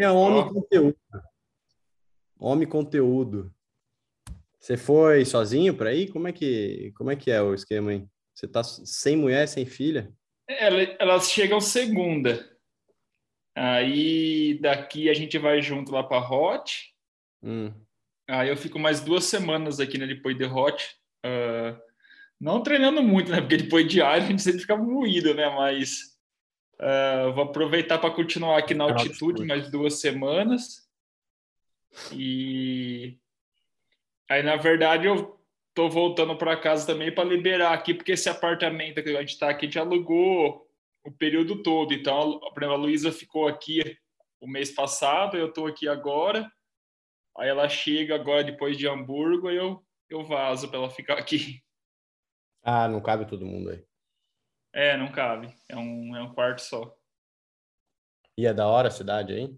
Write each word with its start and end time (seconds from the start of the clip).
É 0.00 0.10
homem 0.10 0.40
oh. 0.40 0.54
conteúdo. 0.54 0.98
Homem 2.38 2.68
conteúdo. 2.68 3.54
Você 4.58 4.76
foi 4.76 5.24
sozinho 5.24 5.74
para 5.74 5.90
aí? 5.90 6.08
Como 6.08 6.28
é 6.28 6.32
que 6.32 6.92
como 6.96 7.10
é 7.10 7.16
que 7.16 7.30
é 7.30 7.40
o 7.42 7.54
esquema 7.54 7.90
aí? 7.90 8.06
Você 8.34 8.48
tá 8.48 8.62
sem 8.64 9.16
mulher, 9.16 9.46
sem 9.46 9.66
filha? 9.66 10.12
Elas 10.48 11.30
chegam 11.30 11.60
segunda. 11.60 12.48
Aí 13.54 14.58
daqui 14.60 15.10
a 15.10 15.14
gente 15.14 15.38
vai 15.38 15.60
junto 15.60 15.92
lá 15.92 16.02
para 16.02 16.26
Hot. 16.26 16.94
Hum. 17.42 17.72
Aí 18.28 18.48
eu 18.48 18.56
fico 18.56 18.78
mais 18.78 19.00
duas 19.00 19.24
semanas 19.24 19.80
aqui 19.80 19.98
né, 19.98 20.06
depois 20.06 20.36
de 20.36 20.44
Hot. 20.44 20.96
Uh, 21.24 21.78
não 22.40 22.62
treinando 22.62 23.02
muito, 23.02 23.30
né? 23.30 23.40
Porque 23.40 23.58
depois 23.58 23.86
de 23.86 24.00
ar 24.00 24.14
a 24.14 24.20
gente 24.20 24.40
sempre 24.40 24.60
fica 24.60 24.76
moído, 24.76 25.34
né? 25.34 25.48
Mas 25.50 26.09
uh, 26.80 27.32
vou 27.32 27.44
aproveitar 27.44 27.98
para 27.98 28.10
continuar 28.10 28.58
aqui 28.58 28.74
na 28.74 28.84
altitude 28.84 29.44
mais 29.44 29.70
duas 29.70 30.00
semanas. 30.00 30.88
E 32.12 33.18
aí, 34.28 34.42
na 34.42 34.56
verdade, 34.56 35.06
eu 35.06 35.38
tô 35.74 35.88
voltando 35.88 36.36
para 36.36 36.56
casa 36.56 36.86
também 36.86 37.14
para 37.14 37.28
liberar 37.28 37.72
aqui, 37.72 37.94
porque 37.94 38.12
esse 38.12 38.28
apartamento 38.28 39.02
que 39.02 39.16
a 39.16 39.20
gente 39.20 39.30
está 39.30 39.50
aqui, 39.50 39.66
a 39.66 39.68
gente 39.68 39.78
alugou 39.78 40.66
o 41.04 41.12
período 41.12 41.62
todo. 41.62 41.92
Então, 41.92 42.40
exemplo, 42.56 42.72
a 42.72 42.76
Luísa 42.76 43.12
ficou 43.12 43.46
aqui 43.46 43.96
o 44.40 44.48
mês 44.48 44.70
passado, 44.70 45.36
eu 45.36 45.48
estou 45.48 45.66
aqui 45.66 45.88
agora. 45.88 46.50
Aí 47.36 47.48
ela 47.48 47.68
chega 47.68 48.14
agora 48.14 48.44
depois 48.44 48.76
de 48.76 48.88
Hamburgo 48.88 49.50
e 49.50 49.56
eu, 49.56 49.84
eu 50.08 50.24
vazo 50.24 50.68
para 50.68 50.78
ela 50.78 50.90
ficar 50.90 51.18
aqui. 51.18 51.62
Ah, 52.62 52.88
não 52.88 53.00
cabe 53.00 53.26
todo 53.26 53.46
mundo 53.46 53.70
aí. 53.70 53.82
É, 54.72 54.96
não 54.96 55.10
cabe. 55.10 55.52
É 55.68 55.76
um, 55.76 56.16
é 56.16 56.22
um 56.22 56.32
quarto 56.32 56.60
só. 56.60 56.94
E 58.36 58.46
é 58.46 58.54
da 58.54 58.66
hora 58.66 58.88
a 58.88 58.92
cidade 58.92 59.32
aí? 59.32 59.50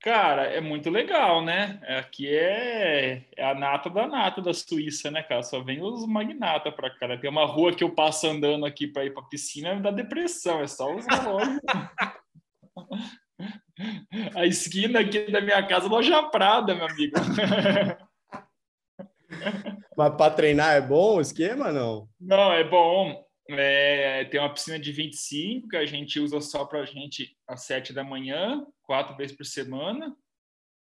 Cara, 0.00 0.44
é 0.44 0.60
muito 0.60 0.90
legal, 0.90 1.44
né? 1.44 1.80
Aqui 1.98 2.28
é, 2.28 3.24
é 3.36 3.44
a 3.44 3.54
nata 3.54 3.90
da 3.90 4.06
nata 4.06 4.40
da 4.40 4.54
Suíça, 4.54 5.10
né, 5.10 5.22
cara? 5.22 5.42
Só 5.42 5.60
vem 5.60 5.82
os 5.82 6.06
magnatas 6.06 6.72
pra 6.74 6.90
cá. 6.90 7.18
Tem 7.18 7.30
uma 7.30 7.46
rua 7.46 7.74
que 7.74 7.82
eu 7.82 7.94
passo 7.94 8.28
andando 8.28 8.66
aqui 8.66 8.86
para 8.86 9.04
ir 9.04 9.12
pra 9.12 9.22
piscina, 9.22 9.74
me 9.74 9.82
dá 9.82 9.90
depressão, 9.90 10.60
é 10.60 10.68
só 10.68 10.94
os 10.94 11.04
relógios. 11.06 11.60
a 14.36 14.46
esquina 14.46 15.00
aqui 15.00 15.30
da 15.30 15.40
minha 15.40 15.66
casa, 15.66 15.88
loja 15.88 16.22
Prada, 16.24 16.74
meu 16.74 16.86
amigo. 16.86 17.16
Mas 19.96 20.14
para 20.14 20.34
treinar 20.34 20.76
é 20.76 20.80
bom 20.80 21.16
o 21.16 21.20
esquema, 21.20 21.72
não? 21.72 22.08
Não, 22.20 22.52
é 22.52 22.62
bom. 22.62 23.25
É, 23.50 24.24
tem 24.24 24.40
uma 24.40 24.52
piscina 24.52 24.78
de 24.78 24.90
25 24.90 25.68
que 25.68 25.76
a 25.76 25.86
gente 25.86 26.18
usa 26.18 26.40
só 26.40 26.64
para 26.64 26.80
a 26.80 26.84
gente 26.84 27.36
às 27.46 27.62
7 27.64 27.92
da 27.92 28.02
manhã, 28.02 28.66
quatro 28.82 29.16
vezes 29.16 29.36
por 29.36 29.44
semana. 29.44 30.08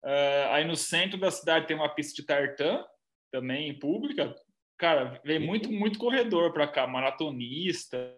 Uh, 0.03 0.47
aí 0.51 0.65
no 0.65 0.75
centro 0.75 1.17
da 1.17 1.31
cidade 1.31 1.67
tem 1.67 1.75
uma 1.75 1.93
pista 1.93 2.13
de 2.21 2.25
tartan, 2.25 2.83
também 3.31 3.77
pública. 3.79 4.35
Cara, 4.77 5.21
vem 5.23 5.39
uhum. 5.39 5.45
muito, 5.45 5.71
muito 5.71 5.99
corredor 5.99 6.51
para 6.51 6.67
cá, 6.67 6.85
maratonista, 6.85 8.15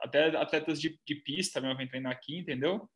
até 0.00 0.36
atletas 0.36 0.80
de, 0.80 0.98
de 1.06 1.14
pista 1.16 1.60
mesmo 1.60 1.76
vem 1.76 1.88
treinar 1.88 2.12
aqui, 2.12 2.38
entendeu? 2.38 2.88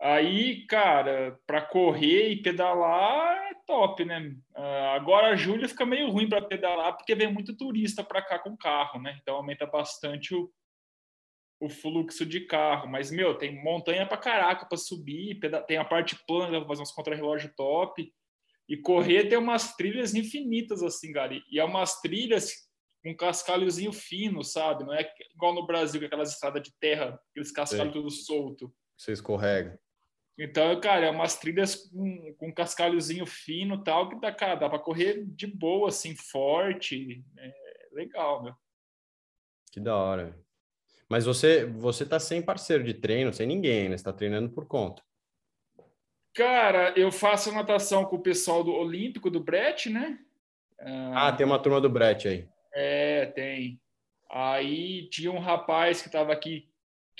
Aí, 0.00 0.64
cara, 0.66 1.38
para 1.46 1.60
correr 1.60 2.30
e 2.30 2.42
pedalar 2.42 3.36
é 3.50 3.54
top, 3.66 4.02
né? 4.02 4.34
Uh, 4.56 4.94
agora 4.94 5.28
a 5.28 5.36
Júlia 5.36 5.68
fica 5.68 5.84
meio 5.84 6.08
ruim 6.10 6.26
para 6.26 6.40
pedalar 6.40 6.96
porque 6.96 7.14
vem 7.14 7.30
muito 7.30 7.54
turista 7.54 8.02
para 8.02 8.22
cá 8.22 8.38
com 8.38 8.56
carro, 8.56 8.98
né? 8.98 9.18
Então 9.20 9.36
aumenta 9.36 9.66
bastante 9.66 10.34
o, 10.34 10.50
o 11.60 11.68
fluxo 11.68 12.24
de 12.24 12.40
carro. 12.46 12.88
Mas, 12.88 13.10
meu, 13.10 13.36
tem 13.36 13.62
montanha 13.62 14.06
para 14.06 14.16
caraca 14.16 14.64
para 14.64 14.78
subir, 14.78 15.38
tem 15.66 15.76
a 15.76 15.84
parte 15.84 16.18
plana 16.26 16.58
para 16.58 16.68
fazer 16.68 16.82
uns 16.82 16.92
contra-relógio 16.92 17.52
top. 17.54 18.10
E 18.66 18.78
correr 18.78 19.28
tem 19.28 19.36
umas 19.36 19.76
trilhas 19.76 20.14
infinitas, 20.14 20.82
assim, 20.82 21.12
Gary. 21.12 21.42
E 21.50 21.60
é 21.60 21.64
umas 21.64 22.00
trilhas 22.00 22.54
com 23.02 23.14
cascalhozinho 23.14 23.92
fino, 23.92 24.42
sabe? 24.42 24.82
Não 24.82 24.94
é 24.94 25.06
igual 25.34 25.54
no 25.54 25.66
Brasil, 25.66 26.02
aquelas 26.06 26.32
estradas 26.32 26.62
de 26.62 26.72
terra, 26.80 27.20
aqueles 27.30 27.52
cascalhos 27.52 27.92
tudo 27.92 28.10
solto. 28.10 28.72
Você 28.96 29.12
escorrega. 29.12 29.78
Então, 30.42 30.80
cara, 30.80 31.04
é 31.04 31.10
umas 31.10 31.38
trilhas 31.38 31.74
com, 31.74 32.34
com 32.38 32.54
cascalhozinho 32.54 33.26
fino 33.26 33.84
tal, 33.84 34.08
que 34.08 34.18
dá, 34.18 34.32
cara, 34.32 34.54
dá 34.54 34.70
para 34.70 34.78
correr 34.78 35.22
de 35.26 35.46
boa, 35.46 35.90
assim, 35.90 36.16
forte. 36.16 37.22
É 37.36 37.88
legal, 37.92 38.42
meu. 38.42 38.54
Que 39.70 39.78
da 39.78 39.94
hora. 39.94 40.34
Mas 41.10 41.26
você, 41.26 41.66
você 41.66 42.06
tá 42.06 42.18
sem 42.18 42.40
parceiro 42.40 42.82
de 42.82 42.94
treino, 42.94 43.34
sem 43.34 43.46
ninguém, 43.46 43.90
né? 43.90 43.98
Você 43.98 44.04
tá 44.04 44.14
treinando 44.14 44.48
por 44.48 44.66
conta. 44.66 45.02
Cara, 46.34 46.94
eu 46.96 47.12
faço 47.12 47.52
natação 47.52 48.06
com 48.06 48.16
o 48.16 48.22
pessoal 48.22 48.64
do 48.64 48.72
Olímpico, 48.72 49.28
do 49.28 49.40
Brett, 49.40 49.90
né? 49.90 50.18
Ah, 50.78 51.30
tem 51.32 51.44
uma 51.44 51.58
turma 51.58 51.82
do 51.82 51.90
Brett 51.90 52.26
aí. 52.26 52.48
É, 52.72 53.26
tem. 53.26 53.78
Aí 54.30 55.06
tinha 55.10 55.30
um 55.30 55.38
rapaz 55.38 56.00
que 56.00 56.08
estava 56.08 56.32
aqui 56.32 56.69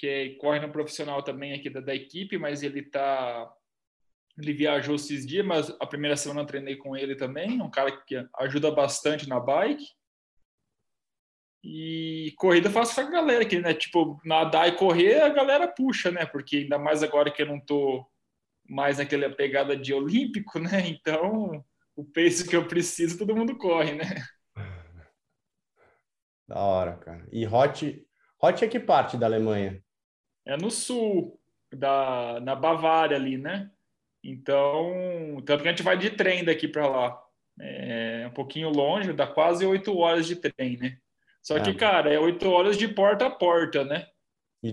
que 0.00 0.30
corre 0.40 0.58
no 0.58 0.72
profissional 0.72 1.22
também 1.22 1.52
aqui 1.52 1.68
da, 1.68 1.80
da 1.80 1.94
equipe, 1.94 2.38
mas 2.38 2.62
ele 2.62 2.82
tá 2.82 3.52
ele 4.38 4.54
viajou 4.54 4.94
esses 4.94 5.26
dias, 5.26 5.44
mas 5.44 5.68
a 5.78 5.86
primeira 5.86 6.16
semana 6.16 6.40
eu 6.40 6.46
treinei 6.46 6.74
com 6.74 6.96
ele 6.96 7.14
também, 7.14 7.60
um 7.60 7.70
cara 7.70 7.92
que 7.92 8.26
ajuda 8.38 8.70
bastante 8.70 9.28
na 9.28 9.38
bike. 9.38 9.84
E 11.62 12.32
corrida 12.38 12.68
eu 12.68 12.72
faço 12.72 12.94
com 12.94 13.02
a 13.02 13.10
galera 13.10 13.42
aqui, 13.42 13.58
né? 13.58 13.74
Tipo, 13.74 14.18
nadar 14.24 14.66
e 14.68 14.76
correr, 14.76 15.20
a 15.20 15.28
galera 15.28 15.68
puxa, 15.68 16.10
né? 16.10 16.24
Porque 16.24 16.56
ainda 16.56 16.78
mais 16.78 17.02
agora 17.02 17.30
que 17.30 17.42
eu 17.42 17.46
não 17.46 17.60
tô 17.60 18.08
mais 18.66 18.96
naquela 18.96 19.28
pegada 19.28 19.76
de 19.76 19.92
olímpico, 19.92 20.58
né? 20.58 20.70
Então, 20.88 21.62
o 21.94 22.02
pace 22.02 22.48
que 22.48 22.56
eu 22.56 22.66
preciso, 22.66 23.18
todo 23.18 23.36
mundo 23.36 23.58
corre, 23.58 23.92
né? 23.92 24.24
Da 26.48 26.58
hora, 26.58 26.96
cara. 26.96 27.28
E 27.30 27.46
Hot, 27.46 28.06
Hot 28.42 28.64
é 28.64 28.68
que 28.68 28.80
parte 28.80 29.16
da 29.16 29.26
Alemanha? 29.26 29.80
É 30.52 30.56
no 30.56 30.70
sul, 30.70 31.38
da, 31.72 32.40
na 32.40 32.54
Bavária 32.54 33.16
ali, 33.16 33.38
né? 33.38 33.70
Então, 34.22 35.40
tanto 35.46 35.62
que 35.62 35.68
a 35.68 35.70
gente 35.70 35.82
vai 35.82 35.96
de 35.96 36.10
trem 36.10 36.44
daqui 36.44 36.68
para 36.68 36.86
lá. 36.86 37.22
É 37.58 38.26
um 38.26 38.32
pouquinho 38.32 38.70
longe, 38.70 39.12
dá 39.12 39.26
quase 39.26 39.64
oito 39.66 39.96
horas 39.96 40.26
de 40.26 40.36
trem, 40.36 40.76
né? 40.76 40.98
Só 41.42 41.58
que, 41.60 41.70
ah. 41.70 41.74
cara, 41.74 42.12
é 42.12 42.18
oito 42.18 42.48
horas 42.50 42.76
de 42.76 42.88
porta 42.88 43.26
a 43.26 43.30
porta, 43.30 43.84
né? 43.84 44.06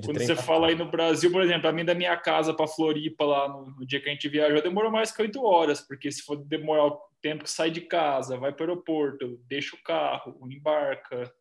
Quando 0.04 0.20
você 0.20 0.36
fala 0.36 0.68
aí 0.68 0.76
no 0.76 0.92
Brasil, 0.92 1.32
por 1.32 1.42
exemplo, 1.42 1.70
a 1.70 1.72
mim 1.72 1.86
da 1.86 1.96
minha 1.96 2.18
casa 2.18 2.54
para 2.54 2.68
Floripa 2.68 3.24
lá 3.24 3.48
no, 3.48 3.68
no, 3.68 3.86
dia 3.86 4.02
que 4.02 4.10
a 4.10 4.12
gente 4.12 4.28
viajou, 4.28 4.62
demorou 4.62 4.92
mais 4.92 5.14
que 5.14 5.22
oito 5.22 5.42
horas, 5.42 5.80
porque 5.80 6.12
se 6.12 6.24
for 6.24 6.36
demorar 6.36 6.88
o 6.88 7.02
tempo 7.22 7.46
que 7.46 7.50
sai 7.50 7.72
de 7.72 7.80
casa, 7.80 8.38
vai 8.38 8.52
para 8.52 8.66
o 8.66 8.70
aeroporto, 8.70 9.40
deixa 9.48 9.78
o 9.78 9.84
carro, 9.84 10.38
embarca, 10.52 11.34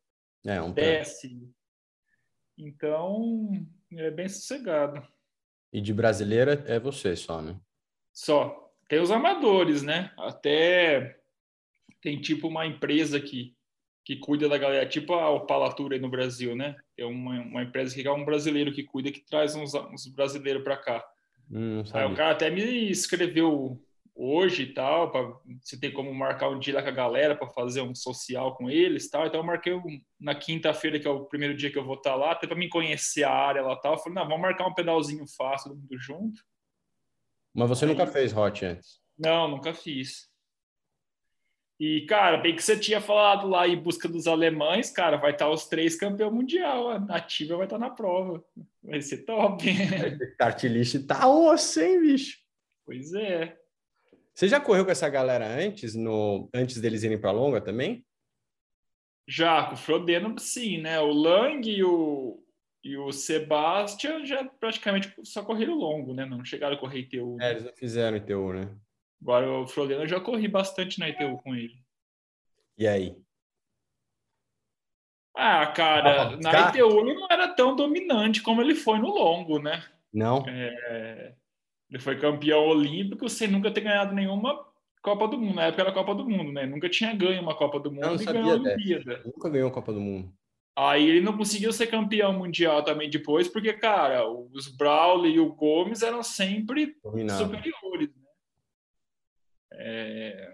é, 0.46 0.62
um 0.62 0.70
desce. 0.70 1.52
Então, 2.58 3.50
é 3.92 4.10
bem 4.10 4.28
sossegado. 4.28 5.06
E 5.72 5.80
de 5.80 5.92
brasileira 5.92 6.64
é 6.66 6.78
você 6.78 7.14
só, 7.14 7.42
né? 7.42 7.58
Só. 8.12 8.64
Tem 8.88 9.00
os 9.00 9.10
amadores, 9.10 9.82
né? 9.82 10.12
Até 10.16 11.18
tem 12.00 12.20
tipo 12.20 12.48
uma 12.48 12.66
empresa 12.66 13.20
que, 13.20 13.54
que 14.04 14.16
cuida 14.16 14.48
da 14.48 14.56
galera, 14.56 14.88
tipo 14.88 15.12
a 15.14 15.28
Opalatura 15.30 15.96
aí 15.96 16.00
no 16.00 16.08
Brasil, 16.08 16.54
né? 16.54 16.76
É 16.96 17.04
uma, 17.04 17.40
uma 17.42 17.62
empresa 17.62 17.94
que 17.94 18.06
é 18.06 18.12
um 18.12 18.24
brasileiro 18.24 18.72
que 18.72 18.84
cuida, 18.84 19.10
que 19.10 19.20
traz 19.20 19.54
uns, 19.56 19.74
uns 19.74 20.06
brasileiros 20.06 20.62
para 20.62 20.76
cá. 20.76 21.04
Hum, 21.50 21.82
aí 21.92 22.04
o 22.04 22.14
cara 22.14 22.32
até 22.32 22.48
me 22.48 22.90
escreveu 22.90 23.80
hoje 24.16 24.62
e 24.62 24.72
tal, 24.72 25.12
para 25.12 25.30
você 25.60 25.78
tem 25.78 25.92
como 25.92 26.12
marcar 26.14 26.48
um 26.48 26.58
dia 26.58 26.74
lá 26.74 26.82
com 26.82 26.88
a 26.88 26.92
galera 26.92 27.36
para 27.36 27.46
fazer 27.48 27.82
um 27.82 27.94
social 27.94 28.56
com 28.56 28.70
eles 28.70 29.10
tal. 29.10 29.26
Então 29.26 29.40
eu 29.40 29.44
marquei 29.44 29.74
um, 29.74 30.00
na 30.18 30.34
quinta-feira, 30.34 30.98
que 30.98 31.06
é 31.06 31.10
o 31.10 31.26
primeiro 31.26 31.54
dia 31.54 31.70
que 31.70 31.78
eu 31.78 31.84
vou 31.84 31.96
estar 31.96 32.12
tá 32.12 32.16
lá, 32.16 32.32
até 32.32 32.46
para 32.46 32.56
me 32.56 32.68
conhecer 32.68 33.24
a 33.24 33.30
área 33.30 33.62
lá 33.62 33.76
tal. 33.76 33.92
Eu 33.92 33.98
falei, 33.98 34.14
não, 34.14 34.24
vamos 34.24 34.40
marcar 34.40 34.66
um 34.66 34.74
pedalzinho 34.74 35.26
fácil, 35.36 35.70
todo 35.70 35.80
mundo 35.80 35.98
junto. 35.98 36.42
Mas 37.54 37.68
você 37.68 37.84
Aí, 37.84 37.90
nunca 37.90 38.06
fez 38.06 38.34
hot 38.34 38.64
antes? 38.64 39.00
Não, 39.18 39.48
nunca 39.48 39.74
fiz. 39.74 40.30
E, 41.78 42.06
cara, 42.06 42.38
bem 42.38 42.56
que 42.56 42.62
você 42.62 42.78
tinha 42.78 43.02
falado 43.02 43.46
lá 43.46 43.68
em 43.68 43.76
busca 43.76 44.08
dos 44.08 44.26
alemães, 44.26 44.90
cara, 44.90 45.18
vai 45.18 45.32
estar 45.32 45.44
tá 45.44 45.50
os 45.50 45.66
três 45.66 45.94
campeão 45.94 46.32
mundial. 46.32 46.88
A 46.88 46.98
nativa 46.98 47.54
vai 47.56 47.66
estar 47.66 47.78
tá 47.78 47.86
na 47.86 47.90
prova. 47.90 48.42
Vai 48.82 49.02
ser 49.02 49.26
top. 49.26 49.62
Cartilista 50.38 51.06
tá 51.06 51.28
osso, 51.28 51.80
hein, 51.80 52.00
bicho? 52.00 52.38
Pois 52.86 53.12
é. 53.12 53.58
Você 54.36 54.48
já 54.48 54.60
correu 54.60 54.84
com 54.84 54.90
essa 54.90 55.08
galera 55.08 55.46
antes, 55.46 55.94
no, 55.94 56.50
antes 56.52 56.78
deles 56.78 57.02
irem 57.02 57.18
para 57.18 57.30
longa 57.30 57.58
também? 57.58 58.04
Já, 59.26 59.64
com 59.64 59.72
o 59.72 59.78
Frodeno, 59.78 60.38
sim, 60.38 60.76
né? 60.76 61.00
O 61.00 61.10
Lang 61.10 61.66
e 61.66 61.82
o, 61.82 62.44
e 62.84 62.98
o 62.98 63.10
Sebastian 63.12 64.26
já 64.26 64.44
praticamente 64.44 65.10
só 65.24 65.42
correram 65.42 65.74
longo, 65.74 66.12
né? 66.12 66.26
Não 66.26 66.44
chegaram 66.44 66.76
a 66.76 66.78
correr 66.78 66.98
ITU. 66.98 67.36
Né? 67.36 67.46
É, 67.46 67.50
eles 67.52 67.64
não 67.64 67.72
fizeram 67.72 68.18
ITU, 68.18 68.52
né? 68.52 68.76
Agora 69.22 69.50
o 69.50 69.66
Frodeno 69.66 70.02
eu 70.02 70.08
já 70.08 70.20
corri 70.20 70.46
bastante 70.46 70.98
na 70.98 71.08
ITU 71.08 71.38
com 71.38 71.54
ele. 71.54 71.82
E 72.76 72.86
aí? 72.86 73.16
Ah, 75.34 75.66
cara, 75.68 76.22
ah, 76.24 76.36
na 76.36 76.68
ITU 76.68 77.00
ele 77.00 77.14
não 77.14 77.26
era 77.30 77.48
tão 77.54 77.74
dominante 77.74 78.42
como 78.42 78.60
ele 78.60 78.74
foi 78.74 78.98
no 78.98 79.08
longo, 79.08 79.58
né? 79.58 79.82
Não? 80.12 80.44
É... 80.46 81.34
Ele 81.90 82.00
foi 82.00 82.18
campeão 82.18 82.66
olímpico 82.66 83.28
sem 83.28 83.48
nunca 83.48 83.70
ter 83.70 83.82
ganhado 83.82 84.14
nenhuma 84.14 84.66
Copa 85.02 85.28
do 85.28 85.38
Mundo. 85.38 85.54
Na 85.54 85.66
época 85.66 85.82
era 85.82 85.92
Copa 85.92 86.14
do 86.14 86.28
Mundo, 86.28 86.52
né? 86.52 86.66
Nunca 86.66 86.88
tinha 86.88 87.14
ganho 87.14 87.40
uma 87.40 87.54
Copa 87.54 87.78
do 87.78 87.92
Mundo 87.92 88.06
não 88.06 88.14
e 88.16 88.18
sabia 88.18 88.42
ganhou 88.42 88.56
a. 88.56 88.60
Olimpíada. 88.60 89.22
Nunca 89.24 89.48
ganhou 89.48 89.68
a 89.68 89.72
Copa 89.72 89.92
do 89.92 90.00
Mundo. 90.00 90.32
Aí 90.78 91.08
ele 91.08 91.20
não 91.22 91.36
conseguiu 91.36 91.72
ser 91.72 91.86
campeão 91.86 92.34
mundial 92.34 92.82
também 92.82 93.08
depois, 93.08 93.48
porque, 93.48 93.72
cara, 93.72 94.28
os 94.28 94.68
Brawley 94.68 95.36
e 95.36 95.40
o 95.40 95.54
Gomes 95.54 96.02
eram 96.02 96.22
sempre 96.22 96.94
Dominado. 97.02 97.44
superiores. 97.44 98.14
Né? 98.14 98.26
É, 99.72 100.52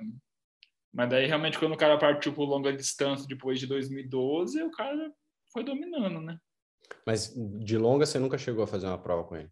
Mas 0.92 1.08
daí, 1.10 1.26
realmente, 1.26 1.58
quando 1.58 1.72
o 1.72 1.76
cara 1.76 1.98
partiu 1.98 2.32
por 2.32 2.44
longa 2.44 2.72
distância 2.72 3.26
depois 3.26 3.58
de 3.58 3.66
2012, 3.66 4.62
o 4.62 4.70
cara 4.70 5.12
foi 5.52 5.64
dominando, 5.64 6.20
né? 6.20 6.38
Mas 7.06 7.34
de 7.60 7.76
longa 7.76 8.06
você 8.06 8.18
nunca 8.18 8.38
chegou 8.38 8.62
a 8.62 8.66
fazer 8.66 8.86
uma 8.86 8.98
prova 8.98 9.24
com 9.24 9.34
ele. 9.34 9.50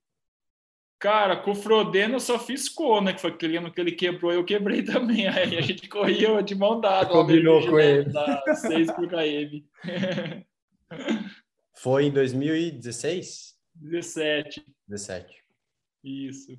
Cara, 1.00 1.34
com 1.34 1.52
o 1.52 1.54
Frodeno 1.54 2.16
eu 2.16 2.20
só 2.20 2.38
fiz 2.38 2.68
Kona, 2.68 3.14
que 3.14 3.22
foi 3.22 3.30
aquele 3.30 3.56
ano 3.56 3.72
que 3.72 3.80
ele 3.80 3.92
quebrou, 3.92 4.30
eu 4.30 4.44
quebrei 4.44 4.82
também. 4.84 5.26
Aí 5.26 5.56
a 5.56 5.60
gente 5.62 5.88
corria 5.88 6.42
de 6.42 6.54
mão 6.54 6.78
dada. 6.78 7.08
Combinou 7.08 7.66
com 7.66 7.80
ele. 7.80 8.10
Da 8.10 8.42
6 8.54 8.92
por 8.92 9.08
km. 9.08 9.64
Foi 11.74 12.04
em 12.04 12.10
2016? 12.10 13.58
17, 13.74 14.62
17. 14.86 15.42
isso. 16.04 16.58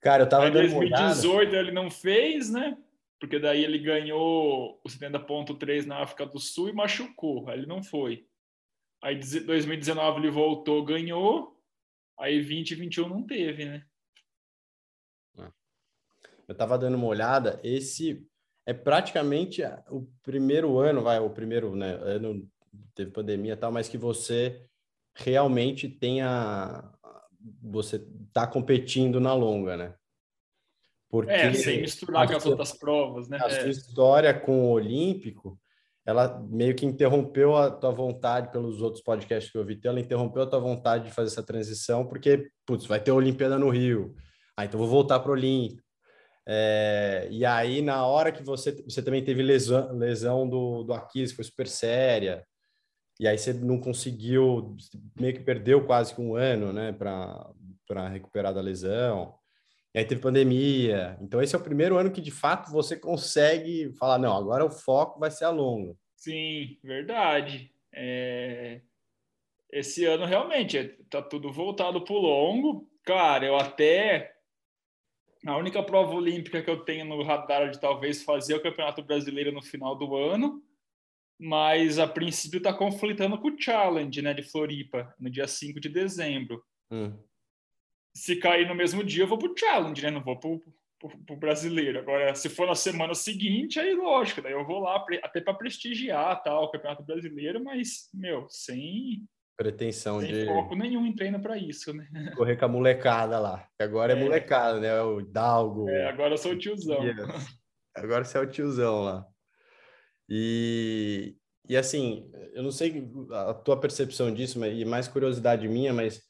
Cara, 0.00 0.22
eu 0.22 0.28
tava 0.28 0.44
Aí, 0.44 0.50
em 0.50 0.52
dando 0.52 0.68
uma 0.68 0.78
olhada. 0.78 1.06
2018 1.06 1.56
ele 1.56 1.72
não 1.72 1.90
fez, 1.90 2.48
né? 2.48 2.78
Porque 3.18 3.40
daí 3.40 3.64
ele 3.64 3.80
ganhou 3.80 4.80
o 4.84 4.88
70.3 4.88 5.84
na 5.86 6.00
África 6.00 6.24
do 6.24 6.38
Sul 6.38 6.68
e 6.68 6.72
machucou. 6.72 7.48
Aí 7.48 7.58
ele 7.58 7.66
não 7.66 7.82
foi. 7.82 8.24
Aí 9.02 9.16
em 9.16 9.44
2019 9.44 10.20
ele 10.20 10.30
voltou, 10.30 10.84
ganhou. 10.84 11.57
Aí 12.18 12.40
20 12.40 12.72
e 12.72 12.74
21 12.74 13.08
não 13.08 13.24
teve, 13.26 13.64
né? 13.64 13.84
Eu 16.46 16.54
tava 16.54 16.78
dando 16.78 16.94
uma 16.96 17.06
olhada. 17.06 17.60
Esse 17.62 18.26
é 18.64 18.72
praticamente 18.72 19.62
o 19.90 20.08
primeiro 20.22 20.78
ano, 20.78 21.02
vai, 21.02 21.18
o 21.18 21.28
primeiro 21.30 21.76
né, 21.76 21.92
ano 21.94 22.48
teve 22.94 23.10
pandemia 23.10 23.52
e 23.52 23.56
tal, 23.56 23.70
mas 23.70 23.88
que 23.88 23.98
você 23.98 24.66
realmente 25.14 25.88
tenha. 25.88 26.90
Você 27.62 28.04
tá 28.32 28.46
competindo 28.46 29.20
na 29.20 29.34
longa, 29.34 29.76
né? 29.76 29.94
Porque 31.10 31.30
É, 31.30 31.52
sem 31.52 31.80
misturar 31.82 32.26
com 32.26 32.36
as 32.36 32.42
sua- 32.42 32.50
outras 32.52 32.72
provas, 32.76 33.28
né? 33.28 33.38
a 33.40 33.48
sua 33.50 33.68
É. 33.68 33.70
história 33.70 34.32
com 34.38 34.66
o 34.66 34.70
Olímpico, 34.72 35.58
ela 36.08 36.42
meio 36.48 36.74
que 36.74 36.86
interrompeu 36.86 37.54
a 37.54 37.70
tua 37.70 37.90
vontade 37.90 38.50
pelos 38.50 38.80
outros 38.80 39.04
podcasts 39.04 39.52
que 39.52 39.58
eu 39.58 39.64
vi 39.64 39.78
ela 39.84 40.00
interrompeu 40.00 40.42
a 40.42 40.46
tua 40.46 40.58
vontade 40.58 41.04
de 41.04 41.10
fazer 41.10 41.30
essa 41.30 41.42
transição, 41.42 42.06
porque, 42.06 42.50
putz, 42.64 42.86
vai 42.86 42.98
ter 42.98 43.12
Olimpíada 43.12 43.58
no 43.58 43.68
Rio. 43.68 44.14
Ah, 44.56 44.64
então 44.64 44.80
vou 44.80 44.88
voltar 44.88 45.20
para 45.20 45.28
o 45.28 45.34
Olímpico. 45.34 45.82
É, 46.46 47.28
e 47.30 47.44
aí, 47.44 47.82
na 47.82 48.06
hora 48.06 48.32
que 48.32 48.42
você, 48.42 48.72
você 48.88 49.02
também 49.02 49.22
teve 49.22 49.42
lesão, 49.42 49.92
lesão 49.92 50.48
do, 50.48 50.82
do 50.82 50.94
Aquiles, 50.94 51.32
foi 51.32 51.44
super 51.44 51.68
séria, 51.68 52.42
e 53.20 53.28
aí 53.28 53.36
você 53.36 53.52
não 53.52 53.78
conseguiu, 53.78 54.74
meio 55.20 55.34
que 55.34 55.44
perdeu 55.44 55.84
quase 55.84 56.14
que 56.14 56.22
um 56.22 56.34
ano, 56.34 56.72
né, 56.72 56.90
para 56.90 58.08
recuperar 58.08 58.54
da 58.54 58.62
lesão. 58.62 59.34
E 59.94 59.98
aí 59.98 60.04
teve 60.04 60.20
pandemia. 60.20 61.18
Então, 61.20 61.40
esse 61.42 61.54
é 61.54 61.58
o 61.58 61.62
primeiro 61.62 61.96
ano 61.96 62.10
que, 62.10 62.20
de 62.20 62.30
fato, 62.30 62.70
você 62.70 62.96
consegue 62.96 63.92
falar, 63.98 64.18
não, 64.18 64.36
agora 64.36 64.64
o 64.64 64.70
foco 64.70 65.18
vai 65.18 65.30
ser 65.30 65.44
a 65.46 65.50
longa. 65.50 65.96
Sim, 66.16 66.78
verdade. 66.82 67.72
É, 67.92 68.82
Esse 69.70 70.04
ano 70.06 70.24
realmente 70.24 70.78
é- 70.78 70.96
tá 71.10 71.20
tudo 71.20 71.52
voltado 71.52 72.02
pro 72.02 72.14
longo. 72.14 72.88
Cara, 73.04 73.44
eu 73.46 73.56
até 73.56 74.34
a 75.46 75.56
única 75.56 75.82
prova 75.82 76.14
olímpica 76.14 76.62
que 76.62 76.70
eu 76.70 76.84
tenho 76.84 77.04
no 77.04 77.22
radar 77.22 77.70
de 77.70 77.80
talvez 77.80 78.22
fazer 78.22 78.54
é 78.54 78.56
o 78.56 78.62
Campeonato 78.62 79.02
Brasileiro 79.02 79.52
no 79.52 79.62
final 79.62 79.94
do 79.94 80.16
ano, 80.16 80.62
mas 81.38 81.98
a 81.98 82.06
princípio 82.06 82.58
está 82.58 82.72
conflitando 82.72 83.38
com 83.38 83.48
o 83.48 83.60
Challenge, 83.60 84.22
né, 84.22 84.34
de 84.34 84.42
Floripa, 84.42 85.14
no 85.18 85.30
dia 85.30 85.46
5 85.46 85.78
de 85.78 85.88
dezembro. 85.88 86.62
Hum. 86.90 87.16
Se 88.18 88.36
cair 88.36 88.66
no 88.66 88.74
mesmo 88.74 89.04
dia, 89.04 89.22
eu 89.22 89.28
vou 89.28 89.38
pro 89.38 89.54
Challenge, 89.56 90.02
né? 90.02 90.10
Não 90.10 90.22
vou 90.22 90.38
pro, 90.38 90.60
pro, 90.98 91.18
pro 91.24 91.36
brasileiro. 91.36 92.00
Agora, 92.00 92.34
se 92.34 92.48
for 92.48 92.66
na 92.66 92.74
semana 92.74 93.14
seguinte, 93.14 93.78
aí 93.78 93.94
lógico, 93.94 94.42
daí 94.42 94.52
eu 94.52 94.66
vou 94.66 94.80
lá 94.80 95.04
até 95.22 95.40
para 95.40 95.54
prestigiar 95.54 96.42
tal, 96.42 96.64
o 96.64 96.70
Campeonato 96.70 97.04
Brasileiro, 97.04 97.62
mas, 97.62 98.08
meu, 98.12 98.46
sem, 98.48 99.24
Pretensão 99.56 100.20
sem 100.20 100.32
de 100.32 100.46
foco 100.46 100.76
nenhum 100.76 101.04
em 101.06 101.12
treino 101.12 101.40
para 101.40 101.56
isso, 101.56 101.92
né? 101.92 102.06
correr 102.36 102.56
com 102.56 102.64
a 102.64 102.68
molecada 102.68 103.38
lá. 103.38 103.66
Que 103.76 103.82
agora 103.84 104.12
é, 104.12 104.16
É. 104.16 104.20
molecada, 104.20 104.80
né? 104.80 105.00
O 105.00 105.20
Dalgo. 105.20 105.88
É, 105.88 106.08
agora 106.08 106.34
eu 106.34 106.38
sou 106.38 106.52
o 106.52 106.58
tiozão. 106.58 107.02
Yes. 107.04 107.18
Agora 107.96 108.24
você 108.24 108.38
é 108.38 108.40
o 108.40 108.46
tiozão 108.46 109.02
lá. 109.02 109.26
E, 110.28 111.36
e 111.68 111.76
assim, 111.76 112.30
eu 112.52 112.62
não 112.62 112.70
sei 112.70 113.08
a 113.32 113.54
tua 113.54 113.80
percepção 113.80 114.32
disso, 114.32 114.58
mas, 114.60 114.78
e 114.78 114.84
mais 114.84 115.08
curiosidade 115.08 115.66
minha, 115.66 115.92
mas 115.92 116.27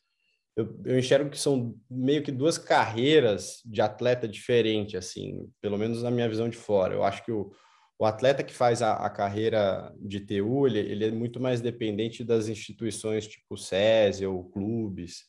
eu, 0.59 0.77
eu 0.85 0.99
enxergo 0.99 1.31
que 1.31 1.39
são 1.39 1.77
meio 1.89 2.21
que 2.23 2.33
duas 2.33 2.59
carreiras 2.59 3.63
de 3.65 3.81
atleta 3.81 4.27
diferente, 4.27 4.97
assim, 4.97 5.49
pelo 5.61 5.79
menos 5.79 6.03
na 6.03 6.11
minha 6.11 6.29
visão 6.29 6.49
de 6.49 6.57
fora. 6.57 6.93
Eu 6.95 7.05
acho 7.05 7.25
que 7.25 7.31
o, 7.31 7.53
o 7.97 8.05
atleta 8.05 8.43
que 8.43 8.53
faz 8.53 8.83
a, 8.83 8.95
a 8.95 9.09
carreira 9.09 9.95
de 10.01 10.19
TU, 10.19 10.67
ele, 10.67 10.81
ele 10.81 11.05
é 11.07 11.11
muito 11.13 11.39
mais 11.39 11.61
dependente 11.61 12.25
das 12.25 12.49
instituições 12.49 13.29
tipo 13.29 13.57
SESI 13.57 14.27
ou 14.27 14.51
clubes, 14.51 15.27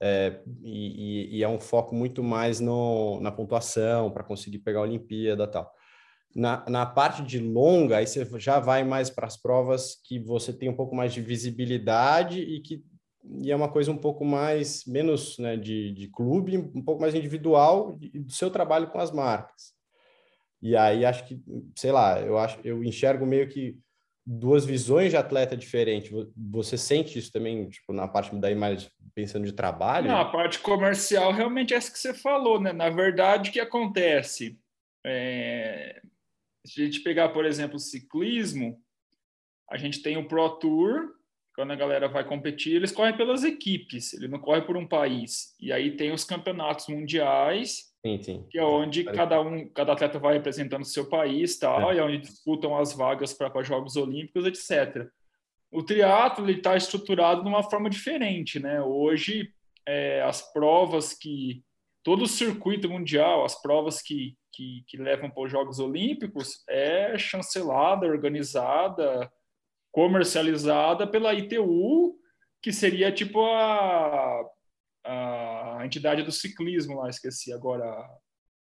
é, 0.00 0.40
e, 0.64 1.38
e- 1.38 1.42
é 1.42 1.48
um 1.48 1.60
foco 1.60 1.94
muito 1.94 2.24
mais 2.24 2.58
no, 2.58 3.20
na 3.20 3.30
pontuação 3.30 4.10
para 4.10 4.24
conseguir 4.24 4.58
pegar 4.60 4.80
a 4.80 4.82
Olimpíada 4.82 5.46
tal. 5.46 5.70
Na, 6.34 6.64
na 6.66 6.86
parte 6.86 7.22
de 7.22 7.38
longa, 7.38 7.98
aí 7.98 8.06
você 8.06 8.26
já 8.38 8.58
vai 8.58 8.84
mais 8.84 9.10
para 9.10 9.26
as 9.26 9.36
provas 9.36 9.96
que 10.02 10.18
você 10.18 10.50
tem 10.50 10.70
um 10.70 10.74
pouco 10.76 10.96
mais 10.96 11.12
de 11.12 11.20
visibilidade 11.20 12.40
e 12.40 12.60
que 12.62 12.82
e 13.24 13.50
é 13.50 13.56
uma 13.56 13.70
coisa 13.70 13.90
um 13.90 13.96
pouco 13.98 14.24
mais, 14.24 14.84
menos 14.86 15.38
né, 15.38 15.56
de, 15.56 15.92
de 15.92 16.08
clube, 16.08 16.56
um 16.58 16.82
pouco 16.82 17.00
mais 17.00 17.14
individual 17.14 17.96
e 18.00 18.18
do 18.18 18.32
seu 18.32 18.50
trabalho 18.50 18.88
com 18.90 18.98
as 18.98 19.10
marcas. 19.12 19.72
E 20.60 20.76
aí 20.76 21.04
acho 21.04 21.26
que, 21.26 21.40
sei 21.76 21.92
lá, 21.92 22.20
eu 22.20 22.38
acho, 22.38 22.58
eu 22.64 22.82
enxergo 22.84 23.26
meio 23.26 23.48
que 23.48 23.78
duas 24.24 24.64
visões 24.64 25.10
de 25.10 25.16
atleta 25.16 25.56
diferentes. 25.56 26.10
Vo- 26.10 26.32
Você 26.36 26.78
sente 26.78 27.18
isso 27.18 27.32
também, 27.32 27.68
tipo, 27.68 27.92
na 27.92 28.06
parte 28.06 28.34
daí 28.36 28.54
mais 28.54 28.88
pensando 29.14 29.44
de 29.44 29.52
trabalho? 29.52 30.08
Não, 30.08 30.18
a 30.20 30.30
parte 30.30 30.60
comercial 30.60 31.32
realmente 31.32 31.74
é 31.74 31.76
essa 31.76 31.90
que 31.90 31.98
você 31.98 32.14
falou, 32.14 32.60
né? 32.60 32.72
Na 32.72 32.88
verdade, 32.90 33.50
o 33.50 33.52
que 33.52 33.58
acontece? 33.60 34.58
É, 35.04 36.00
Se 36.64 36.80
a 36.82 36.84
gente 36.84 37.00
pegar, 37.00 37.30
por 37.30 37.44
exemplo, 37.44 37.76
o 37.76 37.80
ciclismo, 37.80 38.80
a 39.68 39.76
gente 39.76 40.00
tem 40.02 40.16
o 40.16 40.28
Pro 40.28 40.48
Tour, 40.58 41.10
quando 41.54 41.72
a 41.72 41.76
galera 41.76 42.08
vai 42.08 42.24
competir, 42.24 42.74
eles 42.74 42.92
correm 42.92 43.16
pelas 43.16 43.44
equipes, 43.44 44.14
ele 44.14 44.28
não 44.28 44.38
corre 44.38 44.62
por 44.62 44.76
um 44.76 44.86
país. 44.86 45.54
E 45.60 45.72
aí 45.72 45.96
tem 45.96 46.12
os 46.12 46.24
campeonatos 46.24 46.88
mundiais, 46.88 47.92
Sim, 48.04 48.22
sim. 48.22 48.46
que 48.50 48.58
é 48.58 48.64
onde 48.64 49.04
cada 49.04 49.40
um, 49.40 49.68
cada 49.68 49.92
atleta 49.92 50.18
vai 50.18 50.34
representando 50.34 50.82
o 50.82 50.86
seu 50.86 51.08
país, 51.08 51.58
tal, 51.58 51.92
e 51.92 51.98
é 51.98 52.02
onde 52.02 52.18
disputam 52.18 52.76
as 52.76 52.92
vagas 52.92 53.32
para 53.34 53.62
Jogos 53.62 53.96
Olímpicos, 53.96 54.46
etc. 54.46 55.08
O 55.70 55.82
triatlo 55.82 56.44
ele 56.44 56.58
está 56.58 56.76
estruturado 56.76 57.42
de 57.42 57.48
uma 57.48 57.62
forma 57.62 57.88
diferente, 57.88 58.58
né? 58.58 58.82
Hoje 58.82 59.52
é, 59.86 60.22
as 60.22 60.52
provas 60.52 61.12
que 61.14 61.62
todo 62.02 62.22
o 62.22 62.28
circuito 62.28 62.88
mundial, 62.88 63.44
as 63.44 63.60
provas 63.60 64.02
que 64.02 64.36
que, 64.52 64.84
que 64.86 64.96
levam 64.96 65.30
para 65.30 65.42
os 65.42 65.50
Jogos 65.50 65.78
Olímpicos 65.78 66.62
é 66.68 67.16
chancelada, 67.16 68.06
organizada, 68.06 69.32
comercializada 69.92 71.06
pela 71.06 71.34
ITU, 71.34 72.18
que 72.60 72.72
seria 72.72 73.12
tipo 73.12 73.40
a, 73.44 74.42
a 75.04 75.82
entidade 75.84 76.22
do 76.22 76.32
ciclismo 76.32 76.96
lá, 76.96 77.08
esqueci 77.08 77.52
agora, 77.52 77.84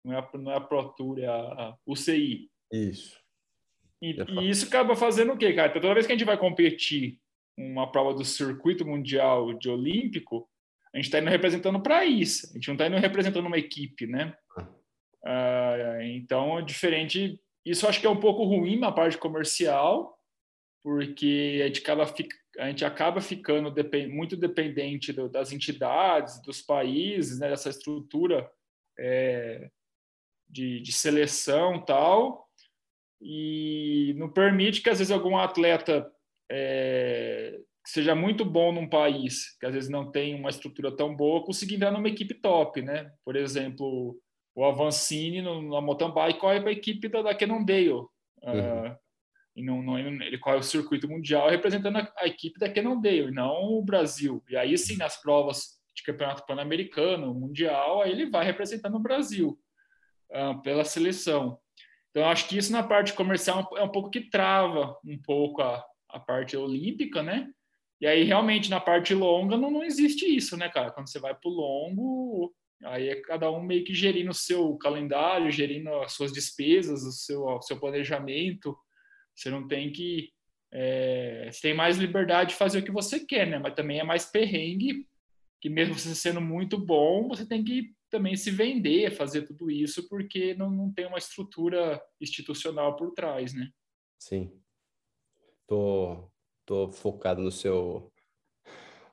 não 0.05 0.13
é 0.13 0.19
a, 0.19 0.39
não 0.39 0.53
é 0.53 0.57
a 0.57 1.21
é 1.21 1.27
a, 1.27 1.75
UCI. 1.87 2.51
Isso. 2.71 3.19
E, 4.03 4.17
e 4.21 4.51
isso 4.51 4.67
acaba 4.67 4.95
fazendo 4.95 5.33
o 5.33 5.39
quê, 5.39 5.53
cara? 5.55 5.69
Então, 5.71 5.81
toda 5.81 5.95
vez 5.95 6.07
que 6.07 6.13
a 6.13 6.17
gente 6.17 6.27
vai 6.27 6.37
competir 6.37 7.19
uma 7.57 7.91
prova 7.91 8.13
do 8.13 8.25
circuito 8.25 8.85
mundial 8.85 9.55
de 9.55 9.71
olímpico, 9.71 10.49
a 10.93 10.99
gente 10.99 11.07
está 11.07 11.19
indo 11.19 11.31
representando 11.31 11.81
para 11.81 12.05
isso. 12.05 12.51
A 12.51 12.55
gente 12.55 12.69
não 12.69 12.75
está 12.75 12.87
indo 12.87 12.97
representando 12.97 13.47
uma 13.47 13.59
equipe, 13.59 14.07
né? 14.07 14.37
Ah, 15.25 15.99
então, 16.03 16.59
é 16.59 16.63
diferente. 16.63 17.41
Isso 17.65 17.89
acho 17.89 18.01
que 18.01 18.07
é 18.07 18.11
um 18.11 18.21
pouco 18.21 18.45
ruim 18.45 18.79
na 18.79 18.93
parte 18.93 19.17
comercial, 19.17 20.14
porque 20.85 21.61
a 21.63 21.67
gente 21.67 21.81
acaba, 21.81 22.05
a 22.59 22.69
gente 22.69 22.85
acaba 22.85 23.21
ficando 23.23 23.71
depen- 23.71 24.07
muito 24.07 24.37
dependente 24.37 25.15
do- 25.15 25.31
das 25.31 25.51
entidades, 25.51 26.43
dos 26.43 26.61
países, 26.61 27.39
né, 27.41 27.49
dessa 27.49 27.71
estrutura 27.71 28.51
é, 28.99 29.71
de, 30.47 30.81
de 30.81 30.93
seleção 30.93 31.83
tal, 31.83 32.47
e 33.19 34.15
não 34.19 34.29
permite 34.31 34.83
que 34.83 34.91
às 34.91 34.99
vezes 34.99 35.11
algum 35.11 35.39
atleta 35.39 36.13
é, 36.53 37.59
que 37.83 37.91
seja 37.91 38.15
muito 38.15 38.45
bom 38.45 38.71
num 38.71 38.87
país 38.87 39.57
que 39.59 39.65
às 39.65 39.73
vezes 39.73 39.89
não 39.89 40.11
tem 40.11 40.35
uma 40.35 40.51
estrutura 40.51 40.95
tão 40.95 41.17
boa, 41.17 41.43
conseguir 41.43 41.77
entrar 41.77 41.91
numa 41.91 42.09
equipe 42.09 42.35
top, 42.35 42.83
né? 42.83 43.11
Por 43.25 43.37
exemplo, 43.37 44.21
o 44.55 44.65
Avancini 44.65 45.41
no, 45.41 45.63
na 45.63 45.81
mountain 45.81 46.13
bike 46.13 46.39
corre 46.39 46.61
para 46.61 46.69
a 46.69 46.75
equipe 46.75 47.09
da, 47.09 47.23
da 47.23 47.35
Cannondale. 47.35 47.89
Uhum. 47.91 48.09
Uh, 48.43 49.04
e 49.57 49.63
não, 49.63 49.99
ele 49.99 50.39
corre 50.39 50.57
o 50.57 50.63
circuito 50.63 51.09
mundial 51.09 51.49
representando 51.49 51.99
a, 51.99 52.13
a 52.19 52.27
equipe 52.27 52.59
da 52.59 52.67
e 52.67 53.31
não 53.31 53.79
o 53.79 53.83
Brasil. 53.83 54.43
E 54.49 54.57
aí 54.57 54.77
sim, 54.77 54.97
nas 54.97 55.21
provas 55.21 55.81
de 55.95 56.03
campeonato 56.03 56.45
pan-americano, 56.45 57.33
mundial, 57.33 58.03
aí 58.03 58.11
ele 58.11 58.29
vai 58.29 58.45
representando 58.45 58.97
o 58.97 59.03
Brasil 59.03 59.59
uh, 60.33 60.61
pela 60.63 60.85
seleção. 60.85 61.59
Então, 62.11 62.29
acho 62.29 62.49
que 62.49 62.57
isso 62.57 62.73
na 62.73 62.83
parte 62.83 63.13
comercial 63.13 63.69
é 63.77 63.83
um 63.83 63.89
pouco 63.89 64.11
que 64.11 64.29
trava 64.29 64.97
um 65.05 65.21
pouco 65.21 65.63
a, 65.63 65.85
a 66.09 66.21
parte 66.21 66.57
olímpica, 66.57 67.23
né? 67.23 67.49
E 68.01 68.07
aí, 68.07 68.23
realmente, 68.25 68.71
na 68.71 68.81
parte 68.81 69.15
longa, 69.15 69.57
não, 69.57 69.71
não 69.71 69.85
existe 69.85 70.25
isso, 70.27 70.57
né, 70.57 70.69
cara? 70.69 70.91
Quando 70.91 71.09
você 71.09 71.19
vai 71.19 71.35
para 71.35 71.49
o 71.49 71.53
longo, 71.53 72.55
aí 72.85 73.09
é 73.09 73.21
cada 73.21 73.51
um 73.51 73.63
meio 73.63 73.85
que 73.85 73.95
gerindo 73.95 74.31
o 74.31 74.35
seu 74.35 74.77
calendário, 74.77 75.51
gerindo 75.51 75.91
as 76.01 76.13
suas 76.13 76.33
despesas, 76.33 77.03
o 77.03 77.13
seu, 77.13 77.45
o 77.45 77.63
seu 77.63 77.79
planejamento. 77.79 78.77
Você 79.35 79.51
não 79.51 79.67
tem 79.67 79.91
que. 79.93 80.33
É, 80.73 81.49
você 81.51 81.61
tem 81.63 81.75
mais 81.75 81.99
liberdade 81.99 82.51
de 82.51 82.57
fazer 82.57 82.81
o 82.81 82.85
que 82.85 82.91
você 82.91 83.21
quer, 83.21 83.47
né? 83.47 83.59
Mas 83.59 83.75
também 83.75 84.01
é 84.01 84.05
mais 84.05 84.27
perrengue, 84.27 85.07
que 85.61 85.69
mesmo 85.69 85.99
você 85.99 86.15
sendo 86.15 86.41
muito 86.41 86.77
bom, 86.77 87.29
você 87.29 87.47
tem 87.47 87.63
que 87.63 87.95
também 88.11 88.37
se 88.37 88.51
vender, 88.51 89.11
fazer 89.13 89.43
tudo 89.43 89.71
isso, 89.71 90.09
porque 90.09 90.55
não, 90.55 90.71
não 90.71 90.93
tem 90.93 91.07
uma 91.07 91.19
estrutura 91.19 92.01
institucional 92.21 92.97
por 92.97 93.13
trás, 93.13 93.53
né? 93.55 93.71
Sim. 94.19 94.53
Tô, 95.67 96.31
tô 96.67 96.91
focado 96.91 97.41
no 97.41 97.51
seu 97.51 98.13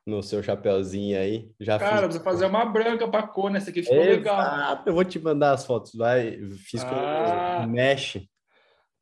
no 0.05 0.23
seu 0.23 0.41
chapéuzinho 0.41 1.17
aí. 1.17 1.51
Já 1.59 1.77
Cara, 1.77 1.91
fiz... 1.93 2.01
precisa 2.01 2.23
fazer 2.23 2.45
uma 2.45 2.65
branca 2.65 3.07
para 3.07 3.27
cor, 3.27 3.51
né? 3.51 3.57
Essa 3.57 3.69
aqui 3.69 3.83
ficou 3.83 3.97
Exato. 3.97 4.17
legal. 4.17 4.83
Eu 4.85 4.93
vou 4.93 5.05
te 5.05 5.19
mandar 5.19 5.53
as 5.53 5.65
fotos, 5.65 5.93
vai. 5.93 6.39
Fiz 6.57 6.83
ah. 6.83 7.61
com 7.63 7.71
mesh, 7.71 8.17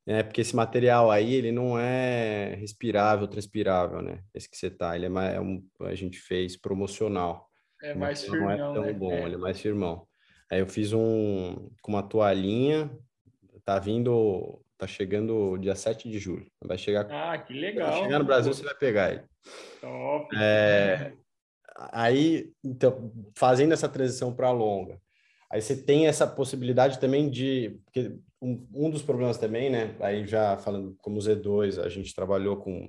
né? 0.09 0.23
Porque 0.23 0.41
esse 0.41 0.55
material 0.55 1.11
aí, 1.11 1.35
ele 1.35 1.51
não 1.51 1.77
é 1.77 2.55
respirável, 2.55 3.27
transpirável, 3.27 4.01
né? 4.01 4.23
Esse 4.33 4.49
que 4.49 4.57
você 4.57 4.67
tá, 4.67 4.95
ele 4.95 5.05
é, 5.05 5.09
mais, 5.09 5.35
é 5.35 5.39
um, 5.39 5.63
a 5.81 5.93
gente 5.93 6.17
fez 6.17 6.57
promocional. 6.57 7.47
É 7.79 7.93
mais 7.93 8.23
firmão, 8.23 8.57
Não 8.57 8.71
é 8.71 8.73
tão 8.73 8.85
né? 8.85 8.93
bom, 8.93 9.11
é. 9.11 9.21
ele 9.21 9.35
é 9.35 9.37
mais 9.37 9.61
firmão. 9.61 10.07
Aí 10.51 10.61
eu 10.61 10.65
fiz 10.65 10.93
um 10.93 11.69
com 11.83 11.91
uma 11.91 12.01
toalhinha, 12.01 12.89
tá 13.63 13.77
vindo, 13.77 14.59
tá 14.79 14.87
chegando 14.87 15.55
dia 15.59 15.75
7 15.75 16.09
de 16.09 16.17
julho. 16.17 16.49
Vai 16.59 16.79
chegar. 16.79 17.05
Ah, 17.11 17.37
que 17.37 17.53
legal. 17.53 18.01
chegar 18.01 18.17
no 18.17 18.25
Brasil, 18.25 18.51
você 18.51 18.63
vai 18.63 18.73
pegar 18.73 19.11
ele. 19.11 19.23
Top. 19.79 20.35
É, 20.35 21.13
aí, 21.91 22.51
então, 22.63 23.13
fazendo 23.35 23.73
essa 23.73 23.87
transição 23.87 24.33
para 24.33 24.49
longa, 24.49 24.99
aí 25.51 25.61
você 25.61 25.75
tem 25.75 26.07
essa 26.07 26.27
possibilidade 26.27 26.99
também 26.99 27.29
de. 27.29 27.79
Porque 27.85 28.15
um, 28.41 28.67
um 28.73 28.89
dos 28.89 29.01
problemas 29.01 29.37
também, 29.37 29.69
né? 29.69 29.95
Aí 29.99 30.25
já 30.25 30.57
falando 30.57 30.95
como 31.01 31.19
Z2, 31.19 31.81
a 31.83 31.89
gente 31.89 32.13
trabalhou 32.13 32.57
com. 32.57 32.87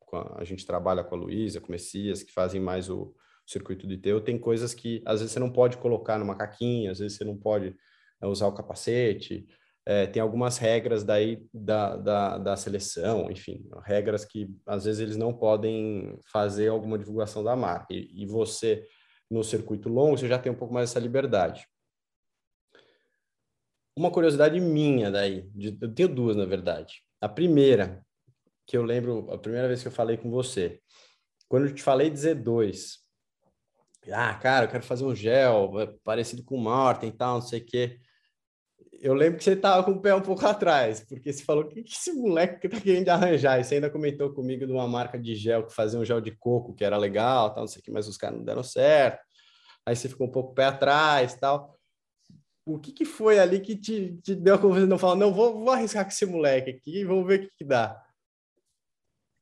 com 0.00 0.16
a, 0.16 0.36
a 0.38 0.44
gente 0.44 0.66
trabalha 0.66 1.02
com 1.02 1.14
a 1.14 1.18
Luísa, 1.18 1.60
com 1.60 1.68
o 1.68 1.72
Messias, 1.72 2.22
que 2.22 2.32
fazem 2.32 2.60
mais 2.60 2.88
o 2.88 3.14
circuito 3.46 3.86
de 3.86 3.96
teu, 3.96 4.20
tem 4.20 4.38
coisas 4.38 4.72
que 4.72 5.02
às 5.04 5.20
vezes 5.20 5.32
você 5.32 5.40
não 5.40 5.50
pode 5.50 5.76
colocar 5.76 6.18
no 6.18 6.24
macaquinho, 6.24 6.90
às 6.90 6.98
vezes 6.98 7.16
você 7.16 7.24
não 7.24 7.36
pode 7.36 7.74
é, 8.20 8.26
usar 8.26 8.46
o 8.46 8.52
capacete, 8.52 9.46
é, 9.84 10.06
tem 10.06 10.22
algumas 10.22 10.58
regras 10.58 11.02
daí 11.02 11.44
da, 11.52 11.96
da, 11.96 12.38
da, 12.38 12.56
seleção, 12.56 13.30
enfim, 13.30 13.64
regras 13.84 14.24
que 14.24 14.48
às 14.64 14.84
vezes 14.84 15.00
eles 15.00 15.16
não 15.16 15.32
podem 15.32 16.16
fazer 16.32 16.68
alguma 16.68 16.96
divulgação 16.96 17.42
da 17.42 17.56
marca. 17.56 17.92
E, 17.92 18.08
e 18.22 18.26
você, 18.26 18.84
no 19.28 19.42
circuito 19.42 19.88
longo, 19.88 20.16
você 20.16 20.28
já 20.28 20.38
tem 20.38 20.52
um 20.52 20.56
pouco 20.56 20.72
mais 20.72 20.90
essa 20.90 21.00
liberdade. 21.00 21.66
Uma 23.94 24.10
curiosidade 24.10 24.58
minha 24.58 25.10
daí, 25.10 25.42
de, 25.54 25.76
eu 25.80 25.94
tenho 25.94 26.08
duas, 26.08 26.36
na 26.36 26.44
verdade. 26.44 27.02
A 27.20 27.28
primeira, 27.28 28.04
que 28.66 28.76
eu 28.76 28.82
lembro, 28.82 29.30
a 29.30 29.38
primeira 29.38 29.68
vez 29.68 29.82
que 29.82 29.88
eu 29.88 29.92
falei 29.92 30.16
com 30.16 30.30
você, 30.30 30.80
quando 31.48 31.66
eu 31.66 31.74
te 31.74 31.82
falei 31.82 32.08
de 32.08 32.18
Z2, 32.18 33.02
ah, 34.10 34.34
cara, 34.34 34.64
eu 34.64 34.70
quero 34.70 34.82
fazer 34.82 35.04
um 35.04 35.14
gel 35.14 35.78
é 35.80 35.86
parecido 36.02 36.42
com 36.42 36.56
o 36.56 36.60
Martin 36.60 37.06
e 37.06 37.12
tal, 37.12 37.34
não 37.34 37.42
sei 37.42 37.60
o 37.60 37.64
quê. 37.64 38.00
Eu 39.00 39.14
lembro 39.14 39.38
que 39.38 39.44
você 39.44 39.54
tava 39.54 39.84
com 39.84 39.92
o 39.92 40.00
pé 40.00 40.14
um 40.14 40.22
pouco 40.22 40.46
atrás, 40.46 41.04
porque 41.08 41.32
você 41.32 41.44
falou, 41.44 41.64
o 41.64 41.68
que, 41.68 41.82
que 41.82 41.92
esse 41.92 42.12
moleque 42.12 42.60
que 42.60 42.68
tá 42.68 42.80
querendo 42.80 43.08
arranjar? 43.10 43.60
E 43.60 43.64
você 43.64 43.74
ainda 43.76 43.90
comentou 43.90 44.32
comigo 44.32 44.66
de 44.66 44.72
uma 44.72 44.88
marca 44.88 45.18
de 45.18 45.34
gel 45.34 45.66
que 45.66 45.74
fazia 45.74 45.98
um 45.98 46.04
gel 46.04 46.20
de 46.20 46.30
coco, 46.32 46.74
que 46.74 46.84
era 46.84 46.96
legal, 46.96 47.50
tal, 47.50 47.64
não 47.64 47.68
sei 47.68 47.80
o 47.80 47.82
que, 47.84 47.90
mas 47.90 48.08
os 48.08 48.16
caras 48.16 48.38
não 48.38 48.44
deram 48.44 48.62
certo. 48.62 49.20
Aí 49.84 49.94
você 49.94 50.08
ficou 50.08 50.26
um 50.26 50.30
pouco 50.30 50.54
pé 50.54 50.64
atrás 50.64 51.34
tal. 51.34 51.76
O 52.64 52.78
que, 52.78 52.92
que 52.92 53.04
foi 53.04 53.38
ali 53.38 53.60
que 53.60 53.74
te, 53.76 54.16
te 54.22 54.34
deu 54.34 54.54
a 54.54 54.58
confiança? 54.58 54.86
Não 54.86 54.98
falar, 54.98 55.16
não, 55.16 55.32
vou, 55.32 55.58
vou 55.58 55.70
arriscar 55.70 56.04
com 56.04 56.10
esse 56.10 56.26
moleque 56.26 56.70
aqui 56.70 57.00
e 57.00 57.04
vamos 57.04 57.26
ver 57.26 57.40
o 57.40 57.42
que, 57.42 57.50
que 57.58 57.64
dá. 57.64 58.00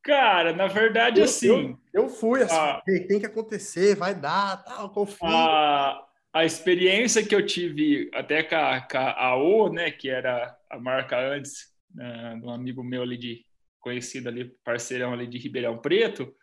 Cara, 0.03 0.55
na 0.55 0.67
verdade, 0.67 1.21
eu, 1.21 1.25
assim. 1.25 1.49
Eu, 1.93 2.05
eu 2.05 2.09
fui, 2.09 2.43
assim, 2.43 2.57
a, 2.57 2.83
tem 2.85 3.21
que 3.21 3.27
acontecer, 3.27 3.95
vai 3.95 4.15
dar, 4.15 4.65
tal, 4.65 4.91
confio. 4.91 5.29
A, 5.29 6.03
a 6.33 6.45
experiência 6.45 7.25
que 7.25 7.35
eu 7.35 7.45
tive 7.45 8.11
até 8.15 8.43
com 8.43 8.57
a, 8.57 8.81
com 8.81 8.97
a 8.97 9.25
AO, 9.27 9.73
né, 9.73 9.91
que 9.91 10.09
era 10.09 10.57
a 10.71 10.79
marca 10.79 11.19
antes, 11.19 11.75
de 11.91 12.47
um 12.47 12.51
amigo 12.51 12.83
meu 12.83 13.03
ali 13.03 13.19
de 13.19 13.45
conhecido 13.81 14.29
ali, 14.29 14.45
parceirão 14.65 15.13
ali 15.13 15.27
de 15.27 15.39
Ribeirão 15.39 15.79
Preto, 15.79 16.35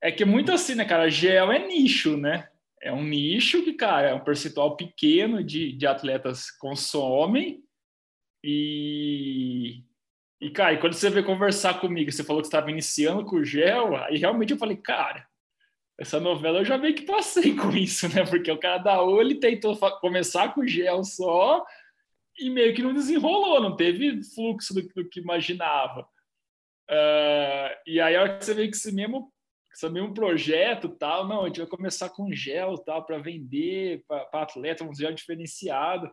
é 0.00 0.12
que 0.12 0.24
muito 0.24 0.52
assim, 0.52 0.74
né, 0.74 0.84
cara, 0.84 1.08
gel 1.08 1.50
é 1.52 1.66
nicho, 1.66 2.16
né? 2.16 2.48
É 2.82 2.92
um 2.92 3.04
nicho 3.04 3.62
que, 3.62 3.74
cara, 3.74 4.08
é 4.08 4.14
um 4.14 4.24
percentual 4.24 4.76
pequeno 4.76 5.42
de, 5.42 5.72
de 5.72 5.86
atletas 5.86 6.50
consomem 6.50 7.62
e 8.42 9.84
e, 10.42 10.50
cara, 10.50 10.76
quando 10.78 10.94
você 10.94 11.08
veio 11.08 11.24
conversar 11.24 11.78
comigo, 11.78 12.10
você 12.10 12.24
falou 12.24 12.42
que 12.42 12.48
estava 12.48 12.68
iniciando 12.68 13.24
com 13.24 13.36
o 13.36 13.44
gel, 13.44 13.94
aí 13.94 14.16
realmente 14.16 14.52
eu 14.52 14.58
falei, 14.58 14.76
cara, 14.76 15.24
essa 15.96 16.18
novela 16.18 16.58
eu 16.58 16.64
já 16.64 16.76
meio 16.76 16.96
que 16.96 17.06
passei 17.06 17.54
com 17.56 17.70
isso, 17.70 18.08
né? 18.08 18.24
Porque 18.24 18.50
o 18.50 18.58
cara 18.58 18.78
da 18.78 19.00
O, 19.00 19.20
ele 19.20 19.36
tentou 19.36 19.76
começar 20.00 20.52
com 20.52 20.66
gel 20.66 21.04
só 21.04 21.64
e 22.36 22.50
meio 22.50 22.74
que 22.74 22.82
não 22.82 22.92
desenrolou, 22.92 23.62
não 23.62 23.76
teve 23.76 24.20
fluxo 24.34 24.74
do, 24.74 24.82
do 24.82 25.08
que 25.08 25.20
imaginava. 25.20 26.00
Uh, 26.90 27.70
e 27.86 28.00
aí, 28.00 28.16
a 28.16 28.22
hora 28.22 28.38
que 28.38 28.44
você 28.44 28.52
vê 28.52 28.66
que 28.66 28.76
esse 28.76 28.92
mesmo, 28.92 29.31
esse 29.72 29.88
mesmo 29.88 30.12
projeto 30.12 30.88
tal, 30.88 31.26
não, 31.26 31.42
a 31.42 31.46
gente 31.46 31.60
vai 31.60 31.66
começar 31.66 32.08
com 32.10 32.32
gel 32.32 32.76
tal, 32.78 33.04
para 33.04 33.18
vender 33.18 34.04
para 34.06 34.42
atleta, 34.42 34.84
um 34.84 34.94
gel 34.94 35.12
diferenciado. 35.12 36.10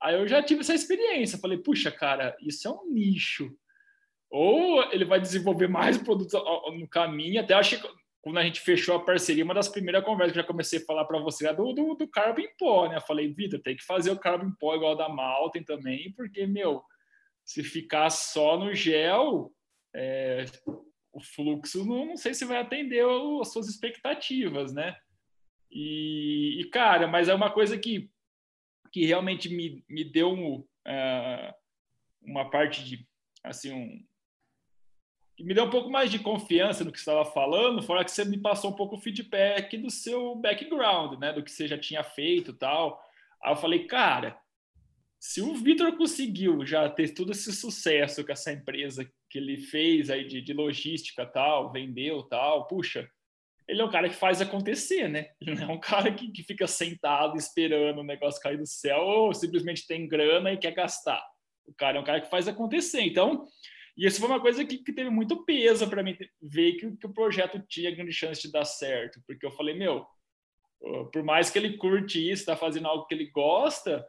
Aí 0.00 0.14
eu 0.14 0.26
já 0.28 0.42
tive 0.42 0.60
essa 0.60 0.74
experiência. 0.74 1.38
Falei, 1.38 1.58
puxa, 1.58 1.90
cara, 1.90 2.36
isso 2.40 2.66
é 2.68 2.70
um 2.70 2.90
nicho 2.90 3.50
ou 4.30 4.84
ele 4.92 5.04
vai 5.04 5.20
desenvolver 5.20 5.66
mais 5.66 5.98
produtos 5.98 6.32
no 6.78 6.88
caminho. 6.88 7.40
Até 7.40 7.52
acho 7.54 7.80
que 7.80 7.88
quando 8.22 8.38
a 8.38 8.44
gente 8.44 8.60
fechou 8.60 8.94
a 8.94 9.04
parceria, 9.04 9.44
uma 9.44 9.54
das 9.54 9.68
primeiras 9.68 10.04
conversas 10.04 10.32
que 10.32 10.38
eu 10.38 10.42
já 10.42 10.46
comecei 10.46 10.78
a 10.78 10.84
falar 10.84 11.04
para 11.04 11.18
você 11.18 11.48
é 11.48 11.54
do, 11.54 11.72
do, 11.72 11.94
do 11.94 12.08
Carbon 12.08 12.46
Pó, 12.58 12.88
né? 12.88 12.96
Eu 12.96 13.00
falei, 13.00 13.32
Vitor, 13.32 13.60
tem 13.60 13.76
que 13.76 13.84
fazer 13.84 14.10
o 14.10 14.18
Carbon 14.18 14.52
Pó 14.52 14.76
igual 14.76 14.94
da 14.94 15.08
Malten 15.08 15.64
também, 15.64 16.12
porque, 16.12 16.46
meu, 16.46 16.82
se 17.44 17.64
ficar 17.64 18.10
só 18.10 18.56
no 18.56 18.74
gel, 18.74 19.50
é, 19.94 20.44
o 21.12 21.20
fluxo 21.20 21.84
não, 21.84 22.06
não, 22.06 22.16
sei 22.16 22.34
se 22.34 22.44
vai 22.44 22.58
atender 22.58 23.04
as 23.40 23.52
suas 23.52 23.68
expectativas, 23.68 24.72
né? 24.72 24.96
E, 25.70 26.60
e, 26.60 26.64
cara, 26.70 27.06
mas 27.06 27.28
é 27.28 27.34
uma 27.34 27.50
coisa 27.50 27.78
que, 27.78 28.10
que 28.92 29.06
realmente 29.06 29.48
me, 29.48 29.84
me 29.88 30.04
deu 30.04 30.32
um, 30.32 30.56
uh, 30.58 31.54
uma 32.22 32.50
parte 32.50 32.84
de, 32.84 33.06
assim, 33.44 33.72
um, 33.72 34.04
que 35.36 35.44
me 35.44 35.54
deu 35.54 35.64
um 35.64 35.70
pouco 35.70 35.90
mais 35.90 36.10
de 36.10 36.18
confiança 36.18 36.84
no 36.84 36.92
que 36.92 36.98
estava 36.98 37.24
falando, 37.24 37.82
fora 37.82 38.04
que 38.04 38.10
você 38.10 38.24
me 38.24 38.38
passou 38.38 38.70
um 38.70 38.76
pouco 38.76 38.96
o 38.96 39.00
feedback 39.00 39.76
do 39.78 39.90
seu 39.90 40.34
background, 40.34 41.18
né, 41.18 41.32
do 41.32 41.42
que 41.42 41.50
você 41.50 41.66
já 41.66 41.78
tinha 41.78 42.02
feito 42.02 42.52
tal. 42.52 43.02
Aí 43.42 43.52
eu 43.52 43.56
falei, 43.56 43.86
cara, 43.86 44.38
se 45.20 45.42
o 45.42 45.54
Vitor 45.54 45.94
conseguiu 45.98 46.64
já 46.64 46.88
ter 46.88 47.12
todo 47.12 47.32
esse 47.32 47.52
sucesso 47.52 48.24
com 48.24 48.32
essa 48.32 48.50
empresa 48.52 49.04
que 49.28 49.38
ele 49.38 49.58
fez 49.58 50.08
aí 50.08 50.26
de, 50.26 50.40
de 50.40 50.54
logística 50.54 51.26
tal, 51.26 51.70
vendeu 51.70 52.22
tal, 52.22 52.66
puxa, 52.66 53.06
ele 53.68 53.82
é 53.82 53.84
um 53.84 53.90
cara 53.90 54.08
que 54.08 54.16
faz 54.16 54.40
acontecer, 54.40 55.08
né? 55.08 55.28
Ele 55.38 55.54
não 55.54 55.70
é 55.70 55.72
um 55.74 55.78
cara 55.78 56.10
que, 56.12 56.32
que 56.32 56.42
fica 56.42 56.66
sentado 56.66 57.36
esperando 57.36 57.98
o 57.98 58.04
negócio 58.04 58.40
cair 58.40 58.56
do 58.56 58.66
céu 58.66 59.00
ou 59.00 59.34
simplesmente 59.34 59.86
tem 59.86 60.08
grana 60.08 60.52
e 60.52 60.56
quer 60.56 60.72
gastar. 60.72 61.22
O 61.66 61.74
cara 61.74 61.98
é 61.98 62.00
um 62.00 62.04
cara 62.04 62.22
que 62.22 62.30
faz 62.30 62.48
acontecer. 62.48 63.02
Então, 63.02 63.46
e 63.96 64.06
isso 64.06 64.18
foi 64.18 64.28
uma 64.28 64.40
coisa 64.40 64.64
que, 64.64 64.78
que 64.78 64.92
teve 64.92 65.10
muito 65.10 65.44
peso 65.44 65.86
para 65.86 66.02
mim 66.02 66.16
ver 66.40 66.72
que, 66.72 66.96
que, 66.96 67.06
o 67.06 67.12
projeto 67.12 67.62
tinha 67.68 67.94
grande 67.94 68.12
chance 68.12 68.40
de 68.40 68.50
dar 68.50 68.64
certo, 68.64 69.20
porque 69.26 69.44
eu 69.44 69.52
falei, 69.52 69.74
meu, 69.74 70.06
por 71.12 71.22
mais 71.22 71.50
que 71.50 71.58
ele 71.58 71.76
curte 71.76 72.18
isso, 72.18 72.40
está 72.42 72.56
fazendo 72.56 72.88
algo 72.88 73.06
que 73.06 73.14
ele 73.14 73.30
gosta, 73.30 74.04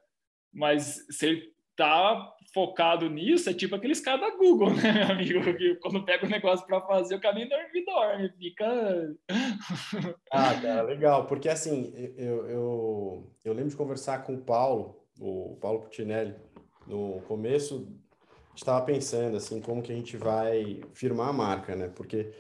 mas 0.54 1.06
se 1.10 1.26
ele 1.26 1.52
tá 1.76 2.34
focado 2.54 3.10
nisso 3.10 3.50
é 3.50 3.54
tipo 3.54 3.76
aqueles 3.76 4.00
caras 4.00 4.22
da 4.22 4.36
Google, 4.36 4.70
né, 4.76 4.92
meu 4.94 5.12
amigo? 5.12 5.58
Que 5.58 5.76
quando 5.76 6.04
pega 6.04 6.26
o 6.26 6.28
um 6.28 6.32
negócio 6.32 6.66
para 6.66 6.82
fazer, 6.82 7.16
o 7.16 7.22
caminho 7.22 7.50
dorme, 7.50 7.86
dorme, 7.86 8.30
fica. 8.38 9.16
ah, 10.32 10.54
cara, 10.62 10.82
legal, 10.84 11.26
porque 11.26 11.50
assim, 11.50 11.94
eu, 12.18 12.48
eu, 12.48 13.32
eu 13.44 13.54
lembro 13.54 13.70
de 13.70 13.76
conversar 13.76 14.24
com 14.24 14.36
o 14.36 14.42
Paulo, 14.42 15.02
o 15.20 15.58
Paulo 15.62 15.82
Putinelli, 15.82 16.36
no 16.86 17.22
começo, 17.28 17.88
estava 18.56 18.86
pensando 18.86 19.38
assim, 19.38 19.62
como 19.62 19.82
que 19.82 19.92
a 19.92 19.96
gente 19.96 20.18
vai 20.18 20.82
firmar 20.94 21.30
a 21.30 21.34
marca, 21.34 21.76
né? 21.76 21.90
Porque, 21.96 22.34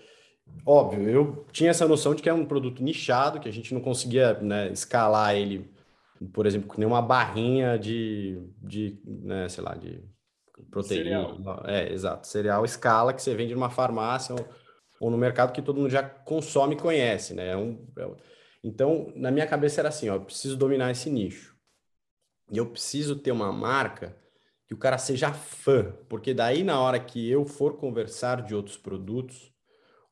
óbvio, 0.65 1.07
eu 1.09 1.45
tinha 1.51 1.69
essa 1.69 1.87
noção 1.87 2.13
de 2.13 2.21
que 2.21 2.29
é 2.29 2.33
um 2.33 2.45
produto 2.45 2.83
nichado, 2.83 3.39
que 3.39 3.47
a 3.47 3.53
gente 3.53 3.73
não 3.73 3.81
conseguia 3.81 4.33
né, 4.39 4.69
escalar 4.71 5.35
ele 5.35 5.71
por 6.27 6.45
exemplo, 6.45 6.67
com 6.67 6.77
nenhuma 6.77 7.01
barrinha 7.01 7.77
de, 7.77 8.41
de 8.61 9.01
né, 9.05 9.49
sei 9.49 9.63
lá, 9.63 9.75
de 9.75 10.03
proteína. 10.69 11.03
Cereal. 11.03 11.63
É, 11.65 11.91
exato. 11.91 12.27
Cereal 12.27 12.63
escala 12.63 13.13
que 13.13 13.21
você 13.21 13.33
vende 13.33 13.53
numa 13.53 13.69
farmácia 13.69 14.35
ou, 14.35 14.47
ou, 14.99 15.11
no 15.11 15.17
mercado 15.17 15.51
que 15.51 15.61
todo 15.61 15.77
mundo 15.77 15.89
já 15.89 16.03
consome 16.03 16.75
e 16.75 16.79
conhece, 16.79 17.33
né? 17.33 17.49
É 17.49 17.57
um, 17.57 17.87
é, 17.97 18.09
então, 18.63 19.11
na 19.15 19.31
minha 19.31 19.47
cabeça 19.47 19.81
era 19.81 19.89
assim, 19.89 20.09
ó, 20.09 20.15
eu 20.15 20.21
preciso 20.21 20.55
dominar 20.55 20.91
esse 20.91 21.09
nicho. 21.09 21.55
E 22.51 22.57
eu 22.57 22.67
preciso 22.67 23.15
ter 23.15 23.31
uma 23.31 23.51
marca 23.51 24.15
que 24.67 24.73
o 24.73 24.77
cara 24.77 24.97
seja 24.97 25.33
fã, 25.33 25.91
porque 26.07 26.33
daí 26.33 26.63
na 26.63 26.79
hora 26.79 26.99
que 26.99 27.29
eu 27.29 27.45
for 27.45 27.77
conversar 27.77 28.41
de 28.43 28.53
outros 28.53 28.77
produtos 28.77 29.51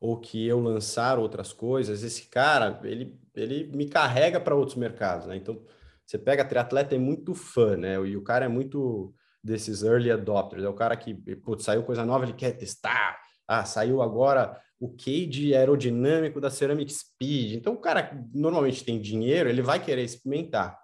ou 0.00 0.18
que 0.18 0.46
eu 0.46 0.58
lançar 0.60 1.18
outras 1.18 1.52
coisas, 1.52 2.02
esse 2.02 2.26
cara, 2.28 2.80
ele, 2.84 3.18
ele 3.34 3.64
me 3.74 3.86
carrega 3.86 4.40
para 4.40 4.54
outros 4.54 4.76
mercados, 4.76 5.26
né? 5.26 5.36
Então, 5.36 5.62
você 6.10 6.18
pega 6.18 6.44
triatleta 6.44 6.96
é 6.96 6.98
muito 6.98 7.36
fã, 7.36 7.76
né? 7.76 7.94
E 8.04 8.16
o 8.16 8.22
cara 8.22 8.46
é 8.46 8.48
muito 8.48 9.14
desses 9.44 9.84
early 9.84 10.10
adopters, 10.10 10.64
é 10.64 10.68
o 10.68 10.74
cara 10.74 10.96
que, 10.96 11.14
putz, 11.36 11.62
saiu 11.62 11.84
coisa 11.84 12.04
nova, 12.04 12.24
ele 12.24 12.32
quer 12.32 12.50
testar. 12.50 13.16
Ah, 13.46 13.64
saiu 13.64 14.02
agora 14.02 14.60
o 14.80 14.88
cage 14.88 15.54
aerodinâmico 15.54 16.40
da 16.40 16.50
Ceramic 16.50 16.92
Speed. 16.92 17.52
Então, 17.52 17.74
o 17.74 17.80
cara 17.80 18.02
que 18.02 18.16
normalmente 18.36 18.84
tem 18.84 19.00
dinheiro, 19.00 19.48
ele 19.48 19.62
vai 19.62 19.78
querer 19.78 20.02
experimentar. 20.02 20.76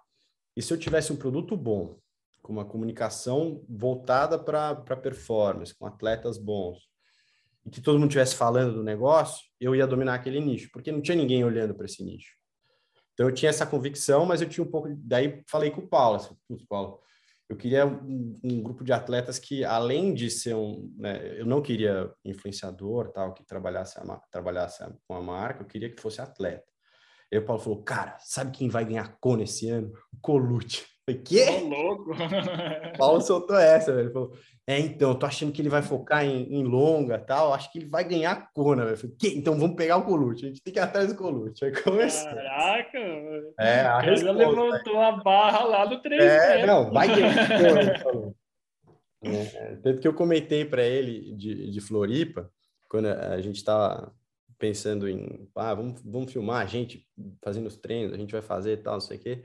E 0.55 0.61
se 0.61 0.73
eu 0.73 0.77
tivesse 0.77 1.11
um 1.11 1.17
produto 1.17 1.57
bom, 1.57 1.99
com 2.41 2.53
uma 2.53 2.63
comunicação 2.63 3.65
voltada 3.67 4.39
para 4.39 4.75
performance, 4.95 5.77
com 5.77 5.85
atletas 5.85 6.37
bons, 6.37 6.87
e 7.65 7.69
que 7.69 7.81
todo 7.81 7.99
mundo 7.99 8.11
estivesse 8.11 8.33
falando 8.33 8.75
do 8.75 8.83
negócio, 8.83 9.45
eu 9.59 9.75
ia 9.75 9.85
dominar 9.85 10.13
aquele 10.13 10.39
nicho, 10.39 10.69
porque 10.71 10.89
não 10.89 11.01
tinha 11.01 11.17
ninguém 11.17 11.43
olhando 11.43 11.75
para 11.75 11.85
esse 11.85 12.01
nicho. 12.01 12.36
Então 13.17 13.27
eu 13.27 13.33
tinha 13.33 13.49
essa 13.49 13.65
convicção, 13.65 14.27
mas 14.27 14.43
eu 14.43 14.47
tinha 14.47 14.63
um 14.63 14.69
pouco. 14.69 14.89
Daí 14.95 15.41
falei 15.49 15.71
com 15.71 15.81
o 15.81 15.87
Paulo, 15.87 16.17
assim, 16.17 16.37
Paulo, 16.69 17.01
eu 17.49 17.57
queria 17.57 17.83
um, 17.83 18.35
um, 18.43 18.61
grupo 18.61 18.83
de 18.83 18.93
atletas 18.93 19.39
que, 19.39 19.65
além 19.65 20.13
de 20.13 20.29
ser 20.29 20.53
um, 20.53 20.93
né, 20.95 21.39
eu 21.39 21.45
não 21.45 21.59
queria 21.59 22.13
influenciador, 22.23 23.11
tal, 23.11 23.33
que 23.33 23.43
trabalhasse, 23.43 23.97
a, 23.99 24.21
trabalhasse 24.29 24.83
com 25.07 25.15
a 25.15 25.21
marca, 25.21 25.63
eu 25.63 25.67
queria 25.67 25.89
que 25.89 25.99
fosse 25.99 26.21
atleta. 26.21 26.71
Aí 27.33 27.39
o 27.39 27.45
Paulo 27.45 27.59
falou, 27.59 27.83
cara, 27.83 28.19
sabe 28.19 28.51
quem 28.51 28.69
vai 28.69 28.85
ganhar 28.85 29.17
Kona 29.19 29.43
esse 29.43 29.67
ano? 29.67 29.91
O 30.13 30.17
Colucci. 30.21 30.85
Falei, 31.07 31.21
quê? 31.23 31.45
Ô, 31.49 31.67
louco! 31.69 32.11
Paulo 32.99 33.21
soltou 33.21 33.57
essa, 33.57 33.93
velho. 33.93 34.07
Ele 34.07 34.13
falou, 34.13 34.33
é, 34.67 34.77
então, 34.77 35.11
eu 35.11 35.15
tô 35.15 35.25
achando 35.25 35.53
que 35.53 35.61
ele 35.61 35.69
vai 35.69 35.81
focar 35.81 36.25
em, 36.25 36.53
em 36.53 36.63
longa 36.65 37.17
tal, 37.17 37.53
acho 37.53 37.71
que 37.71 37.79
ele 37.79 37.87
vai 37.87 38.03
ganhar 38.03 38.31
a 38.31 38.41
Kona, 38.41 38.83
velho. 38.83 38.97
Falei, 38.97 39.15
que? 39.17 39.29
Então 39.29 39.57
vamos 39.57 39.77
pegar 39.77 39.95
o 39.95 40.03
Colucci, 40.03 40.43
a 40.43 40.47
gente 40.49 40.61
tem 40.61 40.73
que 40.73 40.79
ir 40.79 40.83
atrás 40.83 41.07
do 41.07 41.15
Colucci. 41.15 41.63
Aí 41.63 41.71
começou. 41.81 42.29
Caraca! 42.29 42.99
É, 43.57 43.79
a 43.79 43.99
resposta, 43.99 44.31
levantou 44.33 45.01
a 45.01 45.11
barra 45.13 45.63
lá 45.63 45.85
do 45.85 46.01
3 46.01 46.21
É, 46.21 46.65
não, 46.65 46.91
vai 46.91 47.07
ganhar 47.07 47.39
a 47.39 47.47
Kona, 47.47 47.81
ele 47.81 47.99
falou. 47.99 48.35
É, 49.23 49.75
tanto 49.77 50.01
que 50.01 50.07
eu 50.07 50.13
comentei 50.13 50.65
para 50.65 50.83
ele 50.83 51.33
de, 51.37 51.71
de 51.71 51.81
Floripa, 51.81 52.51
quando 52.89 53.05
a 53.07 53.39
gente 53.39 53.55
estava 53.55 54.13
pensando 54.59 55.07
em, 55.07 55.47
ah, 55.55 55.73
vamos, 55.73 56.01
vamos 56.03 56.33
filmar 56.33 56.61
a 56.61 56.65
gente 56.65 57.07
fazendo 57.41 57.67
os 57.67 57.77
treinos, 57.77 58.13
a 58.13 58.17
gente 58.17 58.31
vai 58.31 58.41
fazer 58.41 58.73
e 58.73 58.77
tal, 58.77 58.95
não 58.95 58.99
sei 58.99 59.17
o 59.17 59.19
quê 59.21 59.43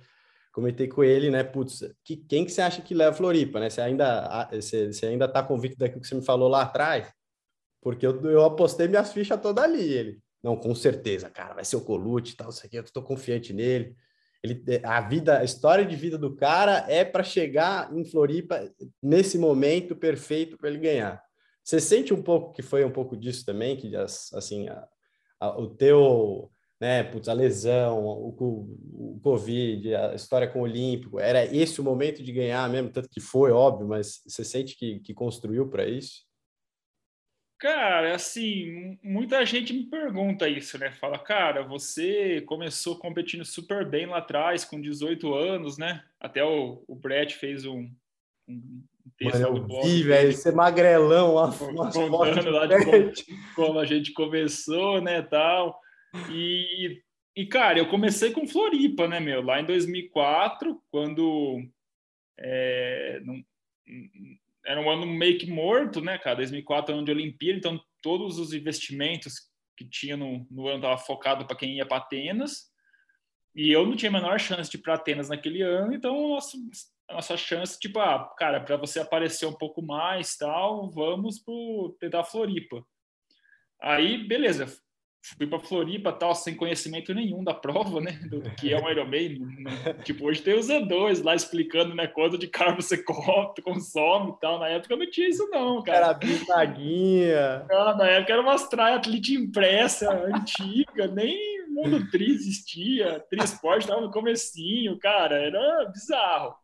comentei 0.52 0.86
com 0.86 1.02
ele, 1.02 1.30
né? 1.30 1.42
Putz, 1.42 1.82
que, 2.04 2.16
quem 2.16 2.44
que 2.44 2.52
você 2.52 2.60
acha 2.60 2.82
que 2.82 2.94
leva 2.94 3.16
Floripa, 3.16 3.58
né? 3.58 3.70
Você 3.70 3.80
ainda, 3.80 4.48
você, 4.52 4.92
você 4.92 5.06
ainda 5.06 5.26
tá 5.26 5.42
convicto 5.42 5.78
daquilo 5.78 6.02
que 6.02 6.06
você 6.06 6.14
me 6.14 6.24
falou 6.24 6.48
lá 6.48 6.62
atrás? 6.62 7.12
Porque 7.80 8.06
eu, 8.06 8.20
eu 8.30 8.44
apostei 8.44 8.86
minhas 8.86 9.12
fichas 9.12 9.40
toda 9.40 9.62
ali. 9.62 9.82
Ele, 9.82 10.22
não, 10.42 10.56
com 10.56 10.74
certeza, 10.74 11.30
cara, 11.30 11.54
vai 11.54 11.64
ser 11.64 11.76
o 11.76 11.80
Colute 11.80 12.34
e 12.34 12.36
tal, 12.36 12.50
isso 12.50 12.64
aqui, 12.66 12.76
eu 12.76 12.84
tô 12.84 13.02
confiante 13.02 13.52
nele. 13.52 13.96
Ele, 14.42 14.60
a 14.82 15.00
vida, 15.00 15.38
a 15.38 15.44
história 15.44 15.84
de 15.84 15.94
vida 15.94 16.18
do 16.18 16.34
cara 16.34 16.84
é 16.88 17.04
para 17.04 17.22
chegar 17.22 17.92
em 17.96 18.04
Floripa 18.04 18.68
nesse 19.00 19.38
momento 19.38 19.94
perfeito 19.94 20.58
para 20.58 20.68
ele 20.68 20.78
ganhar. 20.78 21.22
Você 21.62 21.80
sente 21.80 22.12
um 22.12 22.20
pouco 22.20 22.52
que 22.52 22.60
foi 22.60 22.84
um 22.84 22.90
pouco 22.90 23.16
disso 23.16 23.44
também, 23.44 23.76
que 23.76 23.94
assim, 23.96 24.68
a, 24.68 24.88
a, 25.38 25.60
o 25.60 25.68
teu 25.68 26.50
né? 26.82 27.04
Putz, 27.04 27.28
a 27.28 27.32
lesão, 27.32 28.04
o, 28.04 28.66
o 28.92 29.20
Covid, 29.22 29.94
a 29.94 30.14
história 30.16 30.48
com 30.48 30.58
o 30.58 30.62
Olímpico, 30.62 31.20
era 31.20 31.44
esse 31.44 31.80
o 31.80 31.84
momento 31.84 32.24
de 32.24 32.32
ganhar 32.32 32.68
mesmo, 32.68 32.90
tanto 32.90 33.08
que 33.08 33.20
foi, 33.20 33.52
óbvio, 33.52 33.86
mas 33.86 34.20
você 34.26 34.42
sente 34.42 34.76
que, 34.76 34.98
que 34.98 35.14
construiu 35.14 35.68
para 35.68 35.86
isso? 35.86 36.24
Cara, 37.56 38.16
assim, 38.16 38.98
muita 39.00 39.46
gente 39.46 39.72
me 39.72 39.84
pergunta 39.84 40.48
isso, 40.48 40.76
né? 40.76 40.90
Fala, 40.90 41.20
cara, 41.20 41.62
você 41.62 42.40
começou 42.40 42.98
competindo 42.98 43.44
super 43.44 43.88
bem 43.88 44.06
lá 44.06 44.18
atrás, 44.18 44.64
com 44.64 44.80
18 44.80 45.32
anos, 45.32 45.78
né? 45.78 46.02
Até 46.18 46.44
o, 46.44 46.82
o 46.88 46.96
Brett 46.96 47.36
fez 47.36 47.64
um, 47.64 47.88
um 48.48 48.82
texto 49.16 49.40
Mano, 49.40 49.56
eu 49.56 49.64
blog. 49.64 49.88
Vi, 49.88 50.02
velho, 50.02 50.32
ser 50.32 50.52
magrelão, 50.52 51.34
lá, 51.34 51.52
contando 51.94 52.50
lá 52.50 52.66
de 52.66 52.84
como, 52.84 53.12
como, 53.54 53.78
a 53.78 53.84
gente 53.84 54.12
começou, 54.12 55.00
né, 55.00 55.22
tal. 55.22 55.80
E, 56.30 57.02
e, 57.34 57.46
cara, 57.46 57.78
eu 57.78 57.88
comecei 57.88 58.32
com 58.32 58.46
Floripa, 58.46 59.08
né, 59.08 59.20
meu? 59.20 59.42
Lá 59.42 59.60
em 59.60 59.64
2004, 59.64 60.82
quando 60.90 61.62
é, 62.38 63.20
não, 63.24 63.42
era 64.64 64.80
um 64.80 64.90
ano 64.90 65.06
meio 65.06 65.38
que 65.38 65.50
morto, 65.50 66.00
né, 66.00 66.18
cara? 66.18 66.36
2004 66.36 66.92
é 66.92 66.96
ano 66.96 67.04
de 67.04 67.12
Olimpíada, 67.12 67.58
então 67.58 67.80
todos 68.00 68.38
os 68.38 68.52
investimentos 68.52 69.50
que 69.76 69.84
tinha 69.88 70.16
no, 70.16 70.46
no 70.50 70.68
ano 70.68 70.76
estavam 70.76 70.98
focados 70.98 71.46
para 71.46 71.56
quem 71.56 71.76
ia 71.76 71.86
para 71.86 71.98
Atenas. 71.98 72.70
E 73.54 73.70
eu 73.70 73.86
não 73.86 73.96
tinha 73.96 74.10
a 74.10 74.12
menor 74.12 74.40
chance 74.40 74.70
de 74.70 74.76
ir 74.76 74.80
para 74.80 74.94
Atenas 74.94 75.28
naquele 75.28 75.62
ano, 75.62 75.94
então 75.94 76.30
nossa, 76.30 76.56
a 77.08 77.14
nossa 77.14 77.36
chance, 77.36 77.78
tipo, 77.78 77.98
ah, 77.98 78.32
cara, 78.38 78.60
para 78.60 78.76
você 78.76 79.00
aparecer 79.00 79.46
um 79.46 79.52
pouco 79.52 79.82
mais, 79.82 80.36
tal, 80.36 80.90
vamos 80.90 81.38
pro 81.38 81.94
tentar 82.00 82.24
Floripa. 82.24 82.84
Aí, 83.80 84.26
beleza, 84.26 84.80
fui 85.22 85.46
para 85.46 85.60
Floripa 85.60 86.12
tal 86.12 86.34
sem 86.34 86.56
conhecimento 86.56 87.14
nenhum 87.14 87.44
da 87.44 87.54
prova, 87.54 88.00
né, 88.00 88.12
do 88.28 88.42
que 88.56 88.72
é 88.72 88.78
um 88.78 88.90
Ironman, 88.90 89.38
né? 89.38 89.94
tipo 90.04 90.26
hoje 90.26 90.42
tem 90.42 90.58
os 90.58 90.68
E2 90.68 91.22
lá 91.22 91.34
explicando, 91.34 91.94
né, 91.94 92.06
quanto 92.06 92.36
de 92.36 92.48
carbo 92.48 92.82
você 92.82 93.02
consome 93.02 94.32
e 94.32 94.40
tal, 94.40 94.58
na 94.58 94.68
época 94.68 94.96
não 94.96 95.08
tinha 95.10 95.28
isso 95.28 95.48
não, 95.50 95.82
cara. 95.82 96.06
Era. 96.06 96.14
Ah, 97.70 97.94
na 97.94 98.08
época 98.08 98.32
era 98.32 98.42
umas 98.42 98.68
triatlete 98.68 99.34
impressa 99.34 100.12
antiga, 100.12 101.06
nem 101.06 101.62
mundo 101.72 102.10
tri 102.10 102.32
existia, 102.32 103.20
tri 103.30 103.42
esporte 103.42 103.86
tava 103.86 104.00
no 104.00 104.10
comecinho, 104.10 104.98
cara, 104.98 105.36
era 105.36 105.84
bizarro. 105.86 106.54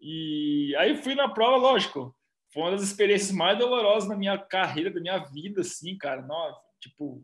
E 0.00 0.74
aí 0.76 0.96
fui 0.96 1.14
na 1.14 1.28
prova, 1.28 1.56
lógico, 1.56 2.14
foi 2.52 2.62
uma 2.62 2.72
das 2.72 2.82
experiências 2.82 3.32
mais 3.32 3.58
dolorosas 3.58 4.08
na 4.08 4.16
minha 4.16 4.36
carreira, 4.36 4.90
da 4.90 5.00
minha 5.00 5.18
vida, 5.18 5.62
assim, 5.62 5.96
cara. 5.96 6.22
Nossa, 6.22 6.60
tipo, 6.84 7.22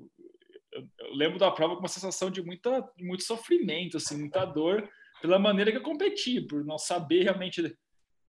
eu, 0.72 1.14
lembro 1.14 1.38
da 1.38 1.50
prova 1.50 1.74
com 1.74 1.80
uma 1.80 1.88
sensação 1.88 2.30
de 2.30 2.42
muita, 2.42 2.88
muito 2.98 3.22
sofrimento, 3.24 3.96
assim, 3.96 4.18
muita 4.18 4.44
dor 4.44 4.88
pela 5.20 5.38
maneira 5.38 5.70
que 5.70 5.76
eu 5.76 5.82
competi, 5.82 6.40
por 6.40 6.64
não 6.64 6.78
saber 6.78 7.24
realmente. 7.24 7.76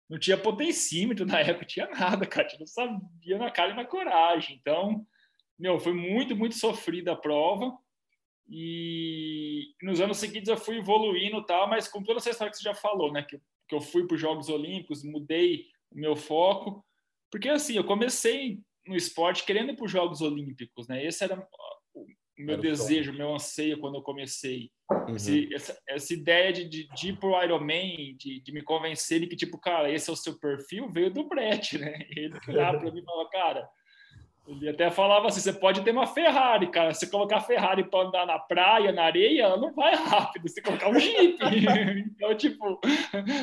Não 0.10 0.20
tinha 0.20 0.38
potencímetro 0.38 1.26
na 1.26 1.40
época, 1.40 1.66
tinha 1.66 1.88
nada, 1.88 2.26
cara. 2.28 2.48
Eu 2.52 2.60
não 2.60 2.68
sabia 2.68 3.38
na 3.38 3.50
cara 3.50 3.72
e 3.72 3.76
na 3.76 3.86
coragem. 3.86 4.58
Então, 4.60 5.08
meu, 5.58 5.80
foi 5.80 5.94
muito, 5.94 6.36
muito 6.36 6.56
sofrida 6.56 7.14
a 7.14 7.16
prova. 7.16 7.78
E 8.50 9.74
nos 9.82 10.02
anos 10.02 10.18
seguintes 10.18 10.50
eu 10.50 10.58
fui 10.58 10.80
evoluindo 10.80 11.46
tal, 11.46 11.70
mas 11.70 11.88
com 11.88 12.04
toda 12.04 12.20
essa 12.20 12.30
história 12.30 12.52
que 12.52 12.58
você 12.58 12.64
já 12.64 12.74
falou, 12.74 13.14
né? 13.14 13.24
Que, 13.24 13.40
que 13.70 13.74
eu 13.74 13.80
fui 13.80 14.06
para 14.06 14.16
os 14.16 14.20
Jogos 14.20 14.50
Olímpicos, 14.50 15.02
mudei 15.02 15.68
o 15.90 15.98
meu 15.98 16.18
foco. 16.18 16.86
Porque 17.32 17.48
assim, 17.48 17.78
eu 17.78 17.86
comecei 17.86 18.60
no 18.86 18.96
esporte 18.96 19.46
querendo 19.46 19.72
ir 19.72 19.76
para 19.76 19.86
os 19.86 19.92
Jogos 19.92 20.22
Olímpicos, 20.22 20.88
né? 20.88 21.06
Esse 21.06 21.24
era 21.24 21.48
o 21.96 22.44
meu 22.44 22.54
era 22.54 22.62
desejo, 22.62 23.12
o 23.12 23.16
meu 23.16 23.34
anseio 23.34 23.80
quando 23.80 23.96
eu 23.96 24.02
comecei. 24.02 24.72
Uhum. 24.90 25.16
Esse, 25.16 25.54
essa, 25.54 25.82
essa, 25.88 26.14
ideia 26.14 26.52
de, 26.52 26.68
de, 26.68 26.88
de 26.88 27.10
ir 27.10 27.20
para 27.20 27.30
o 27.30 27.44
Ironman, 27.44 28.16
de, 28.18 28.42
de 28.42 28.52
me 28.52 28.62
convencer 28.62 29.20
de 29.20 29.28
que, 29.28 29.36
tipo, 29.36 29.58
cara, 29.60 29.92
esse 29.92 30.10
é 30.10 30.14
o 30.14 30.18
seu 30.18 30.38
perfil, 30.40 30.92
veio 30.92 31.12
do 31.12 31.28
Brett, 31.28 31.78
né? 31.78 32.06
Ele 32.16 32.34
olhava 32.48 32.80
para 32.80 32.92
mim 32.92 33.00
e 33.00 33.06
falava, 33.06 33.30
cara, 33.30 33.70
Ele 34.48 34.70
até 34.70 34.90
falava 34.90 35.28
assim: 35.28 35.40
você 35.40 35.54
pode 35.54 35.82
ter 35.82 35.92
uma 35.92 36.08
Ferrari, 36.08 36.68
cara. 36.68 36.94
Se 36.94 37.10
colocar 37.10 37.38
a 37.38 37.42
Ferrari 37.42 37.84
para 37.84 38.08
andar 38.08 38.26
na 38.26 38.40
praia, 38.40 38.92
na 38.92 39.04
areia, 39.04 39.44
ela 39.44 39.58
não 39.58 39.72
vai 39.74 39.94
rápido. 39.96 40.50
Se 40.50 40.62
colocar 40.62 40.90
um 40.90 41.00
Jeep. 41.00 41.38
então, 42.16 42.36
tipo, 42.36 42.80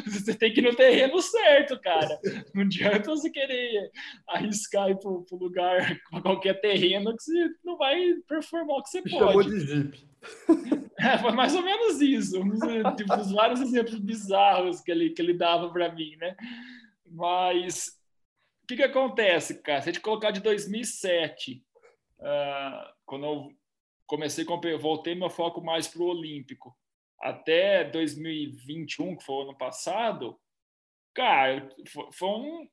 você 0.05 0.35
tem 0.35 0.53
que 0.53 0.61
ir 0.61 0.65
no 0.65 0.75
terreno 0.75 1.21
certo, 1.23 1.81
cara. 1.81 2.19
Não 2.53 2.63
adianta 2.63 3.11
você 3.11 3.31
querer 3.31 3.91
arriscar 4.29 4.91
ir 4.91 4.99
para 4.99 5.11
o 5.11 5.27
lugar, 5.33 5.99
para 6.11 6.21
qualquer 6.21 6.61
terreno, 6.61 7.17
que 7.17 7.23
você 7.23 7.49
não 7.65 7.79
vai 7.79 8.15
performar 8.27 8.79
o 8.79 8.83
que 8.83 8.91
você 8.91 9.03
pode. 9.03 9.19
Chamou 9.19 9.43
de 9.43 9.61
Jeep. 9.61 10.09
É, 11.01 11.17
foi 11.17 11.31
mais 11.31 11.55
ou 11.55 11.63
menos 11.63 12.01
isso. 12.01 12.43
Tipo, 12.97 13.15
os 13.15 13.31
vários 13.31 13.61
exemplos 13.61 14.01
bizarros 14.01 14.81
que 14.81 14.91
ele, 14.91 15.11
que 15.11 15.23
ele 15.23 15.33
dava 15.33 15.71
para 15.71 15.95
mim, 15.95 16.17
né? 16.17 16.35
Mas 17.09 17.98
que, 18.69 18.77
que 18.77 18.83
acontece, 18.83 19.63
cara? 19.63 19.81
Se 19.81 19.89
a 19.89 19.93
gente 19.93 20.03
colocar 20.03 20.31
de 20.31 20.41
2007, 20.41 21.65
uh, 22.19 22.25
ah, 22.25 22.95
quando 23.07 23.25
eu 23.25 23.49
comecei, 24.07 24.45
voltei 24.79 25.15
meu 25.15 25.31
foco 25.31 25.63
mais 25.63 25.89
para 25.89 26.03
o 26.03 26.09
Olímpico, 26.09 26.77
até 27.21 27.83
2021, 27.85 29.17
que 29.17 29.25
foi 29.25 29.37
o 29.37 29.43
ano 29.43 29.57
passado, 29.57 30.39
cara, 31.15 31.69
foi, 32.13 32.29
um, 32.29 32.69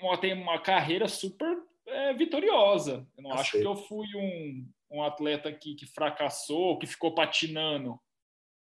uma, 0.00 0.18
tem 0.18 0.32
uma 0.32 0.58
carreira 0.60 1.06
super 1.06 1.58
é, 1.86 2.14
vitoriosa. 2.14 3.06
Eu 3.16 3.22
não 3.22 3.32
acho 3.32 3.52
que 3.52 3.66
eu 3.66 3.76
fui 3.76 4.06
um, 4.16 4.68
um 4.90 5.02
atleta 5.02 5.52
que, 5.52 5.74
que 5.74 5.86
fracassou, 5.86 6.78
que 6.78 6.86
ficou 6.86 7.14
patinando, 7.14 8.00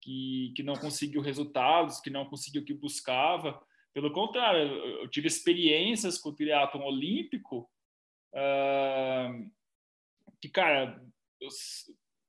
que, 0.02 0.52
que 0.56 0.62
não 0.62 0.74
conseguiu 0.74 1.22
resultados, 1.22 2.00
que 2.00 2.10
não 2.10 2.26
conseguiu 2.26 2.62
o 2.62 2.64
que 2.64 2.74
buscava. 2.74 3.62
Pelo 3.98 4.12
contrário, 4.12 4.60
eu 4.60 5.08
tive 5.08 5.26
experiências 5.26 6.18
com 6.18 6.28
o 6.28 6.32
triatlon 6.32 6.84
olímpico 6.84 7.68
uh, 8.32 9.50
que, 10.40 10.48
cara, 10.48 11.02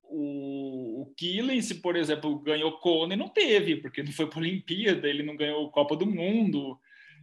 o, 0.02 1.02
o 1.02 1.14
Killens, 1.16 1.72
por 1.74 1.94
exemplo, 1.94 2.40
ganhou 2.40 2.80
Kona 2.80 3.14
e 3.14 3.16
não 3.16 3.28
teve, 3.28 3.76
porque 3.76 4.02
não 4.02 4.10
foi 4.10 4.26
para 4.26 4.40
a 4.40 4.42
Olimpíada, 4.42 5.08
ele 5.08 5.22
não 5.22 5.36
ganhou 5.36 5.70
Copa 5.70 5.94
do 5.94 6.06
Mundo, 6.06 6.76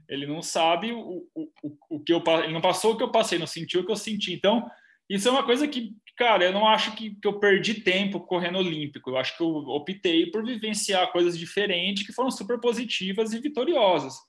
ele 0.08 0.26
não 0.26 0.42
sabe 0.42 0.94
o, 0.94 1.28
o, 1.36 1.52
o 1.90 2.00
que 2.00 2.14
eu 2.14 2.24
ele 2.42 2.54
não 2.54 2.62
passou 2.62 2.94
o 2.94 2.98
que 2.98 3.04
eu 3.04 3.12
passei, 3.12 3.38
não 3.38 3.46
sentiu 3.46 3.82
o 3.82 3.86
que 3.86 3.92
eu 3.92 3.98
senti. 3.98 4.32
Então, 4.32 4.66
isso 5.10 5.28
é 5.28 5.32
uma 5.32 5.44
coisa 5.44 5.68
que, 5.68 5.94
cara, 6.16 6.46
eu 6.46 6.54
não 6.54 6.66
acho 6.66 6.96
que, 6.96 7.16
que 7.16 7.28
eu 7.28 7.38
perdi 7.38 7.82
tempo 7.82 8.22
correndo 8.22 8.60
olímpico. 8.60 9.10
Eu 9.10 9.18
acho 9.18 9.36
que 9.36 9.44
eu 9.44 9.50
optei 9.50 10.32
por 10.32 10.46
vivenciar 10.46 11.12
coisas 11.12 11.38
diferentes 11.38 12.06
que 12.06 12.14
foram 12.14 12.32
super 12.32 12.62
positivas 12.62 13.34
e 13.34 13.40
vitoriosas. 13.40 14.26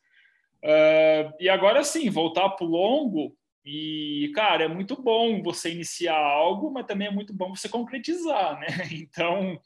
Uh, 0.65 1.33
e 1.39 1.49
agora 1.49 1.85
sim, 1.85 2.11
voltar 2.11 2.51
para 2.51 2.67
o 2.67 2.71
longo. 2.71 3.37
E, 3.65 4.33
cara, 4.35 4.65
é 4.65 4.69
muito 4.69 5.01
bom 5.01 5.43
você 5.43 5.71
iniciar 5.71 6.17
algo, 6.17 6.71
mas 6.71 6.87
também 6.87 7.09
é 7.09 7.11
muito 7.11 7.35
bom 7.35 7.55
você 7.55 7.69
concretizar, 7.69 8.59
né? 8.59 8.67
Então, 8.93 9.61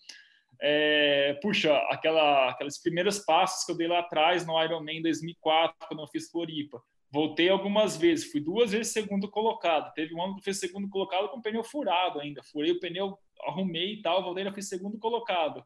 é, 0.61 1.35
puxa, 1.43 1.77
aquela, 1.91 2.51
aquelas 2.51 2.81
primeiros 2.81 3.19
passos 3.21 3.65
que 3.65 3.73
eu 3.73 3.77
dei 3.77 3.89
lá 3.89 4.01
atrás 4.01 4.47
no 4.47 4.63
Ironman 4.63 5.03
2004, 5.03 5.89
quando 5.89 6.01
eu 6.01 6.07
fiz 6.09 6.31
Floripa. 6.31 6.83
Voltei 7.13 7.49
algumas 7.51 7.97
vezes, 7.97 8.31
fui 8.31 8.41
duas 8.41 8.73
vezes 8.73 8.93
segundo 8.93 9.31
colocado. 9.31 9.93
Teve 9.93 10.15
um 10.15 10.23
ano 10.23 10.35
que 10.35 10.41
eu 10.41 10.45
fiz 10.45 10.59
segundo 10.59 10.89
colocado 10.89 11.29
com 11.29 11.43
pneu 11.43 11.63
furado 11.63 12.21
ainda. 12.21 12.43
Furei 12.43 12.73
o 12.73 12.81
pneu, 12.81 13.19
arrumei 13.47 13.95
e 13.95 14.03
tal, 14.03 14.23
voltei 14.23 14.47
e 14.47 14.53
fiz 14.53 14.69
segundo 14.69 14.99
colocado. 14.99 15.63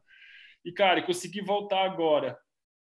E, 0.65 0.71
cara, 0.71 1.01
consegui 1.01 1.41
voltar 1.41 1.85
agora, 1.85 2.37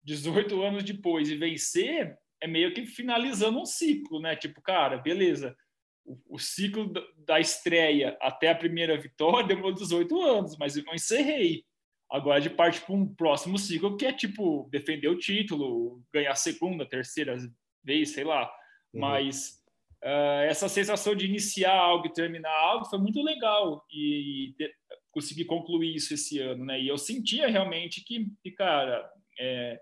18 0.05 0.63
anos 0.63 0.85
depois, 0.85 1.31
e 1.31 1.37
vencer, 1.37 2.19
é 2.41 2.47
meio 2.47 2.73
que 2.73 2.87
finalizando 2.87 3.61
um 3.61 3.67
ciclo, 3.67 4.21
né? 4.21 4.35
Tipo, 4.35 4.61
cara, 4.63 4.97
beleza, 4.97 5.57
o, 6.05 6.19
o 6.29 6.39
ciclo 6.39 6.93
da 7.19 7.39
estreia 7.39 8.17
até 8.21 8.51
a 8.51 8.55
primeira 8.55 8.99
vitória 8.99 9.47
demorou 9.47 9.73
18 9.73 10.21
anos, 10.23 10.57
mas 10.59 10.77
eu 10.77 10.85
não 10.85 10.95
encerrei. 10.95 11.65
Agora 12.11 12.41
de 12.41 12.51
parte 12.51 12.81
para 12.81 12.95
um 12.95 13.15
próximo 13.15 13.57
ciclo 13.57 13.97
que 13.97 14.05
é 14.05 14.13
tipo 14.13 14.69
defender 14.71 15.09
o 15.09 15.19
título, 15.19 16.03
ganhar 16.13 16.35
segunda, 16.35 16.89
terceira 16.89 17.37
vez, 17.85 18.11
sei 18.11 18.25
lá. 18.25 18.51
Uhum. 18.93 19.01
Mas 19.01 19.63
uh, 20.03 20.43
essa 20.49 20.69
sensação 20.69 21.15
de 21.15 21.27
iniciar 21.27 21.77
algo 21.77 22.07
e 22.07 22.13
terminar 22.13 22.51
algo 22.51 22.87
foi 22.87 22.99
muito 22.99 23.23
legal 23.23 23.87
e 23.93 24.55
ter, 24.59 24.75
conseguir 25.13 25.45
concluir 25.45 25.95
isso 25.95 26.15
esse 26.15 26.41
ano, 26.41 26.65
né? 26.65 26.81
E 26.81 26.89
eu 26.89 26.99
sentia 26.99 27.47
realmente 27.47 28.03
que, 28.05 28.27
que 28.43 28.51
cara, 28.51 29.09
é, 29.39 29.81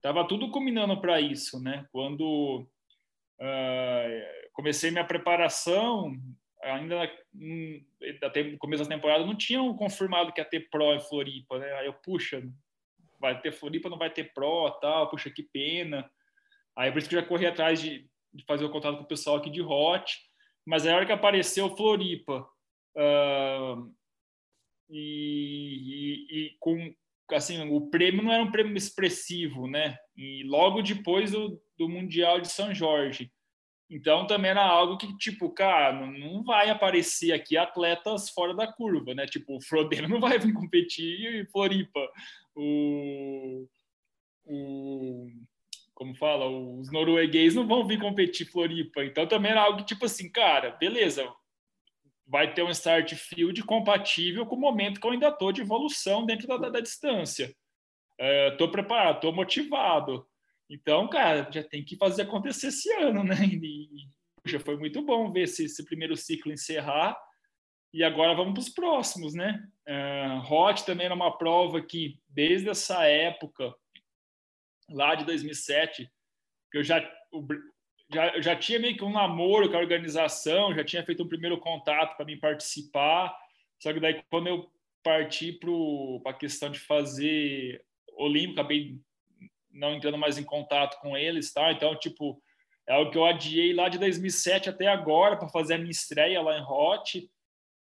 Tava 0.00 0.26
tudo 0.26 0.50
combinando 0.50 1.00
para 1.00 1.20
isso, 1.20 1.62
né? 1.62 1.86
Quando 1.90 2.66
uh, 3.40 4.50
comecei 4.52 4.90
minha 4.90 5.04
preparação, 5.04 6.12
ainda 6.62 7.10
no 7.32 8.58
começo 8.58 8.84
da 8.84 8.88
temporada 8.88 9.24
não 9.24 9.36
tinham 9.36 9.74
confirmado 9.74 10.32
que 10.32 10.40
ia 10.40 10.44
ter 10.44 10.68
Pro 10.70 10.94
em 10.94 11.00
Floripa, 11.00 11.58
né? 11.58 11.72
Aí 11.74 11.86
eu, 11.86 11.94
puxa, 11.94 12.42
vai 13.20 13.40
ter 13.40 13.52
Floripa, 13.52 13.88
não 13.88 13.98
vai 13.98 14.10
ter 14.10 14.32
Pro, 14.32 14.70
tal, 14.80 15.10
puxa, 15.10 15.30
que 15.30 15.42
pena. 15.42 16.08
Aí 16.76 16.92
por 16.92 16.98
isso 16.98 17.08
que 17.08 17.16
eu 17.16 17.20
já 17.20 17.26
corri 17.26 17.46
atrás 17.46 17.80
de, 17.80 18.08
de 18.32 18.44
fazer 18.44 18.64
o 18.64 18.70
contato 18.70 18.96
com 18.98 19.04
o 19.04 19.08
pessoal 19.08 19.36
aqui 19.36 19.50
de 19.50 19.62
Hot, 19.62 20.16
mas 20.64 20.86
aí 20.86 20.92
a 20.92 20.96
hora 20.96 21.06
que 21.06 21.12
apareceu 21.12 21.76
Floripa, 21.76 22.48
uh, 22.96 23.92
e, 24.90 26.26
e, 26.30 26.36
e, 26.36 26.56
com 26.58 26.94
assim, 27.34 27.68
o 27.70 27.88
prêmio 27.90 28.22
não 28.22 28.32
era 28.32 28.42
um 28.42 28.50
prêmio 28.50 28.76
expressivo, 28.76 29.66
né? 29.66 29.96
E 30.16 30.42
logo 30.44 30.82
depois 30.82 31.30
do, 31.30 31.60
do 31.78 31.88
Mundial 31.88 32.40
de 32.40 32.48
São 32.48 32.74
Jorge. 32.74 33.30
Então 33.90 34.26
também 34.26 34.50
era 34.50 34.62
algo 34.62 34.98
que, 34.98 35.16
tipo, 35.16 35.50
cara, 35.50 36.06
não 36.06 36.44
vai 36.44 36.68
aparecer 36.68 37.32
aqui 37.32 37.56
atletas 37.56 38.28
fora 38.28 38.54
da 38.54 38.70
curva, 38.70 39.14
né? 39.14 39.26
Tipo, 39.26 39.56
o 39.56 39.62
Frodeno 39.62 40.08
não 40.08 40.20
vai 40.20 40.38
vir 40.38 40.52
competir 40.52 41.40
em 41.40 41.46
Floripa. 41.46 42.00
O, 42.54 43.66
o 44.44 45.26
como 45.94 46.14
fala, 46.14 46.46
os 46.46 46.92
noruegueses 46.92 47.56
não 47.56 47.66
vão 47.66 47.84
vir 47.84 47.98
competir 47.98 48.46
Floripa. 48.46 49.04
Então 49.04 49.26
também 49.26 49.50
era 49.50 49.62
algo 49.62 49.78
que, 49.78 49.86
tipo 49.86 50.04
assim, 50.04 50.30
cara, 50.30 50.70
beleza, 50.70 51.28
vai 52.28 52.52
ter 52.52 52.62
um 52.62 52.70
start 52.70 53.14
field 53.14 53.64
compatível 53.64 54.44
com 54.44 54.54
o 54.54 54.60
momento 54.60 55.00
que 55.00 55.06
eu 55.06 55.12
ainda 55.12 55.28
estou 55.28 55.50
de 55.50 55.62
evolução 55.62 56.26
dentro 56.26 56.46
da, 56.46 56.58
da, 56.58 56.68
da 56.68 56.80
distância. 56.80 57.54
Estou 58.50 58.68
é, 58.68 58.70
preparado, 58.70 59.16
estou 59.16 59.32
motivado. 59.32 60.26
Então, 60.68 61.08
cara, 61.08 61.48
já 61.50 61.64
tem 61.64 61.82
que 61.82 61.96
fazer 61.96 62.22
acontecer 62.22 62.68
esse 62.68 62.92
ano, 62.92 63.24
né? 63.24 63.36
E, 63.44 63.88
já 64.46 64.60
foi 64.60 64.76
muito 64.76 65.02
bom 65.02 65.30
ver 65.32 65.42
esse, 65.42 65.64
esse, 65.64 65.84
primeiro 65.84 66.16
ciclo 66.16 66.52
encerrar. 66.52 67.18
E 67.92 68.04
agora 68.04 68.34
vamos 68.34 68.52
para 68.52 68.60
os 68.60 68.68
próximos, 68.68 69.34
né? 69.34 69.62
Uh, 69.88 70.52
Hot 70.52 70.84
também 70.84 71.06
era 71.06 71.14
uma 71.14 71.36
prova 71.36 71.80
que, 71.80 72.20
desde 72.28 72.68
essa 72.68 73.04
época, 73.04 73.74
lá 74.90 75.14
de 75.14 75.24
2007, 75.24 76.10
que 76.70 76.78
eu 76.78 76.84
já 76.84 77.00
o, 77.32 77.46
já, 78.12 78.40
já 78.40 78.56
tinha 78.56 78.78
meio 78.78 78.96
que 78.96 79.04
um 79.04 79.12
namoro 79.12 79.70
com 79.70 79.76
a 79.76 79.80
organização, 79.80 80.74
já 80.74 80.84
tinha 80.84 81.04
feito 81.04 81.22
um 81.22 81.28
primeiro 81.28 81.58
contato 81.58 82.16
para 82.16 82.24
mim 82.24 82.38
participar. 82.38 83.36
Só 83.78 83.92
que 83.92 84.00
daí, 84.00 84.22
quando 84.30 84.48
eu 84.48 84.70
parti 85.02 85.52
para 85.52 86.30
a 86.30 86.34
questão 86.34 86.70
de 86.70 86.78
fazer 86.78 87.84
Olímpico, 88.16 88.60
acabei 88.60 88.98
não 89.70 89.94
entrando 89.94 90.18
mais 90.18 90.38
em 90.38 90.44
contato 90.44 90.98
com 91.00 91.16
eles, 91.16 91.52
tá? 91.52 91.70
Então, 91.70 91.94
tipo, 91.96 92.42
é 92.86 92.96
o 92.96 93.10
que 93.10 93.18
eu 93.18 93.26
adiei 93.26 93.72
lá 93.72 93.88
de 93.88 93.98
2007 93.98 94.70
até 94.70 94.86
agora 94.86 95.36
para 95.36 95.48
fazer 95.48 95.74
a 95.74 95.78
minha 95.78 95.90
estreia 95.90 96.40
lá 96.40 96.58
em 96.58 96.62
Hot. 96.62 97.30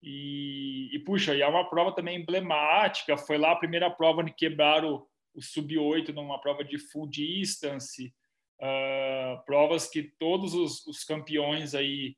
E, 0.02 0.90
e, 0.94 1.00
puxa, 1.00 1.34
e 1.34 1.42
é 1.42 1.48
uma 1.48 1.70
prova 1.70 1.94
também 1.94 2.20
emblemática. 2.20 3.16
Foi 3.16 3.38
lá 3.38 3.52
a 3.52 3.56
primeira 3.56 3.90
prova 3.90 4.24
de 4.24 4.34
quebrar 4.34 4.84
o, 4.84 5.08
o 5.34 5.42
sub-8 5.42 6.10
numa 6.10 6.42
prova 6.42 6.64
de 6.64 6.78
full 6.78 7.08
distance 7.08 8.14
uh, 8.62 9.44
provas 9.46 9.88
que 9.88 10.04
todos 10.04 10.54
os, 10.54 10.86
os 10.88 11.04
campeões 11.04 11.76
aí 11.76 12.16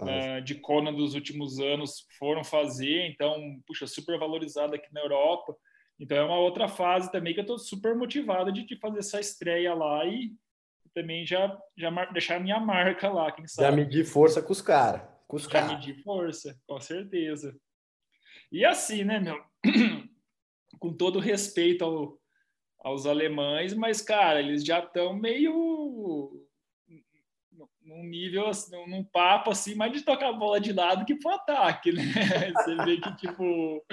uh, 0.00 0.40
de 0.42 0.56
Kona 0.56 0.92
dos 0.92 1.14
últimos 1.14 1.58
anos 1.58 2.06
foram 2.18 2.44
fazer, 2.44 3.06
então, 3.06 3.60
puxa, 3.66 3.86
super 3.86 4.18
valorizado 4.18 4.74
aqui 4.74 4.92
na 4.92 5.00
Europa. 5.00 5.56
Então 5.98 6.16
é 6.16 6.24
uma 6.24 6.38
outra 6.38 6.68
fase 6.68 7.10
também 7.10 7.32
que 7.32 7.40
eu 7.40 7.42
estou 7.42 7.58
super 7.58 7.94
motivado 7.94 8.52
de, 8.52 8.66
de, 8.66 8.76
fazer 8.76 8.98
essa 8.98 9.18
estreia 9.18 9.72
lá 9.74 10.04
e 10.04 10.34
também 10.94 11.26
já, 11.26 11.58
já 11.76 11.90
deixar 12.06 12.36
a 12.36 12.40
minha 12.40 12.60
marca 12.60 13.08
lá, 13.08 13.32
quem 13.32 13.46
sabe. 13.46 13.68
Já 13.68 13.76
medir 13.76 14.04
força 14.04 14.42
com 14.42 14.52
os 14.52 14.60
caras. 14.60 15.02
Com 15.26 15.36
os 15.36 15.44
já 15.44 15.50
cara. 15.50 15.68
medir 15.68 16.02
força, 16.02 16.58
com 16.66 16.80
certeza. 16.80 17.56
E 18.52 18.64
assim, 18.64 19.04
né, 19.04 19.18
meu? 19.18 19.42
com 20.78 20.92
todo 20.92 21.18
respeito 21.18 21.84
ao, 21.84 22.18
aos 22.86 23.04
alemães, 23.04 23.74
mas, 23.74 24.00
cara, 24.00 24.38
eles 24.38 24.64
já 24.64 24.78
estão 24.78 25.12
meio 25.12 26.40
num 27.82 28.04
nível, 28.04 28.48
num 28.86 29.02
papo 29.02 29.50
assim, 29.50 29.74
mais 29.74 29.92
de 29.92 30.02
tocar 30.02 30.28
a 30.28 30.32
bola 30.32 30.60
de 30.60 30.72
lado 30.72 31.04
que 31.04 31.16
pro 31.16 31.30
ataque, 31.30 31.90
né? 31.90 32.02
Você 32.54 32.76
vê 32.84 33.00
que, 33.00 33.16
tipo, 33.16 33.84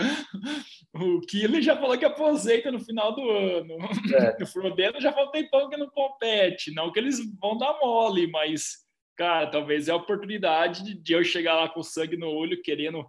o 0.93 1.21
Killer 1.21 1.62
já 1.62 1.75
falou 1.75 1.97
que 1.97 2.06
aposenta 2.06 2.71
no 2.71 2.79
final 2.79 3.15
do 3.15 3.27
ano. 3.32 3.77
É. 4.15 4.43
O 4.43 4.47
Frodeno 4.47 5.01
já 5.01 5.12
falou 5.12 5.32
tempão 5.32 5.69
que 5.69 5.77
não 5.77 5.89
compete. 5.89 6.71
Não 6.71 6.91
que 6.91 6.99
eles 6.99 7.19
vão 7.39 7.58
dar 7.58 7.79
mole, 7.79 8.27
mas 8.27 8.84
cara, 9.15 9.47
talvez 9.47 9.88
é 9.88 9.91
a 9.91 9.95
oportunidade 9.95 10.93
de 10.93 11.13
eu 11.13 11.23
chegar 11.23 11.56
lá 11.56 11.67
com 11.67 11.82
sangue 11.82 12.17
no 12.17 12.29
olho, 12.29 12.62
querendo 12.62 13.03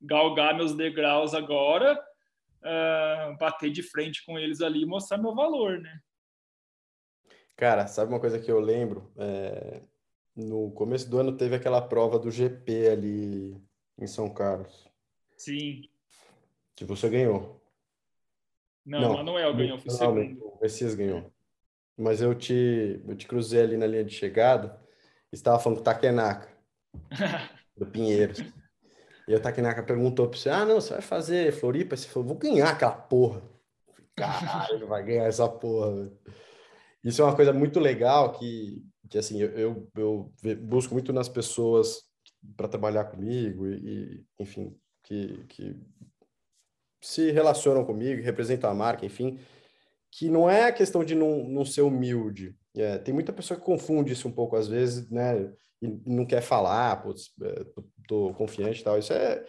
galgar 0.00 0.56
meus 0.56 0.74
degraus 0.74 1.34
agora, 1.34 2.00
uh, 2.62 3.36
bater 3.38 3.70
de 3.70 3.82
frente 3.82 4.24
com 4.24 4.38
eles 4.38 4.60
ali 4.60 4.82
e 4.82 4.86
mostrar 4.86 5.18
meu 5.18 5.34
valor, 5.34 5.78
né? 5.80 5.98
Cara, 7.56 7.86
sabe 7.86 8.10
uma 8.10 8.20
coisa 8.20 8.38
que 8.38 8.50
eu 8.50 8.58
lembro? 8.58 9.12
É, 9.16 9.82
no 10.34 10.70
começo 10.72 11.08
do 11.10 11.18
ano 11.18 11.36
teve 11.36 11.54
aquela 11.54 11.82
prova 11.82 12.18
do 12.18 12.30
GP 12.30 12.88
ali 12.88 13.62
em 13.98 14.06
São 14.06 14.30
Carlos. 14.32 14.88
Sim. 15.36 15.82
Que 16.74 16.84
você 16.84 17.08
ganhou. 17.10 17.60
Não, 18.84 19.00
não 19.00 19.12
Manuel 19.14 19.54
ganhou, 19.54 19.78
foi 19.78 19.90
segundo. 19.90 20.42
O 20.42 20.58
Messias 20.60 20.94
ganhou. 20.94 21.30
Mas 21.96 22.22
eu 22.22 22.34
te, 22.34 23.02
eu 23.06 23.14
te 23.14 23.26
cruzei 23.26 23.60
ali 23.60 23.76
na 23.76 23.86
linha 23.86 24.04
de 24.04 24.14
chegada 24.14 24.80
e 25.30 25.36
estava 25.36 25.58
falando 25.58 25.78
com 25.78 25.82
o 25.82 25.84
Takenaka, 25.84 26.48
do 27.76 27.86
Pinheiros. 27.86 28.42
E 29.30 29.34
o 29.36 29.38
Takenaka 29.38 29.80
perguntou 29.80 30.28
para 30.28 30.36
você, 30.36 30.50
ah, 30.50 30.64
não, 30.66 30.80
você 30.80 30.94
vai 30.94 31.02
fazer 31.02 31.52
Floripa? 31.52 31.96
Você 31.96 32.08
falou, 32.08 32.30
vou 32.30 32.36
ganhar 32.36 32.70
aquela 32.70 32.90
porra. 32.90 33.40
Caralho, 34.16 34.88
vai 34.88 35.04
ganhar 35.04 35.26
essa 35.26 35.48
porra. 35.48 36.10
Isso 37.04 37.22
é 37.22 37.24
uma 37.24 37.36
coisa 37.36 37.52
muito 37.52 37.78
legal 37.78 38.32
que, 38.32 38.84
que 39.08 39.16
assim, 39.16 39.40
eu, 39.40 39.52
eu, 39.52 39.88
eu 39.94 40.32
busco 40.62 40.94
muito 40.94 41.12
nas 41.12 41.28
pessoas 41.28 42.02
para 42.56 42.66
trabalhar 42.66 43.04
comigo 43.04 43.68
e, 43.68 43.76
e, 43.76 44.24
enfim, 44.36 44.76
que, 45.04 45.44
que 45.48 45.80
se 47.00 47.30
relacionam 47.30 47.84
comigo, 47.84 48.20
representam 48.24 48.68
a 48.68 48.74
marca, 48.74 49.06
enfim, 49.06 49.38
que 50.10 50.28
não 50.28 50.50
é 50.50 50.64
a 50.64 50.72
questão 50.72 51.04
de 51.04 51.14
não, 51.14 51.44
não 51.44 51.64
ser 51.64 51.82
humilde. 51.82 52.52
É, 52.74 52.98
tem 52.98 53.14
muita 53.14 53.32
pessoa 53.32 53.60
que 53.60 53.64
confunde 53.64 54.12
isso 54.12 54.26
um 54.26 54.32
pouco 54.32 54.56
às 54.56 54.66
vezes, 54.66 55.08
né? 55.08 55.52
E 55.82 55.88
não 56.06 56.26
quer 56.26 56.42
falar, 56.42 57.02
putz, 57.02 57.32
é, 57.42 57.64
tô, 58.06 58.32
confiante 58.34 58.80
e 58.80 58.84
tal. 58.84 58.98
Isso 58.98 59.12
é, 59.12 59.44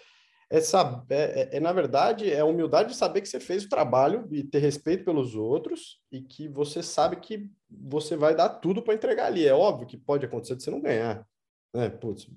é, 0.50 0.62
saber, 0.62 1.15
é, 1.15 1.41
é, 1.41 1.50
é, 1.58 1.60
na 1.60 1.72
verdade, 1.72 2.32
é 2.32 2.39
a 2.39 2.46
humildade 2.46 2.89
de 2.89 2.96
saber 2.96 3.22
que 3.22 3.30
você 3.30 3.39
fez 3.39 3.63
o 3.63 3.70
trabalho 3.70 4.28
e 4.32 4.44
ter 4.44 4.60
respeito 4.60 5.06
pelos 5.06 5.36
outros 5.36 6.00
e 6.12 6.22
que 6.22 6.48
você 6.48 6.84
sabe 6.84 7.17
que 7.17 7.50
você 7.70 8.15
vai 8.15 8.36
dar 8.36 8.50
tudo 8.50 8.82
para 8.82 8.94
entregar 8.94 9.28
ali. 9.28 9.48
É 9.48 9.54
óbvio 9.54 9.88
que 9.88 9.98
pode 9.98 10.26
acontecer 10.26 10.56
de 10.56 10.63
você 10.63 10.72
não 10.72 10.82
ganhar. 10.82 11.26
Né? 11.74 11.89
Putz, 11.89 12.28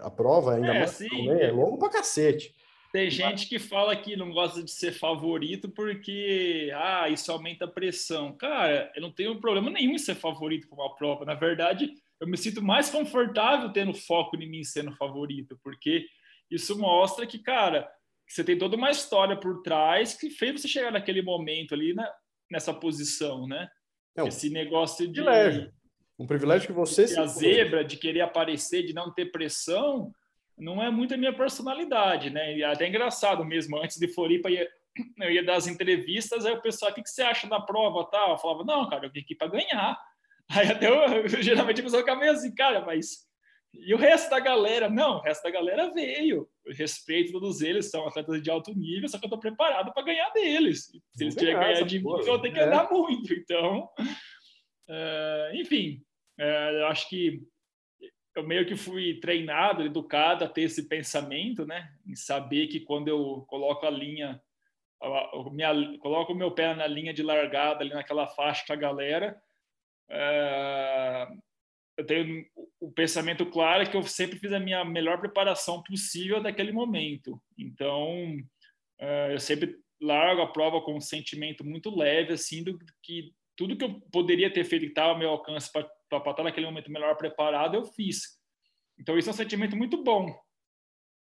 a 0.00 0.10
prova 0.10 0.54
ainda 0.54 0.68
é, 0.68 0.78
mais 0.80 0.90
sim, 0.90 1.08
também, 1.08 1.42
é 1.42 1.50
longo 1.50 1.78
pra 1.78 1.88
cacete. 1.88 2.54
Tem 2.92 3.10
gente 3.10 3.48
que 3.48 3.58
fala 3.58 3.96
que 3.96 4.16
não 4.16 4.30
gosta 4.30 4.62
de 4.62 4.70
ser 4.70 4.92
favorito 4.92 5.70
porque 5.70 6.70
ah, 6.74 7.08
isso 7.08 7.32
aumenta 7.32 7.64
a 7.64 7.68
pressão. 7.68 8.36
Cara, 8.36 8.92
eu 8.94 9.00
não 9.00 9.10
tenho 9.10 9.40
problema 9.40 9.70
nenhum 9.70 9.94
em 9.94 9.98
ser 9.98 10.14
favorito 10.14 10.68
para 10.68 10.76
uma 10.76 10.94
prova. 10.94 11.24
Na 11.24 11.32
verdade, 11.32 11.94
eu 12.22 12.28
me 12.28 12.36
sinto 12.36 12.62
mais 12.62 12.88
confortável 12.88 13.72
tendo 13.72 13.92
foco 13.92 14.36
em 14.36 14.48
mim 14.48 14.62
sendo 14.62 14.94
favorito, 14.94 15.58
porque 15.60 16.06
isso 16.48 16.78
mostra 16.78 17.26
que, 17.26 17.40
cara, 17.40 17.90
você 18.28 18.44
tem 18.44 18.56
toda 18.56 18.76
uma 18.76 18.92
história 18.92 19.36
por 19.36 19.60
trás 19.60 20.14
que 20.14 20.30
fez 20.30 20.60
você 20.60 20.68
chegar 20.68 20.92
naquele 20.92 21.20
momento 21.20 21.74
ali 21.74 21.92
na, 21.92 22.08
nessa 22.48 22.72
posição, 22.72 23.48
né? 23.48 23.68
Não, 24.16 24.28
Esse 24.28 24.50
negócio 24.50 25.04
de. 25.08 25.14
Privilégio. 25.14 25.72
Um 26.16 26.26
privilégio 26.26 26.68
que 26.68 26.72
você. 26.72 27.06
De 27.06 27.18
a 27.18 27.26
zebra, 27.26 27.84
de 27.84 27.96
querer 27.96 28.20
aparecer, 28.20 28.84
de 28.84 28.92
não 28.92 29.12
ter 29.12 29.32
pressão 29.32 30.12
não 30.56 30.80
é 30.80 30.90
muito 30.90 31.14
a 31.14 31.16
minha 31.16 31.32
personalidade, 31.34 32.30
né? 32.30 32.56
E 32.56 32.62
é 32.62 32.66
até 32.66 32.86
engraçado 32.86 33.44
mesmo, 33.44 33.78
antes 33.78 33.98
de 33.98 34.06
Floripa, 34.06 34.48
ia, 34.48 34.68
eu 35.18 35.30
ia 35.30 35.42
dar 35.42 35.56
as 35.56 35.66
entrevistas, 35.66 36.46
aí 36.46 36.52
o 36.52 36.62
pessoal, 36.62 36.92
o 36.92 36.94
que, 36.94 37.02
que 37.02 37.10
você 37.10 37.22
acha 37.22 37.48
da 37.48 37.58
prova 37.58 38.08
tal? 38.08 38.30
Eu 38.30 38.38
falava, 38.38 38.62
não, 38.62 38.88
cara, 38.88 39.06
eu 39.06 39.10
vim 39.10 39.20
aqui 39.20 39.34
para 39.34 39.48
ganhar. 39.48 39.98
Aí 40.54 40.68
até 40.70 40.88
eu, 40.88 41.28
geralmente 41.42 41.80
a 41.80 41.84
pessoa 41.84 42.02
fica 42.02 42.16
meio 42.16 42.32
assim, 42.32 42.54
cara, 42.54 42.84
mas 42.84 43.26
e 43.74 43.94
o 43.94 43.96
resto 43.96 44.28
da 44.28 44.38
galera? 44.38 44.88
Não, 44.90 45.16
o 45.16 45.20
resto 45.20 45.42
da 45.42 45.50
galera 45.50 45.90
veio. 45.92 46.46
Eu 46.64 46.74
respeito 46.74 47.32
todos 47.32 47.62
eles, 47.62 47.90
são 47.90 48.06
atletas 48.06 48.42
de 48.42 48.50
alto 48.50 48.74
nível, 48.74 49.08
só 49.08 49.18
que 49.18 49.24
eu 49.24 49.28
estou 49.28 49.40
preparado 49.40 49.92
para 49.92 50.04
ganhar 50.04 50.28
deles. 50.30 50.90
Se 51.16 51.24
eles 51.24 51.34
querem 51.34 51.54
ganhar 51.54 51.82
de 51.82 51.98
mim, 51.98 52.04
eu 52.04 52.24
vou 52.24 52.38
ter 52.38 52.52
que 52.52 52.58
é. 52.58 52.64
andar 52.64 52.90
muito. 52.90 53.32
Então, 53.32 53.88
uh, 53.98 55.54
enfim, 55.54 56.02
uh, 56.38 56.42
eu 56.42 56.86
acho 56.88 57.08
que 57.08 57.42
eu 58.36 58.46
meio 58.46 58.66
que 58.66 58.76
fui 58.76 59.18
treinado, 59.20 59.82
educado 59.82 60.44
a 60.44 60.48
ter 60.48 60.62
esse 60.62 60.86
pensamento, 60.86 61.66
né? 61.66 61.88
Em 62.06 62.14
saber 62.14 62.66
que 62.66 62.80
quando 62.80 63.08
eu 63.08 63.44
coloco 63.48 63.86
a 63.86 63.90
linha, 63.90 64.40
a, 65.00 65.50
minha, 65.50 65.98
coloco 65.98 66.32
o 66.32 66.36
meu 66.36 66.50
pé 66.50 66.74
na 66.74 66.86
linha 66.86 67.12
de 67.12 67.22
largada, 67.22 67.82
ali 67.82 67.92
naquela 67.92 68.26
faixa 68.26 68.64
com 68.66 68.72
a 68.74 68.76
galera, 68.76 69.40
é, 70.12 71.28
eu 71.96 72.06
tenho 72.06 72.46
o 72.78 72.92
pensamento 72.92 73.46
claro 73.46 73.88
que 73.90 73.96
eu 73.96 74.02
sempre 74.02 74.38
fiz 74.38 74.52
a 74.52 74.60
minha 74.60 74.84
melhor 74.84 75.18
preparação 75.18 75.82
possível 75.82 76.42
daquele 76.42 76.70
momento. 76.70 77.42
Então, 77.56 78.36
é, 78.98 79.32
eu 79.32 79.40
sempre 79.40 79.78
largo 80.00 80.42
a 80.42 80.52
prova 80.52 80.82
com 80.82 80.96
um 80.96 81.00
sentimento 81.00 81.64
muito 81.64 81.94
leve, 81.94 82.34
assim, 82.34 82.62
do 82.62 82.78
que 83.02 83.32
tudo 83.56 83.76
que 83.76 83.84
eu 83.84 84.00
poderia 84.12 84.52
ter 84.52 84.64
feito 84.64 84.82
que 84.82 84.88
estava 84.88 85.12
ao 85.12 85.18
meu 85.18 85.30
alcance 85.30 85.70
para 85.72 85.88
estar 86.10 86.42
naquele 86.42 86.66
momento 86.66 86.90
melhor 86.90 87.16
preparado, 87.16 87.76
eu 87.76 87.84
fiz. 87.84 88.38
Então, 88.98 89.16
isso 89.16 89.30
é 89.30 89.32
um 89.32 89.36
sentimento 89.36 89.76
muito 89.76 90.02
bom. 90.02 90.34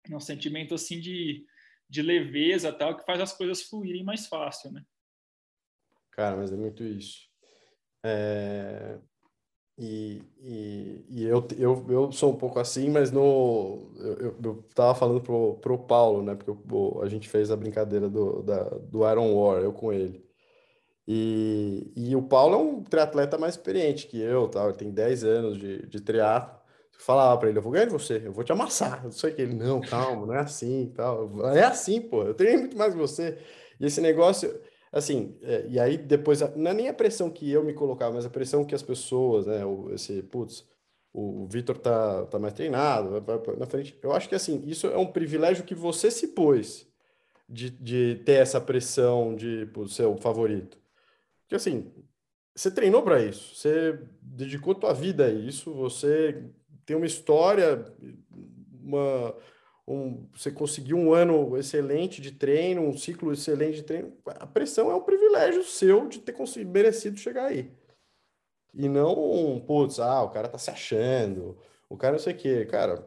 É 0.09 0.15
um 0.15 0.19
sentimento, 0.19 0.75
assim, 0.75 0.99
de, 0.99 1.45
de 1.89 2.01
leveza 2.01 2.73
tal, 2.73 2.97
que 2.97 3.05
faz 3.05 3.21
as 3.21 3.31
coisas 3.31 3.63
fluírem 3.63 4.03
mais 4.03 4.27
fácil, 4.27 4.71
né? 4.71 4.83
Cara, 6.11 6.37
mas 6.37 6.51
é 6.51 6.55
muito 6.55 6.83
isso. 6.83 7.32
É... 8.03 8.97
E, 9.77 10.21
e, 10.39 11.05
e, 11.09 11.23
eu, 11.23 11.47
eu, 11.57 11.85
eu 11.89 12.11
sou 12.11 12.31
um 12.31 12.35
pouco 12.37 12.59
assim, 12.59 12.89
mas 12.89 13.11
no, 13.11 13.91
eu, 13.97 14.35
eu, 14.43 14.63
tava 14.75 14.93
falando 14.93 15.19
pro, 15.21 15.55
pro 15.55 15.79
Paulo, 15.79 16.21
né? 16.21 16.35
Porque 16.35 16.51
a 17.01 17.09
gente 17.09 17.27
fez 17.27 17.49
a 17.49 17.55
brincadeira 17.55 18.07
do, 18.07 18.43
da, 18.43 18.63
do 18.65 19.09
Iron 19.09 19.33
War, 19.33 19.63
eu 19.63 19.73
com 19.73 19.91
ele. 19.91 20.23
E, 21.07 21.91
e 21.95 22.15
o 22.15 22.21
Paulo 22.21 22.55
é 22.55 22.57
um 22.57 22.83
triatleta 22.83 23.37
mais 23.37 23.55
experiente 23.55 24.07
que 24.07 24.19
eu, 24.21 24.47
tá? 24.47 24.63
Ele 24.65 24.73
tem 24.73 24.91
10 24.91 25.23
anos 25.23 25.57
de, 25.57 25.85
de 25.87 26.01
triatlo. 26.01 26.55
Eu 26.93 26.99
falava 26.99 27.37
para 27.39 27.49
ele, 27.49 27.57
eu 27.57 27.61
vou 27.61 27.71
ganhar 27.71 27.85
de 27.85 27.91
você, 27.91 28.21
eu 28.25 28.31
vou 28.31 28.43
te 28.43 28.51
amassar. 28.51 29.03
Eu 29.03 29.11
sei 29.11 29.31
que 29.33 29.41
ele, 29.41 29.55
não, 29.55 29.81
calma, 29.81 30.25
não 30.27 30.33
é 30.33 30.39
assim 30.39 30.91
tal. 30.95 31.29
É 31.55 31.63
assim, 31.63 31.99
pô, 32.01 32.23
eu 32.23 32.33
treinei 32.33 32.59
muito 32.61 32.77
mais 32.77 32.93
que 32.93 32.99
você. 32.99 33.37
E 33.79 33.85
esse 33.85 33.99
negócio, 34.01 34.53
assim, 34.93 35.37
é, 35.41 35.65
e 35.67 35.79
aí 35.79 35.97
depois, 35.97 36.39
não 36.55 36.71
é 36.71 36.73
nem 36.73 36.87
a 36.87 36.93
pressão 36.93 37.29
que 37.29 37.51
eu 37.51 37.63
me 37.63 37.73
colocava, 37.73 38.15
mas 38.15 38.25
a 38.25 38.29
pressão 38.29 38.63
que 38.63 38.75
as 38.75 38.83
pessoas, 38.83 39.45
né, 39.47 39.61
esse, 39.93 40.21
putz, 40.23 40.65
o 41.11 41.45
Vitor 41.47 41.77
tá, 41.77 42.25
tá 42.27 42.39
mais 42.39 42.53
treinado, 42.53 43.09
vai, 43.09 43.21
vai 43.21 43.55
na 43.57 43.65
frente. 43.65 43.97
Eu 44.01 44.13
acho 44.13 44.29
que, 44.29 44.35
assim, 44.35 44.63
isso 44.65 44.87
é 44.87 44.97
um 44.97 45.05
privilégio 45.05 45.65
que 45.65 45.75
você 45.75 46.09
se 46.09 46.29
pôs 46.29 46.87
de, 47.47 47.69
de 47.69 48.21
ter 48.25 48.33
essa 48.33 48.59
pressão 48.61 49.35
de 49.35 49.67
putz, 49.73 49.95
ser 49.95 50.05
o 50.05 50.17
favorito. 50.17 50.77
Porque 51.41 51.55
assim, 51.55 51.91
você 52.55 52.71
treinou 52.71 53.03
para 53.03 53.21
isso, 53.21 53.55
você 53.55 53.99
dedicou 54.21 54.75
tua 54.75 54.93
vida 54.93 55.25
a 55.25 55.31
isso, 55.31 55.73
você 55.73 56.43
tem 56.85 56.95
uma 56.95 57.05
história, 57.05 57.85
uma, 58.81 59.35
um, 59.87 60.27
você 60.33 60.51
conseguiu 60.51 60.97
um 60.97 61.13
ano 61.13 61.57
excelente 61.57 62.21
de 62.21 62.31
treino, 62.31 62.81
um 62.81 62.97
ciclo 62.97 63.33
excelente 63.33 63.77
de 63.77 63.83
treino. 63.83 64.17
A 64.25 64.47
pressão 64.47 64.89
é 64.89 64.95
um 64.95 65.01
privilégio 65.01 65.63
seu 65.63 66.07
de 66.07 66.19
ter 66.19 66.33
merecido 66.65 67.17
chegar 67.17 67.45
aí. 67.45 67.71
E 68.73 68.89
não, 68.89 69.61
putz, 69.67 69.99
ah, 69.99 70.23
o 70.23 70.29
cara 70.29 70.47
tá 70.47 70.57
se 70.57 70.71
achando, 70.71 71.57
o 71.89 71.97
cara 71.97 72.13
não 72.13 72.19
sei 72.19 72.33
o 72.33 72.37
quê. 72.37 72.65
Cara, 72.65 73.05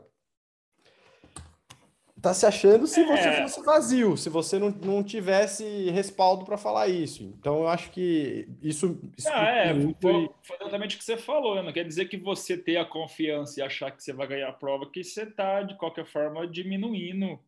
tá 2.28 2.34
se 2.34 2.46
achando 2.46 2.86
se 2.86 3.04
você 3.04 3.28
é. 3.28 3.42
fosse 3.42 3.62
vazio, 3.62 4.16
se 4.16 4.28
você 4.28 4.58
não, 4.58 4.70
não 4.70 5.02
tivesse 5.02 5.90
respaldo 5.90 6.44
para 6.44 6.56
falar 6.56 6.88
isso. 6.88 7.34
Então 7.38 7.60
eu 7.60 7.68
acho 7.68 7.90
que 7.90 8.48
isso. 8.62 9.00
Ah, 9.28 9.48
é, 9.48 9.72
muito 9.72 10.00
foi, 10.00 10.28
foi 10.42 10.56
exatamente 10.60 10.96
o 10.96 10.98
que 10.98 11.04
você 11.04 11.16
falou. 11.16 11.62
Não 11.62 11.72
quer 11.72 11.84
dizer 11.84 12.06
que 12.06 12.16
você 12.16 12.56
ter 12.56 12.76
a 12.76 12.84
confiança 12.84 13.60
e 13.60 13.62
achar 13.62 13.90
que 13.90 14.02
você 14.02 14.12
vai 14.12 14.26
ganhar 14.26 14.48
a 14.48 14.52
prova, 14.52 14.90
que 14.90 15.04
você 15.04 15.22
está, 15.22 15.62
de 15.62 15.76
qualquer 15.76 16.06
forma, 16.06 16.46
diminuindo 16.46 17.38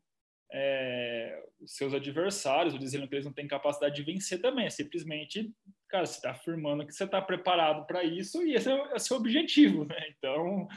é, 0.52 1.42
os 1.60 1.76
seus 1.76 1.92
adversários, 1.92 2.74
ou 2.74 2.80
dizendo 2.80 3.06
que 3.08 3.14
eles 3.14 3.26
não 3.26 3.32
têm 3.32 3.46
capacidade 3.48 3.96
de 3.96 4.02
vencer 4.02 4.40
também. 4.40 4.66
É 4.66 4.70
simplesmente, 4.70 5.52
cara, 5.88 6.06
você 6.06 6.16
está 6.16 6.30
afirmando 6.30 6.86
que 6.86 6.92
você 6.92 7.04
está 7.04 7.20
preparado 7.20 7.86
para 7.86 8.04
isso 8.04 8.42
e 8.42 8.54
esse 8.54 8.70
é, 8.70 8.74
o, 8.74 8.94
esse 8.94 9.12
é 9.12 9.16
objetivo, 9.16 9.84
né? 9.84 9.96
Então, 10.16 10.68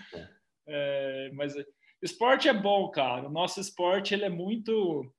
é, 0.67 1.31
mas 1.33 1.55
Esporte 2.01 2.47
é 2.47 2.53
bom, 2.53 2.89
cara. 2.89 3.27
O 3.27 3.31
nosso 3.31 3.59
esporte 3.59 4.13
ele 4.13 4.25
é 4.25 4.29
muito 4.29 5.11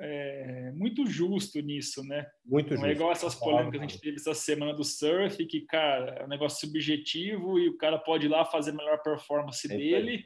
é, 0.00 0.70
muito 0.74 1.06
justo 1.06 1.60
nisso, 1.60 2.04
né? 2.04 2.26
Muito 2.44 2.70
Não 2.70 2.76
justo. 2.76 2.86
é 2.86 2.92
igual 2.92 3.10
essas 3.10 3.34
polêmicas 3.34 3.72
que 3.72 3.78
a 3.78 3.88
gente 3.88 4.00
teve 4.00 4.16
essa 4.16 4.34
semana 4.34 4.72
do 4.72 4.84
surf, 4.84 5.44
que, 5.46 5.62
cara, 5.62 6.18
é 6.20 6.24
um 6.24 6.28
negócio 6.28 6.60
subjetivo 6.66 7.58
e 7.58 7.68
o 7.68 7.76
cara 7.76 7.98
pode 7.98 8.26
ir 8.26 8.28
lá 8.28 8.44
fazer 8.44 8.70
a 8.70 8.74
melhor 8.74 9.02
performance 9.02 9.66
é 9.70 9.76
dele. 9.76 10.24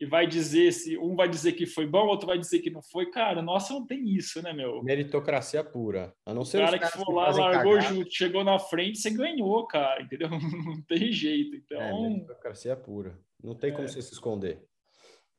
e 0.00 0.06
vai 0.06 0.26
dizer 0.26 0.72
se 0.72 0.98
um 0.98 1.14
vai 1.14 1.28
dizer 1.28 1.52
que 1.52 1.64
foi 1.64 1.86
bom, 1.86 2.06
outro 2.08 2.26
vai 2.26 2.38
dizer 2.38 2.58
que 2.58 2.70
não 2.70 2.82
foi. 2.82 3.08
Cara, 3.10 3.40
nossa, 3.40 3.72
não 3.72 3.86
tem 3.86 4.04
isso, 4.08 4.42
né, 4.42 4.52
meu? 4.52 4.82
Meritocracia 4.82 5.62
pura. 5.62 6.12
A 6.26 6.34
não 6.34 6.44
ser 6.44 6.58
o 6.58 6.64
cara 6.64 6.78
que 6.80 6.88
for 6.88 7.14
lá, 7.14 7.30
largou 7.30 7.80
junto, 7.80 8.12
chegou 8.12 8.42
na 8.42 8.58
frente, 8.58 8.98
você 8.98 9.10
ganhou, 9.10 9.64
cara, 9.68 10.02
entendeu? 10.02 10.28
Não 10.66 10.82
tem 10.82 11.12
jeito. 11.12 11.54
Então, 11.54 11.80
é, 11.80 11.92
meritocracia 11.92 12.74
pura. 12.74 13.16
Não 13.40 13.54
tem 13.54 13.70
como 13.70 13.84
é. 13.84 13.88
você 13.88 14.02
se 14.02 14.12
esconder. 14.12 14.60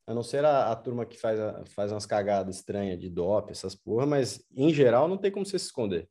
A 0.08 0.14
não 0.14 0.22
ser 0.22 0.46
a, 0.46 0.72
a 0.72 0.76
turma 0.76 1.06
que 1.06 1.18
faz, 1.18 1.40
a, 1.40 1.66
faz 1.66 1.92
umas 1.92 2.06
cagadas 2.06 2.58
estranhas 2.58 3.00
de 3.00 3.10
dope, 3.10 3.52
essas 3.52 3.76
porra, 3.76 4.06
mas 4.06 4.46
em 4.56 4.74
geral 4.74 5.08
não 5.08 5.18
tem 5.18 5.32
como 5.32 5.46
você 5.46 5.58
se 5.58 5.66
esconder. 5.66 6.08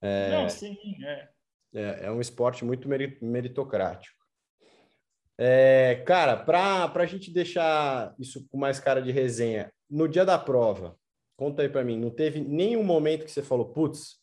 É, 0.00 0.30
não, 0.30 0.48
sim, 0.48 0.76
é. 1.04 1.28
É, 1.74 2.06
é 2.06 2.10
um 2.10 2.20
esporte 2.20 2.64
muito 2.64 2.88
meritocrático. 2.88 4.16
É, 5.38 6.02
cara, 6.06 6.36
para 6.36 6.90
a 6.94 7.06
gente 7.06 7.30
deixar 7.30 8.14
isso 8.18 8.46
com 8.48 8.56
mais 8.56 8.80
cara 8.80 9.02
de 9.02 9.12
resenha, 9.12 9.70
no 9.88 10.08
dia 10.08 10.24
da 10.24 10.38
prova, 10.38 10.98
conta 11.36 11.62
aí 11.62 11.68
para 11.68 11.84
mim, 11.84 11.98
não 11.98 12.10
teve 12.10 12.40
nenhum 12.40 12.82
momento 12.82 13.24
que 13.24 13.30
você 13.30 13.42
falou, 13.42 13.70
putz, 13.72 14.18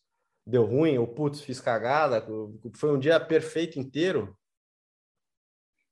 deu 0.45 0.65
ruim, 0.65 0.97
ou 0.97 1.07
putz, 1.07 1.41
fiz 1.41 1.59
cagada, 1.59 2.25
foi 2.75 2.91
um 2.91 2.99
dia 2.99 3.19
perfeito 3.19 3.79
inteiro? 3.79 4.35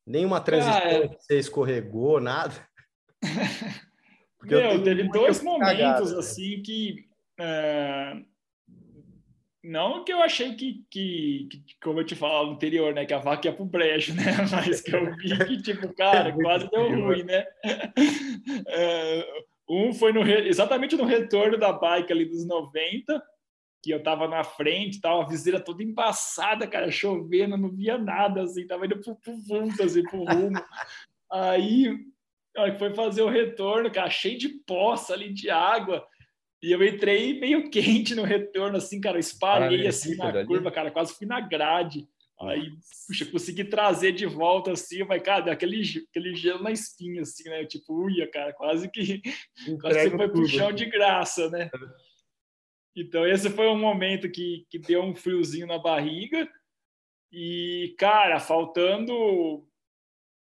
Nenhuma 0.06 0.42
transição 0.42 0.82
Cara, 0.82 1.08
que 1.08 1.22
você 1.22 1.38
escorregou, 1.38 2.20
nada? 2.20 2.68
Meu, 4.44 4.84
teve 4.84 5.08
dois 5.10 5.44
momentos 5.44 5.78
cagada, 5.78 6.20
assim 6.20 6.62
que 6.64 7.06
é, 7.40 8.22
não 9.64 10.04
que 10.04 10.12
eu 10.12 10.22
achei 10.24 10.56
que, 10.56 10.84
que, 10.90 11.48
que, 11.52 11.76
como 11.84 12.00
eu 12.00 12.06
te 12.06 12.16
falava 12.16 12.48
no 12.48 12.54
anterior, 12.54 12.94
né, 12.94 13.06
que 13.06 13.14
a 13.14 13.20
vaca 13.20 13.48
ia 13.48 13.54
pro 13.54 13.64
brejo, 13.64 14.14
né, 14.16 14.24
mas 14.50 14.82
que 14.82 14.96
eu 14.96 15.16
vi 15.16 15.38
que, 15.46 15.62
tipo, 15.62 15.94
cara, 15.94 16.30
é 16.30 16.32
quase 16.32 16.70
deu 16.70 16.90
ruim, 16.90 17.24
né. 17.24 17.46
É, 18.68 19.44
um 19.70 19.94
foi 19.94 20.12
no, 20.12 20.22
exatamente 20.28 20.96
no 20.96 21.06
retorno 21.06 21.58
da 21.58 21.72
bike 21.72 22.12
ali 22.12 22.26
dos 22.26 22.46
90, 22.46 23.22
que 23.84 23.92
eu 23.92 24.02
tava 24.02 24.28
na 24.28 24.44
frente, 24.44 25.00
tava 25.00 25.24
a 25.24 25.28
viseira 25.28 25.60
toda 25.60 25.84
embaçada, 25.84 26.68
cara, 26.68 26.90
chovendo, 26.92 27.56
não 27.56 27.70
via 27.70 27.98
nada, 27.98 28.44
assim, 28.44 28.66
tava 28.66 28.86
indo 28.86 28.98
pro, 28.98 29.16
pro 29.16 29.36
vulto, 29.38 29.84
assim, 29.84 30.04
pro 30.04 30.24
rumo. 30.24 30.64
Aí, 31.32 31.98
foi 32.78 32.94
fazer 32.94 33.22
o 33.22 33.30
retorno, 33.30 33.92
cara, 33.92 34.10
cheio 34.10 34.38
de 34.38 34.50
poça 34.50 35.14
ali, 35.14 35.34
de 35.34 35.50
água, 35.50 36.06
e 36.62 36.72
eu 36.72 36.84
entrei 36.84 37.40
meio 37.40 37.70
quente 37.72 38.14
no 38.14 38.24
retorno, 38.24 38.78
assim, 38.78 39.02
cara, 39.02 39.20
espalhei 39.20 39.88
assim 39.88 40.16
na 40.16 40.46
curva, 40.46 40.72
cara, 40.72 40.92
quase 40.92 41.14
fui 41.14 41.26
na 41.26 41.40
grade. 41.40 42.08
Aí, 42.40 42.72
puxa, 43.08 43.26
consegui 43.26 43.64
trazer 43.64 44.14
de 44.14 44.26
volta 44.26 44.72
assim, 44.72 45.04
mas, 45.04 45.22
cara, 45.22 45.52
aquele, 45.52 45.84
aquele 46.10 46.36
gelo 46.36 46.64
na 46.64 46.72
espinha, 46.72 47.22
assim, 47.22 47.48
né? 47.48 47.66
Tipo, 47.66 48.06
uia, 48.06 48.28
cara, 48.32 48.52
quase 48.52 48.90
que 48.90 49.22
quase 49.80 50.10
que 50.10 50.18
foi 50.18 50.28
pro 50.28 50.48
chão 50.48 50.72
de 50.72 50.86
graça, 50.86 51.50
né? 51.52 51.70
É. 51.72 52.12
Então, 52.96 53.28
esse 53.28 53.50
foi 53.50 53.68
um 53.68 53.78
momento 53.78 54.30
que, 54.30 54.66
que 54.70 54.80
deu 54.80 55.04
um 55.04 55.16
friozinho 55.16 55.68
na 55.68 55.78
barriga. 55.78 56.50
E, 57.32 57.96
cara, 57.98 58.40
faltando 58.40 59.66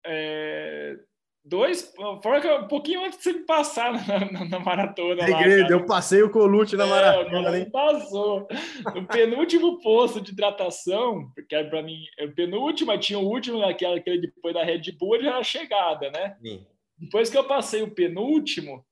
é, 0.06 0.96
Dois, 1.44 1.92
fora 2.22 2.40
que 2.40 2.48
um 2.48 2.68
pouquinho 2.68 3.04
antes 3.04 3.18
de 3.18 3.24
você 3.24 3.32
me 3.32 3.40
passar 3.40 3.92
na, 3.92 4.30
na, 4.30 4.44
na 4.44 4.60
maratona. 4.60 5.26
Segredo, 5.26 5.70
lá, 5.70 5.70
eu 5.70 5.86
passei 5.86 6.22
o 6.22 6.30
colute 6.30 6.76
na 6.76 6.86
é, 6.86 6.88
maratona. 6.88 7.56
É, 7.56 7.64
passou. 7.64 8.46
No 8.94 9.04
penúltimo 9.06 9.80
posto 9.80 10.20
de 10.20 10.30
hidratação, 10.30 11.32
porque 11.34 11.64
para 11.64 11.82
mim, 11.82 12.04
o 12.20 12.32
penúltimo, 12.32 12.96
tinha 12.96 13.18
o 13.18 13.26
último, 13.26 13.58
naquela, 13.58 13.96
aquele 13.96 14.20
depois 14.20 14.54
da 14.54 14.62
Red 14.62 14.92
Bull, 14.92 15.20
já 15.20 15.30
era 15.30 15.38
a 15.38 15.44
chegada, 15.44 16.10
né? 16.12 16.36
Sim. 16.40 16.64
Depois 16.96 17.28
que 17.28 17.36
eu 17.36 17.44
passei 17.44 17.82
o 17.82 17.90
penúltimo, 17.90 18.84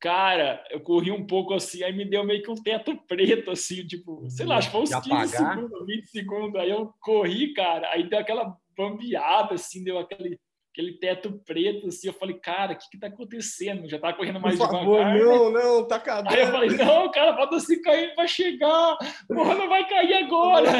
cara, 0.00 0.64
eu 0.70 0.80
corri 0.80 1.12
um 1.12 1.24
pouco 1.24 1.54
assim, 1.54 1.84
aí 1.84 1.92
me 1.92 2.04
deu 2.04 2.24
meio 2.24 2.42
que 2.42 2.50
um 2.50 2.60
teto 2.60 2.96
preto, 3.06 3.52
assim, 3.52 3.86
tipo, 3.86 4.28
sei 4.28 4.44
lá, 4.44 4.56
acho 4.56 4.68
que 4.68 4.72
foi 4.72 4.82
uns 4.82 4.94
15 4.94 5.12
apagar. 5.12 5.28
segundos, 5.28 5.86
20 5.86 6.06
segundos. 6.06 6.60
Aí 6.60 6.70
eu 6.70 6.92
corri, 7.00 7.54
cara, 7.54 7.88
aí 7.92 8.08
deu 8.08 8.18
aquela 8.18 8.56
bambeada, 8.76 9.54
assim, 9.54 9.84
deu 9.84 10.00
aquele 10.00 10.36
aquele 10.76 10.92
teto 10.92 11.32
preto, 11.46 11.88
assim, 11.88 12.08
eu 12.08 12.12
falei, 12.12 12.38
cara, 12.38 12.74
o 12.74 12.76
que 12.76 12.90
que 12.90 12.98
tá 12.98 13.06
acontecendo? 13.06 13.88
Já 13.88 13.98
tá 13.98 14.12
correndo 14.12 14.38
mais 14.38 14.58
Por 14.58 14.70
favor, 14.70 14.98
devagar. 14.98 15.18
Não, 15.18 15.50
né? 15.50 15.60
não, 15.62 15.88
tá 15.88 15.96
acabando. 15.96 16.28
Aí 16.36 16.42
eu 16.42 16.50
falei, 16.50 16.68
não, 16.76 17.10
cara, 17.10 17.34
falta 17.34 17.58
se 17.60 17.80
cair, 17.80 18.14
vai 18.14 18.28
chegar. 18.28 18.98
Porra, 19.26 19.54
não 19.54 19.68
vai 19.70 19.88
cair 19.88 20.12
agora. 20.24 20.70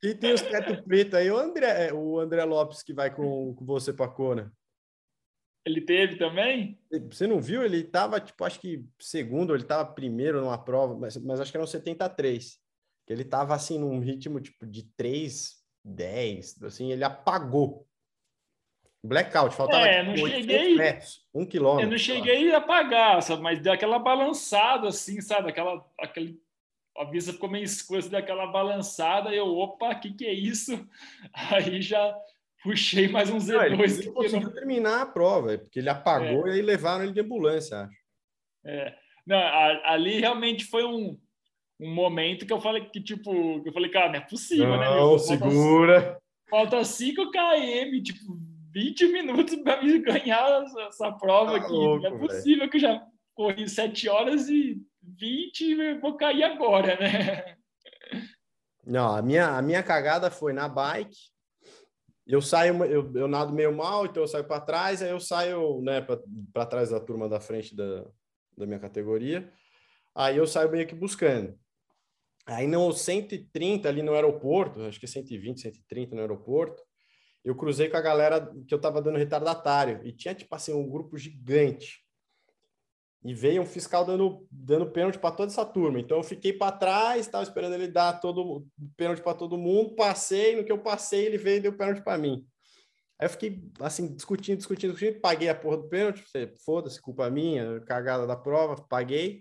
Quem 0.00 0.16
tem 0.16 0.32
os 0.32 0.40
teto 0.40 0.82
preto 0.82 1.16
aí? 1.16 1.30
O 1.30 1.36
André, 1.36 1.88
é, 1.88 1.92
o 1.92 2.18
André 2.18 2.42
Lopes 2.44 2.82
que 2.82 2.94
vai 2.94 3.14
com, 3.14 3.54
com 3.54 3.66
você 3.66 3.92
pra 3.92 4.08
Kona. 4.08 4.50
Ele 5.66 5.80
teve 5.82 6.16
também? 6.16 6.80
Você 7.10 7.26
não 7.26 7.40
viu? 7.40 7.62
Ele 7.62 7.82
tava, 7.82 8.18
tipo, 8.20 8.44
acho 8.44 8.58
que 8.60 8.82
segundo, 8.98 9.54
ele 9.54 9.64
tava 9.64 9.84
primeiro 9.92 10.40
numa 10.40 10.56
prova, 10.56 10.96
mas, 10.96 11.16
mas 11.18 11.40
acho 11.40 11.50
que 11.50 11.56
era 11.56 11.64
no 11.64 11.68
73. 11.68 12.58
Ele 13.08 13.24
tava, 13.24 13.54
assim, 13.54 13.78
num 13.78 13.98
ritmo, 13.98 14.40
tipo, 14.40 14.64
de 14.64 14.84
3, 14.96 15.54
10, 15.84 16.62
assim, 16.62 16.92
ele 16.92 17.04
apagou. 17.04 17.86
Blackout, 19.04 19.54
faltava 19.54 19.86
é, 19.86 20.02
não 20.02 20.16
cheguei, 20.16 20.74
metros, 20.74 21.24
um 21.32 21.46
quilômetro. 21.46 21.86
Eu 21.86 21.90
não 21.90 21.98
cheguei 21.98 22.52
a 22.52 22.58
apagar, 22.58 23.22
sabe? 23.22 23.42
mas 23.42 23.60
deu 23.60 23.72
aquela 23.72 23.98
balançada 23.98 24.88
assim, 24.88 25.20
sabe? 25.20 25.50
Aquela, 25.50 25.84
aquele, 26.00 26.40
a 26.96 27.04
vista 27.04 27.32
ficou 27.32 27.48
meio 27.48 27.64
escura, 27.64 28.00
assim, 28.00 28.08
deu 28.08 28.18
aquela 28.18 28.46
balançada, 28.46 29.32
e 29.32 29.36
eu, 29.36 29.46
opa, 29.46 29.90
o 29.90 30.00
que, 30.00 30.12
que 30.12 30.26
é 30.26 30.32
isso? 30.32 30.86
Aí 31.52 31.80
já 31.80 32.16
puxei 32.62 33.06
mais 33.06 33.30
um 33.30 33.38
Z2. 33.38 33.52
Não, 33.52 33.84
ele 33.84 34.12
conseguiu 34.12 34.48
não... 34.48 34.52
terminar 34.52 35.02
a 35.02 35.06
prova, 35.06 35.56
porque 35.56 35.78
ele 35.78 35.88
apagou 35.88 36.48
é. 36.48 36.50
e 36.50 36.52
aí 36.54 36.62
levaram 36.62 37.04
ele 37.04 37.12
de 37.12 37.20
ambulância, 37.20 37.82
acho. 37.82 37.96
É. 38.64 38.92
Não, 39.24 39.38
ali 39.84 40.18
realmente 40.18 40.64
foi 40.64 40.84
um, 40.84 41.16
um 41.80 41.94
momento 41.94 42.44
que 42.44 42.52
eu 42.52 42.60
falei 42.60 42.84
que, 42.86 43.00
tipo, 43.00 43.62
eu 43.64 43.72
falei, 43.72 43.90
cara, 43.90 44.08
não 44.08 44.16
é 44.16 44.20
possível, 44.20 44.68
não, 44.68 44.78
né? 44.78 44.90
Não, 44.90 45.18
segura. 45.18 46.18
Falta 46.48 46.84
5 46.84 47.30
km, 47.30 48.02
tipo, 48.02 48.38
20 48.76 49.08
minutos 49.08 49.56
para 49.56 49.82
me 49.82 49.98
ganhar 50.00 50.62
essa 50.86 51.10
prova 51.10 51.52
tá 51.52 51.64
aqui. 51.64 51.72
Louco, 51.72 52.02
não 52.02 52.14
é 52.14 52.18
possível 52.18 52.58
véio. 52.58 52.70
que 52.70 52.76
eu 52.76 52.80
já 52.82 53.06
corri 53.34 53.66
7 53.66 54.06
horas 54.10 54.50
e 54.50 54.82
20 55.02 55.60
e 55.62 55.94
vou 55.98 56.14
cair 56.14 56.42
agora, 56.42 56.94
né? 57.00 57.56
Não, 58.84 59.16
a 59.16 59.22
minha, 59.22 59.56
a 59.56 59.62
minha 59.62 59.82
cagada 59.82 60.30
foi 60.30 60.52
na 60.52 60.68
bike. 60.68 61.16
Eu 62.26 62.42
saio, 62.42 62.84
eu, 62.84 63.10
eu 63.14 63.26
nado 63.26 63.50
meio 63.50 63.74
mal, 63.74 64.04
então 64.04 64.22
eu 64.22 64.28
saio 64.28 64.44
para 64.44 64.60
trás, 64.60 65.00
aí 65.00 65.10
eu 65.10 65.20
saio 65.20 65.80
né, 65.80 66.06
para 66.52 66.66
trás 66.66 66.90
da 66.90 67.00
turma 67.00 67.30
da 67.30 67.40
frente 67.40 67.74
da, 67.74 68.04
da 68.58 68.66
minha 68.66 68.78
categoria. 68.78 69.50
Aí 70.14 70.36
eu 70.36 70.46
saio 70.46 70.70
meio 70.70 70.86
que 70.86 70.94
buscando. 70.94 71.58
Aí 72.44 72.66
no 72.66 72.92
130 72.92 73.88
ali 73.88 74.02
no 74.02 74.12
aeroporto, 74.12 74.82
acho 74.82 75.00
que 75.00 75.06
120, 75.06 75.62
130 75.62 76.14
no 76.14 76.20
aeroporto, 76.20 76.85
eu 77.46 77.54
cruzei 77.54 77.88
com 77.88 77.96
a 77.96 78.00
galera 78.00 78.52
que 78.66 78.74
eu 78.74 78.80
tava 78.80 79.00
dando 79.00 79.18
retardatário 79.18 80.00
e 80.02 80.10
tinha 80.10 80.34
tipo 80.34 80.52
assim 80.52 80.74
um 80.74 80.90
grupo 80.90 81.16
gigante. 81.16 82.04
E 83.24 83.32
veio 83.32 83.62
um 83.62 83.66
fiscal 83.66 84.04
dando, 84.04 84.44
dando 84.50 84.90
pênalti 84.90 85.16
para 85.16 85.34
toda 85.34 85.52
essa 85.52 85.64
turma. 85.64 86.00
Então 86.00 86.16
eu 86.16 86.24
fiquei 86.24 86.52
para 86.52 86.76
trás, 86.76 87.20
estava 87.20 87.44
esperando 87.44 87.74
ele 87.74 87.86
dar 87.86 88.14
todo 88.20 88.66
pênalti 88.96 89.22
para 89.22 89.32
todo 89.32 89.56
mundo, 89.56 89.94
passei, 89.94 90.56
no 90.56 90.64
que 90.64 90.72
eu 90.72 90.78
passei, 90.78 91.26
ele 91.26 91.38
veio 91.38 91.58
e 91.58 91.60
deu 91.60 91.76
pênalti 91.76 92.02
para 92.02 92.18
mim. 92.18 92.44
Aí 93.16 93.26
eu 93.26 93.30
fiquei 93.30 93.62
assim 93.78 94.12
discutindo, 94.12 94.58
discutindo, 94.58 94.92
discutindo, 94.92 95.20
paguei 95.20 95.48
a 95.48 95.54
porra 95.54 95.76
do 95.76 95.88
pênalti, 95.88 96.24
foda-se, 96.64 97.00
culpa 97.00 97.30
minha, 97.30 97.80
cagada 97.82 98.26
da 98.26 98.36
prova, 98.36 98.74
paguei. 98.88 99.40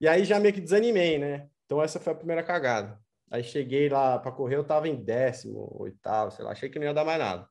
E 0.00 0.06
aí 0.06 0.24
já 0.24 0.38
meio 0.38 0.54
que 0.54 0.60
desanimei, 0.60 1.18
né? 1.18 1.48
Então 1.66 1.82
essa 1.82 1.98
foi 1.98 2.12
a 2.12 2.16
primeira 2.16 2.44
cagada. 2.44 2.96
Aí 3.34 3.42
cheguei 3.42 3.88
lá 3.88 4.16
para 4.16 4.30
correr, 4.30 4.54
eu 4.54 4.60
estava 4.60 4.88
em 4.88 4.94
décimo, 4.94 5.68
oitavo, 5.80 6.30
sei 6.30 6.44
lá, 6.44 6.52
achei 6.52 6.68
que 6.70 6.78
não 6.78 6.86
ia 6.86 6.94
dar 6.94 7.04
mais 7.04 7.18
nada. 7.18 7.48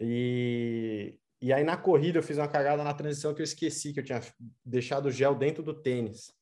E, 0.00 1.16
e 1.40 1.52
aí 1.52 1.62
na 1.62 1.76
corrida 1.76 2.18
eu 2.18 2.24
fiz 2.24 2.38
uma 2.38 2.48
cagada 2.48 2.82
na 2.82 2.92
transição 2.92 3.32
que 3.32 3.40
eu 3.40 3.44
esqueci, 3.44 3.92
que 3.92 4.00
eu 4.00 4.04
tinha 4.04 4.20
deixado 4.64 5.06
o 5.06 5.12
gel 5.12 5.32
dentro 5.32 5.62
do 5.62 5.80
tênis. 5.80 6.32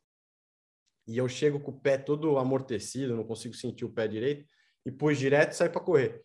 E 1.06 1.18
eu 1.18 1.28
chego 1.28 1.60
com 1.60 1.72
o 1.72 1.78
pé 1.78 1.98
todo 1.98 2.38
amortecido, 2.38 3.14
não 3.14 3.22
consigo 3.22 3.52
sentir 3.52 3.84
o 3.84 3.92
pé 3.92 4.08
direito, 4.08 4.46
e 4.86 4.90
pus 4.90 5.18
direto 5.18 5.52
e 5.52 5.56
saí 5.56 5.68
para 5.68 5.82
correr. 5.82 6.24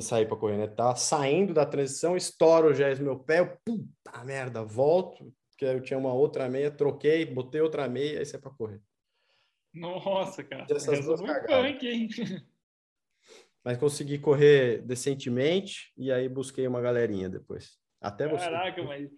Saí 0.00 0.24
para 0.24 0.38
correr, 0.38 0.56
né? 0.56 0.66
Tá 0.66 0.96
saindo 0.96 1.52
da 1.52 1.66
transição, 1.66 2.16
estouro 2.16 2.68
o 2.68 2.74
gel 2.74 2.96
no 2.96 3.04
meu 3.04 3.18
pé, 3.18 3.40
eu, 3.40 3.58
puta 3.62 4.24
merda, 4.24 4.64
volto, 4.64 5.30
porque 5.50 5.66
eu 5.66 5.82
tinha 5.82 5.98
uma 5.98 6.14
outra 6.14 6.48
meia, 6.48 6.70
troquei, 6.70 7.26
botei 7.26 7.60
outra 7.60 7.86
meia, 7.86 8.22
e 8.22 8.24
saí 8.24 8.40
para 8.40 8.50
correr. 8.52 8.80
Nossa, 9.76 10.42
cara. 10.42 10.66
Essas 10.70 11.04
duas 11.04 11.20
punk, 11.20 11.86
hein? 11.86 12.08
Mas 13.62 13.78
consegui 13.78 14.18
correr 14.18 14.80
decentemente 14.82 15.92
e 15.96 16.10
aí 16.10 16.28
busquei 16.28 16.66
uma 16.68 16.80
galerinha 16.80 17.28
depois. 17.28 17.78
Até 18.00 18.28
você. 18.28 18.44
Caraca, 18.44 18.80
mas 18.84 19.10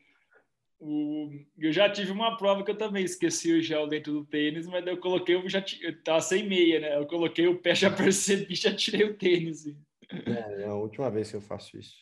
o... 0.81 1.31
eu 1.59 1.71
já 1.71 1.91
tive 1.91 2.11
uma 2.13 2.35
prova 2.35 2.65
que 2.65 2.71
eu 2.71 2.79
também 2.79 3.05
esqueci 3.05 3.53
o 3.53 3.61
gel 3.61 3.87
dentro 3.87 4.11
do 4.11 4.25
tênis, 4.25 4.67
mas 4.67 4.87
eu 4.87 4.97
coloquei, 4.97 5.35
eu 5.35 5.47
já 5.51 5.63
eu 5.83 6.03
tava 6.03 6.23
sem 6.23 6.49
meia, 6.49 6.81
né? 6.81 6.97
Eu 6.97 7.07
coloquei 7.07 7.47
o 7.47 7.61
pé, 7.61 7.75
já 7.77 7.91
percebi, 7.91 8.55
já 8.55 8.75
tirei 8.75 9.05
o 9.05 9.19
tênis. 9.19 9.67
É, 10.11 10.63
é 10.63 10.65
a 10.65 10.75
última 10.75 11.11
vez 11.11 11.29
que 11.29 11.37
eu 11.37 11.43
faço 11.43 11.79
isso. 11.79 11.99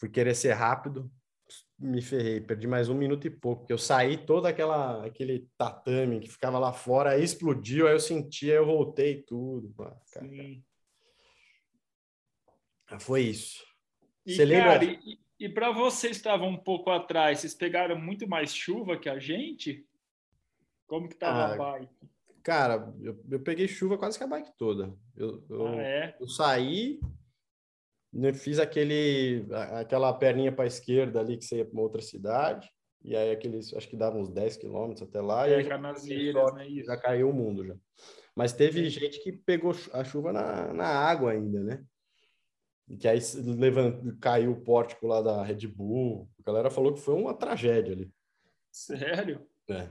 fui 0.00 0.08
querer 0.08 0.34
ser 0.34 0.54
rápido, 0.54 1.08
me 1.78 2.02
ferrei, 2.02 2.40
perdi 2.40 2.66
mais 2.66 2.88
um 2.88 2.94
minuto 2.94 3.26
e 3.26 3.30
pouco, 3.30 3.60
porque 3.60 3.72
eu 3.72 3.78
saí 3.78 4.16
todo 4.16 4.46
aquela, 4.46 5.04
aquele 5.04 5.48
tatame 5.56 6.20
que 6.20 6.28
ficava 6.28 6.58
lá 6.58 6.72
fora, 6.72 7.10
aí 7.10 7.22
explodiu, 7.22 7.86
aí 7.86 7.94
eu 7.94 8.00
senti, 8.00 8.50
aí 8.50 8.56
eu 8.56 8.66
voltei 8.66 9.22
tudo. 9.22 9.74
Foi 12.98 13.22
isso. 13.22 13.64
E, 14.26 14.34
Você 14.34 14.46
cara, 14.46 14.80
lembra? 14.80 15.00
E, 15.04 15.18
e 15.38 15.48
para 15.48 15.70
vocês 15.70 16.16
estavam 16.16 16.48
um 16.48 16.56
pouco 16.56 16.90
atrás, 16.90 17.40
vocês 17.40 17.54
pegaram 17.54 17.98
muito 17.98 18.28
mais 18.28 18.54
chuva 18.54 18.98
que 18.98 19.08
a 19.08 19.18
gente? 19.18 19.86
Como 20.86 21.08
que 21.08 21.14
tava 21.14 21.38
ah, 21.38 21.52
a 21.52 21.56
bike? 21.56 21.94
Cara, 22.42 22.94
eu, 23.00 23.22
eu 23.30 23.40
peguei 23.40 23.68
chuva 23.68 23.98
quase 23.98 24.18
que 24.18 24.24
a 24.24 24.26
bike 24.26 24.56
toda. 24.56 24.92
Eu, 25.16 25.44
eu, 25.48 25.68
ah, 25.68 25.82
é? 25.82 26.16
eu 26.18 26.26
saí, 26.26 26.98
fiz 28.34 28.58
aquele, 28.58 29.46
aquela 29.72 30.12
perninha 30.12 30.52
para 30.52 30.64
a 30.64 30.68
esquerda 30.68 31.20
ali 31.20 31.36
que 31.36 31.44
você 31.44 31.58
ia 31.58 31.64
para 31.64 31.74
uma 31.74 31.82
outra 31.82 32.02
cidade. 32.02 32.70
E 33.02 33.16
aí 33.16 33.30
aqueles, 33.30 33.72
acho 33.74 33.88
que 33.88 33.96
dava 33.96 34.18
uns 34.18 34.28
10 34.28 34.56
quilômetros 34.56 35.08
até 35.08 35.20
lá. 35.20 35.48
É, 35.48 35.60
e 35.60 35.68
Canaseiras, 35.68 36.54
né? 36.54 36.68
Já 36.84 36.96
caiu 36.96 37.30
o 37.30 37.32
mundo 37.32 37.64
já. 37.64 37.76
Mas 38.34 38.52
teve 38.52 38.88
gente 38.88 39.22
que 39.22 39.32
pegou 39.32 39.72
a 39.92 40.04
chuva 40.04 40.32
na, 40.32 40.72
na 40.72 40.86
água 40.86 41.32
ainda, 41.32 41.60
né? 41.62 41.84
Que 42.98 43.06
aí 43.06 43.18
levant... 43.34 44.18
caiu 44.20 44.52
o 44.52 44.60
pórtico 44.60 45.06
lá 45.06 45.20
da 45.20 45.42
Red 45.42 45.66
Bull. 45.66 46.28
A 46.40 46.42
galera 46.42 46.70
falou 46.70 46.92
que 46.92 47.00
foi 47.00 47.14
uma 47.14 47.34
tragédia 47.34 47.92
ali. 47.92 48.10
Sério? 48.70 49.46
É. 49.68 49.88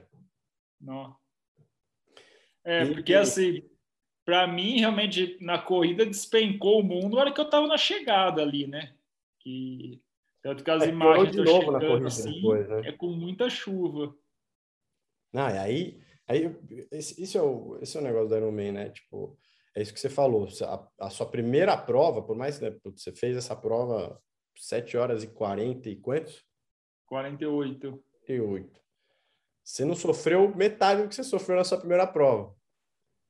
Não. 0.80 1.16
É, 2.64 2.84
e, 2.84 2.94
porque 2.94 3.14
assim, 3.14 3.64
para 4.28 4.46
mim, 4.46 4.82
realmente, 4.82 5.38
na 5.40 5.58
corrida 5.58 6.06
despencou 6.06 6.82
o 6.82 6.84
mundo 6.84 7.16
na 7.16 7.22
hora 7.22 7.34
que 7.34 7.40
eu 7.40 7.46
estava 7.46 7.66
na 7.66 7.78
chegada 7.78 8.42
ali, 8.42 8.68
né? 8.68 8.94
Que, 9.40 10.02
tanto 10.42 10.66
que 10.66 10.70
as 10.70 10.84
é, 10.84 10.90
imagens 10.90 11.32
de 11.32 11.42
novo 11.42 11.72
na 11.72 11.80
corrida 11.80 12.08
assim, 12.08 12.34
depois, 12.34 12.68
né? 12.68 12.82
é 12.90 12.92
com 12.92 13.08
muita 13.08 13.50
chuva. 13.50 14.14
Não, 15.32 15.50
e 15.50 15.58
aí, 15.58 16.02
aí 16.28 16.54
esse, 16.92 17.24
isso 17.24 17.38
é 17.38 17.42
o, 17.42 17.80
esse 17.82 17.96
é 17.96 18.02
o 18.02 18.04
negócio 18.04 18.28
do 18.28 18.36
Ironman, 18.36 18.74
né? 18.74 18.90
Tipo, 18.90 19.40
é 19.74 19.82
isso 19.82 19.94
que 19.94 20.00
você 20.00 20.10
falou. 20.10 20.46
A, 20.62 21.06
a 21.06 21.10
sua 21.10 21.26
primeira 21.26 21.78
prova, 21.78 22.22
por 22.22 22.36
mais 22.36 22.60
que 22.60 22.70
né, 22.70 22.78
você 22.84 23.14
fez 23.14 23.38
essa 23.38 23.56
prova 23.56 24.22
7 24.58 24.98
horas 24.98 25.24
e 25.24 25.28
40 25.28 25.88
e 25.88 25.96
quantos? 25.96 26.44
48. 27.06 28.04
48. 28.26 28.82
Você 29.64 29.86
não 29.86 29.96
sofreu 29.96 30.54
metade 30.54 31.02
do 31.02 31.08
que 31.08 31.16
você 31.16 31.24
sofreu 31.24 31.56
na 31.56 31.64
sua 31.64 31.78
primeira 31.78 32.06
prova. 32.06 32.58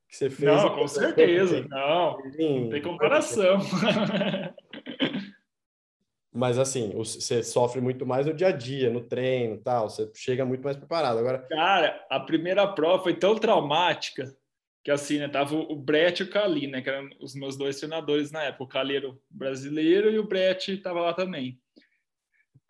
Que 0.08 0.16
você 0.16 0.30
fez 0.30 0.50
não, 0.50 0.74
com 0.74 0.88
certeza. 0.88 1.66
Não, 1.68 2.18
não 2.18 2.70
tem 2.70 2.82
comparação. 2.82 3.58
Mas 6.32 6.58
assim, 6.58 6.92
você 6.94 7.42
sofre 7.42 7.80
muito 7.80 8.06
mais 8.06 8.26
no 8.26 8.32
dia 8.32 8.48
a 8.48 8.52
dia, 8.52 8.90
no 8.90 9.02
treino, 9.02 9.58
tal. 9.58 9.90
Você 9.90 10.10
chega 10.14 10.46
muito 10.46 10.62
mais 10.62 10.76
preparado. 10.76 11.18
Agora, 11.18 11.40
cara, 11.48 12.06
a 12.08 12.20
primeira 12.20 12.66
prova 12.66 13.02
foi 13.02 13.14
tão 13.14 13.34
traumática 13.34 14.34
que 14.84 14.90
assim, 14.90 15.18
né, 15.18 15.28
tava 15.28 15.54
o 15.54 15.76
Brett 15.76 16.22
e 16.22 16.26
o 16.26 16.30
Cali, 16.30 16.66
né, 16.66 16.80
que 16.80 16.88
eram 16.88 17.10
os 17.20 17.34
meus 17.34 17.56
dois 17.56 17.76
treinadores 17.76 18.30
na 18.30 18.44
época. 18.44 18.64
O 18.64 18.68
Cali 18.68 18.96
era 18.96 19.10
o 19.10 19.20
brasileiro 19.28 20.10
e 20.10 20.18
o 20.18 20.26
Brett 20.26 20.72
estava 20.72 21.00
lá 21.00 21.12
também. 21.12 21.60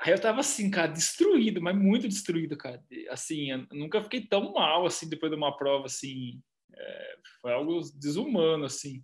Aí 0.01 0.13
eu 0.13 0.21
tava 0.21 0.41
assim, 0.41 0.71
cara, 0.71 0.89
destruído, 0.89 1.61
mas 1.61 1.77
muito 1.77 2.09
destruído, 2.09 2.57
cara. 2.57 2.83
Assim, 3.11 3.51
eu 3.51 3.67
nunca 3.73 4.03
fiquei 4.03 4.21
tão 4.21 4.53
mal 4.53 4.87
assim 4.87 5.09
depois 5.09 5.31
de 5.31 5.37
uma 5.37 5.57
prova 5.57 5.87
assim, 5.87 6.41
é, 6.79 7.17
foi 7.41 7.53
algo 7.53 7.81
desumano 7.95 8.65
assim. 8.65 9.03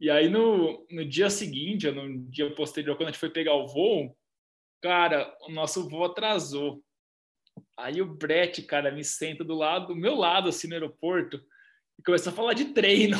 E 0.00 0.08
aí 0.08 0.28
no, 0.28 0.86
no 0.90 1.04
dia 1.04 1.28
seguinte, 1.28 1.90
no 1.90 2.30
dia 2.30 2.54
posterior, 2.54 2.96
quando 2.96 3.08
a 3.08 3.10
gente 3.10 3.20
foi 3.20 3.30
pegar 3.30 3.54
o 3.54 3.66
voo, 3.66 4.16
cara, 4.82 5.36
o 5.42 5.52
nosso 5.52 5.88
voo 5.88 6.04
atrasou. 6.04 6.82
Aí 7.76 8.00
o 8.00 8.14
Brett, 8.14 8.62
cara, 8.62 8.90
me 8.90 9.04
senta 9.04 9.44
do 9.44 9.54
lado, 9.54 9.88
do 9.88 9.96
meu 9.96 10.14
lado 10.14 10.48
assim 10.48 10.68
no 10.68 10.74
aeroporto 10.74 11.42
e 11.98 12.02
começou 12.02 12.32
a 12.32 12.36
falar 12.36 12.54
de 12.54 12.66
treino. 12.66 13.18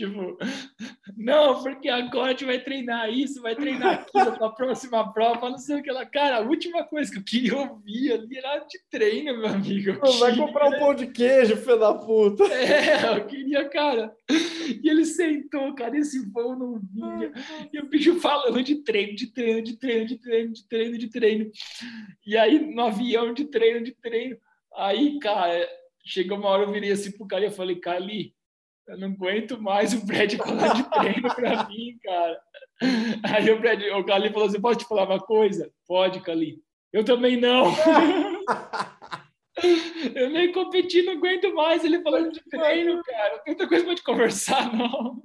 Tipo, 0.00 0.38
não, 1.16 1.62
porque 1.62 1.88
agora 1.88 2.28
a 2.28 2.30
gente 2.30 2.44
vai 2.44 2.58
treinar 2.58 3.10
isso, 3.10 3.42
vai 3.42 3.54
treinar 3.54 4.00
aquilo 4.00 4.36
para 4.36 4.46
a 4.46 4.52
próxima 4.52 5.12
prova, 5.12 5.50
não 5.50 5.58
sei 5.58 5.80
o 5.80 5.82
que 5.82 5.90
lá. 5.90 6.06
Cara, 6.06 6.38
a 6.38 6.40
última 6.40 6.84
coisa 6.84 7.10
que 7.10 7.18
eu 7.18 7.24
queria 7.24 7.56
ouvir 7.56 8.12
ali 8.12 8.38
era 8.38 8.58
de 8.60 8.78
treino, 8.90 9.38
meu 9.38 9.46
amigo. 9.46 9.98
Vai 10.18 10.36
comprar 10.36 10.68
um 10.68 10.78
pão 10.78 10.94
de 10.94 11.08
queijo, 11.08 11.56
filho 11.56 11.78
da 11.78 11.94
puta. 11.94 12.44
É, 12.70 13.18
eu 13.18 13.26
queria, 13.26 13.68
cara. 13.68 14.14
E 14.28 14.88
ele 14.88 15.04
sentou, 15.04 15.74
cara, 15.74 15.96
esse 15.96 16.30
voo 16.30 16.56
não 16.56 16.78
vinha. 16.78 17.32
E 17.72 17.78
o 17.78 17.86
bicho 17.86 18.20
falando 18.20 18.62
de 18.62 18.76
treino, 18.76 19.14
de 19.14 19.26
treino, 19.26 19.62
de 19.62 19.76
treino, 19.76 20.06
de 20.06 20.18
treino, 20.18 20.52
de 20.52 20.68
treino, 20.68 20.98
de 20.98 21.08
treino. 21.08 21.50
E 22.26 22.36
aí, 22.36 22.58
no 22.74 22.82
avião, 22.82 23.34
de 23.34 23.44
treino, 23.46 23.82
de 23.84 23.92
treino. 23.92 24.36
Aí, 24.76 25.18
cara, 25.18 25.66
Chegou 26.04 26.38
uma 26.38 26.48
hora, 26.48 26.62
eu 26.64 26.72
virei 26.72 26.90
assim 26.90 27.12
pro 27.12 27.26
Cali 27.26 27.46
e 27.46 27.50
falei, 27.50 27.76
Cali, 27.76 28.34
eu 28.90 28.98
não 28.98 29.08
aguento 29.08 29.60
mais 29.62 29.94
o 29.94 30.04
Brad 30.04 30.34
falando 30.34 30.74
de 30.74 30.90
treino 30.90 31.34
pra 31.34 31.64
mim, 31.70 31.98
cara. 32.02 32.42
Aí 33.32 33.50
o 33.50 33.60
Brad, 33.60 33.80
o 33.82 34.04
Cali 34.04 34.32
falou 34.32 34.48
assim, 34.48 34.60
posso 34.60 34.80
te 34.80 34.84
falar 34.84 35.04
uma 35.04 35.20
coisa? 35.20 35.72
Pode, 35.86 36.20
Cali. 36.20 36.60
Eu 36.92 37.04
também 37.04 37.40
não. 37.40 37.66
eu 40.16 40.30
nem 40.30 40.50
competi, 40.50 41.02
não 41.02 41.12
aguento 41.12 41.54
mais 41.54 41.84
ele 41.84 42.02
falando 42.02 42.32
de 42.32 42.42
treino, 42.48 43.00
cara. 43.04 43.36
Não 43.36 43.44
tem 43.44 43.52
outra 43.52 43.68
coisa 43.68 43.84
pra 43.84 43.94
te 43.94 44.02
conversar, 44.02 44.76
não. 44.76 45.22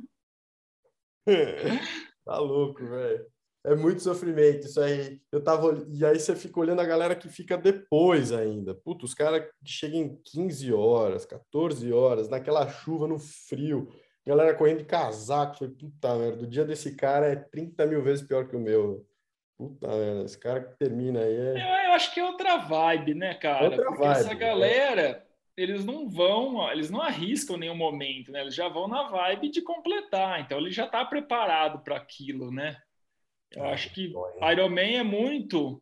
tá 2.24 2.38
louco, 2.38 2.86
velho. 2.86 3.26
É 3.66 3.74
muito 3.74 4.04
sofrimento 4.04 4.68
isso 4.68 4.80
aí. 4.80 5.20
Eu 5.32 5.44
tava. 5.44 5.84
E 5.90 6.06
aí 6.06 6.20
você 6.20 6.36
fica 6.36 6.60
olhando 6.60 6.82
a 6.82 6.86
galera 6.86 7.16
que 7.16 7.28
fica 7.28 7.58
depois 7.58 8.32
ainda. 8.32 8.76
Puta, 8.76 9.06
os 9.06 9.14
caras 9.16 9.42
que 9.64 9.72
chegam 9.72 10.00
em 10.00 10.22
15 10.24 10.72
horas, 10.72 11.26
14 11.26 11.92
horas, 11.92 12.30
naquela 12.30 12.70
chuva, 12.70 13.08
no 13.08 13.18
frio. 13.18 13.92
Galera 14.26 14.54
correndo 14.54 14.80
de 14.80 14.86
casaco. 14.86 15.58
Foi 15.58 15.70
puta 15.70 16.16
merda. 16.16 16.44
O 16.44 16.48
dia 16.48 16.64
desse 16.64 16.96
cara 16.96 17.26
é 17.26 17.36
30 17.36 17.88
mil 17.88 18.04
vezes 18.04 18.26
pior 18.26 18.48
que 18.48 18.56
o 18.56 18.60
meu. 18.60 19.04
Puta 19.58 19.88
merda, 19.88 20.26
esse 20.26 20.38
cara 20.38 20.62
que 20.62 20.78
termina 20.78 21.22
aí 21.22 21.36
é. 21.36 21.54
Eu, 21.54 21.88
eu 21.88 21.94
acho 21.94 22.14
que 22.14 22.20
é 22.20 22.26
outra 22.26 22.58
vibe, 22.58 23.16
né, 23.16 23.34
cara? 23.34 23.66
Outra 23.66 23.86
Porque 23.86 24.04
vibe, 24.04 24.20
essa 24.20 24.30
né? 24.30 24.36
galera, 24.36 25.26
eles 25.58 25.84
não 25.84 26.08
vão, 26.08 26.72
eles 26.72 26.92
não 26.92 27.02
arriscam 27.02 27.58
nenhum 27.58 27.76
momento, 27.76 28.32
né? 28.32 28.42
Eles 28.42 28.54
já 28.54 28.70
vão 28.70 28.88
na 28.88 29.04
vibe 29.10 29.50
de 29.50 29.62
completar. 29.62 30.42
Então 30.42 30.60
ele 30.60 30.70
já 30.70 30.86
tá 30.86 31.04
preparado 31.04 31.80
para 31.80 31.96
aquilo, 31.96 32.52
né? 32.52 32.78
Eu 33.52 33.66
acho 33.66 33.94
que 33.94 34.14
Iron 34.52 34.70
Man 34.70 34.82
é 34.82 35.04
muito 35.04 35.82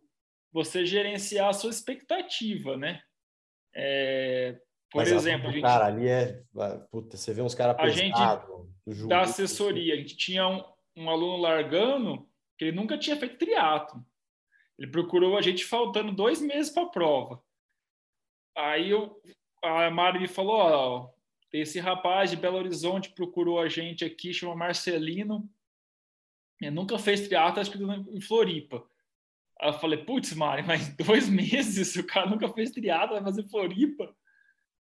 você 0.51 0.85
gerenciar 0.85 1.49
a 1.49 1.53
sua 1.53 1.71
expectativa, 1.71 2.77
né? 2.77 3.01
É, 3.75 4.59
por 4.91 4.99
Mas 4.99 5.11
exemplo, 5.11 5.49
a 5.49 5.51
gente, 5.51 5.63
cara, 5.63 5.87
ali 5.87 6.07
é. 6.07 6.43
Puta, 6.91 7.17
você 7.17 7.33
vê 7.33 7.41
uns 7.41 7.55
caras 7.55 7.75
A 7.79 7.87
gente, 7.89 8.15
da 9.07 9.21
assessoria, 9.21 9.95
a 9.95 9.97
gente 9.97 10.15
tinha 10.15 10.47
um, 10.47 10.63
um, 10.95 11.09
aluno 11.09 11.37
largando 11.37 12.29
que 12.57 12.65
ele 12.65 12.75
nunca 12.75 12.97
tinha 12.97 13.17
feito 13.17 13.39
triatlo. 13.39 14.05
Ele 14.77 14.91
procurou 14.91 15.35
a 15.35 15.41
gente 15.41 15.65
faltando 15.65 16.11
dois 16.11 16.39
meses 16.39 16.71
para 16.71 16.83
a 16.83 16.89
prova. 16.89 17.43
Aí 18.55 18.91
eu, 18.91 19.19
a 19.63 19.89
Mari 19.89 20.19
me 20.19 20.27
falou: 20.27 20.55
ó, 20.55 21.09
esse 21.51 21.79
rapaz 21.79 22.29
de 22.29 22.37
Belo 22.37 22.57
Horizonte 22.57 23.09
procurou 23.09 23.59
a 23.59 23.67
gente 23.67 24.05
aqui, 24.05 24.31
chama 24.31 24.55
Marcelino 24.55 25.49
eu 26.65 26.71
nunca 26.71 26.97
fez 26.97 27.27
triatlo, 27.27 27.59
acho 27.59 27.71
que 27.71 27.77
em 27.77 28.21
Floripa. 28.21 28.83
Aí 29.59 29.69
eu 29.69 29.73
falei, 29.73 30.03
putz, 30.03 30.33
Mari, 30.33 30.63
mas 30.67 30.95
dois 30.95 31.29
meses, 31.29 31.95
o 31.95 32.05
cara 32.05 32.29
nunca 32.29 32.49
fez 32.49 32.71
triatlo, 32.71 33.15
vai 33.15 33.23
fazer 33.23 33.43
Floripa? 33.49 34.13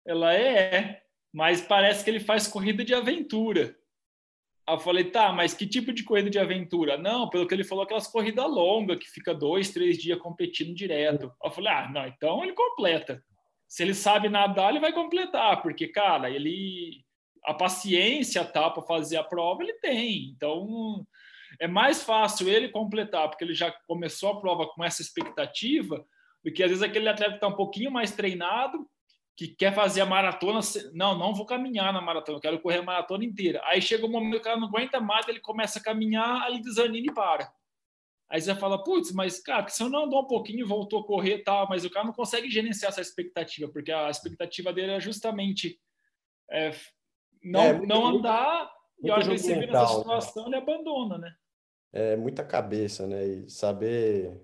Ela 0.05 0.33
é, 0.33 0.75
é, 0.75 1.01
mas 1.33 1.61
parece 1.61 2.03
que 2.03 2.09
ele 2.09 2.19
faz 2.19 2.47
corrida 2.47 2.83
de 2.83 2.93
aventura. 2.93 3.75
Aí 4.67 4.75
eu 4.75 4.79
falei, 4.79 5.05
tá, 5.05 5.31
mas 5.31 5.53
que 5.53 5.65
tipo 5.65 5.93
de 5.93 6.03
corrida 6.03 6.29
de 6.29 6.37
aventura? 6.37 6.97
Não, 6.97 7.29
pelo 7.29 7.47
que 7.47 7.53
ele 7.53 7.63
falou, 7.63 7.85
aquelas 7.85 8.07
corridas 8.07 8.45
longas, 8.45 8.97
que 8.97 9.09
fica 9.09 9.33
dois, 9.33 9.71
três 9.71 9.97
dias 9.97 10.19
competindo 10.19 10.75
direto. 10.75 11.27
Aí 11.41 11.49
eu 11.49 11.51
falei, 11.51 11.71
ah, 11.71 11.89
não, 11.89 12.05
então 12.05 12.43
ele 12.43 12.53
completa. 12.53 13.23
Se 13.67 13.83
ele 13.83 13.93
sabe 13.93 14.29
nadar, 14.29 14.69
ele 14.69 14.79
vai 14.79 14.93
completar, 14.93 15.61
porque, 15.61 15.87
cara, 15.87 16.29
ele. 16.29 17.05
A 17.43 17.53
paciência 17.53 18.43
tal 18.43 18.73
para 18.73 18.83
fazer 18.83 19.15
a 19.15 19.23
prova 19.23 19.63
ele 19.63 19.73
tem. 19.75 20.33
Então, 20.35 21.05
é 21.59 21.67
mais 21.67 22.03
fácil 22.03 22.49
ele 22.49 22.69
completar, 22.69 23.29
porque 23.29 23.43
ele 23.43 23.53
já 23.53 23.71
começou 23.87 24.31
a 24.31 24.39
prova 24.39 24.67
com 24.67 24.83
essa 24.83 25.01
expectativa, 25.01 26.05
do 26.43 26.51
que 26.51 26.63
às 26.63 26.69
vezes 26.69 26.83
aquele 26.83 27.09
atleta 27.09 27.31
que 27.31 27.37
está 27.37 27.47
um 27.47 27.55
pouquinho 27.55 27.91
mais 27.91 28.11
treinado, 28.11 28.87
que 29.35 29.47
quer 29.47 29.73
fazer 29.73 30.01
a 30.01 30.05
maratona. 30.05 30.59
Não, 30.93 31.17
não 31.17 31.33
vou 31.33 31.45
caminhar 31.45 31.93
na 31.93 32.01
maratona, 32.01 32.37
eu 32.37 32.41
quero 32.41 32.59
correr 32.59 32.79
a 32.79 32.83
maratona 32.83 33.23
inteira. 33.23 33.61
Aí 33.65 33.81
chega 33.81 34.05
um 34.05 34.09
momento 34.09 34.31
que 34.31 34.37
o 34.37 34.41
cara 34.41 34.57
não 34.57 34.67
aguenta 34.67 34.99
mais, 34.99 35.27
ele 35.27 35.39
começa 35.39 35.79
a 35.79 35.83
caminhar, 35.83 36.49
ele 36.49 36.61
desanima 36.61 37.07
e 37.11 37.13
para. 37.13 37.51
Aí 38.29 38.41
você 38.41 38.53
fala, 38.55 38.83
putz, 38.83 39.13
mas 39.13 39.39
cara, 39.39 39.67
se 39.69 39.81
eu 39.81 39.89
não 39.89 40.05
andou 40.05 40.21
um 40.21 40.27
pouquinho 40.27 40.59
e 40.59 40.67
voltou 40.67 40.99
a 40.99 41.05
correr, 41.05 41.39
tá, 41.43 41.65
mas 41.69 41.85
o 41.85 41.89
cara 41.89 42.05
não 42.05 42.13
consegue 42.13 42.49
gerenciar 42.49 42.89
essa 42.89 42.99
expectativa, 42.99 43.71
porque 43.71 43.91
a 43.91 44.09
expectativa 44.09 44.73
dele 44.73 44.91
é 44.91 44.99
justamente 44.99 45.79
é, 46.49 46.71
não, 47.41 47.61
é, 47.61 47.73
muito, 47.73 47.87
não 47.87 48.05
andar, 48.05 48.59
muito, 48.59 49.07
e 49.07 49.11
a 49.11 49.13
hora 49.13 49.23
que 49.23 49.29
ele 49.29 49.37
se 49.37 49.55
vê 49.55 49.67
nessa 49.67 49.87
situação, 49.87 50.47
ele 50.47 50.57
abandona, 50.57 51.17
né? 51.17 51.33
É 51.91 52.15
muita 52.15 52.43
cabeça, 52.43 53.07
né? 53.07 53.25
E 53.25 53.49
saber, 53.49 54.39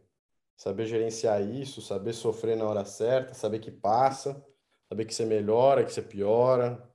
saber 0.56 0.86
gerenciar 0.86 1.42
isso, 1.42 1.82
saber 1.82 2.14
sofrer 2.14 2.58
na 2.58 2.66
hora 2.66 2.86
certa, 2.86 3.34
saber 3.34 3.60
que 3.60 3.72
passa, 3.72 4.44
saber 4.90 5.06
que 5.06 5.14
você 5.14 5.26
melhora, 5.26 5.84
que 5.84 5.92
você 5.92 6.02
piora. 6.02 6.90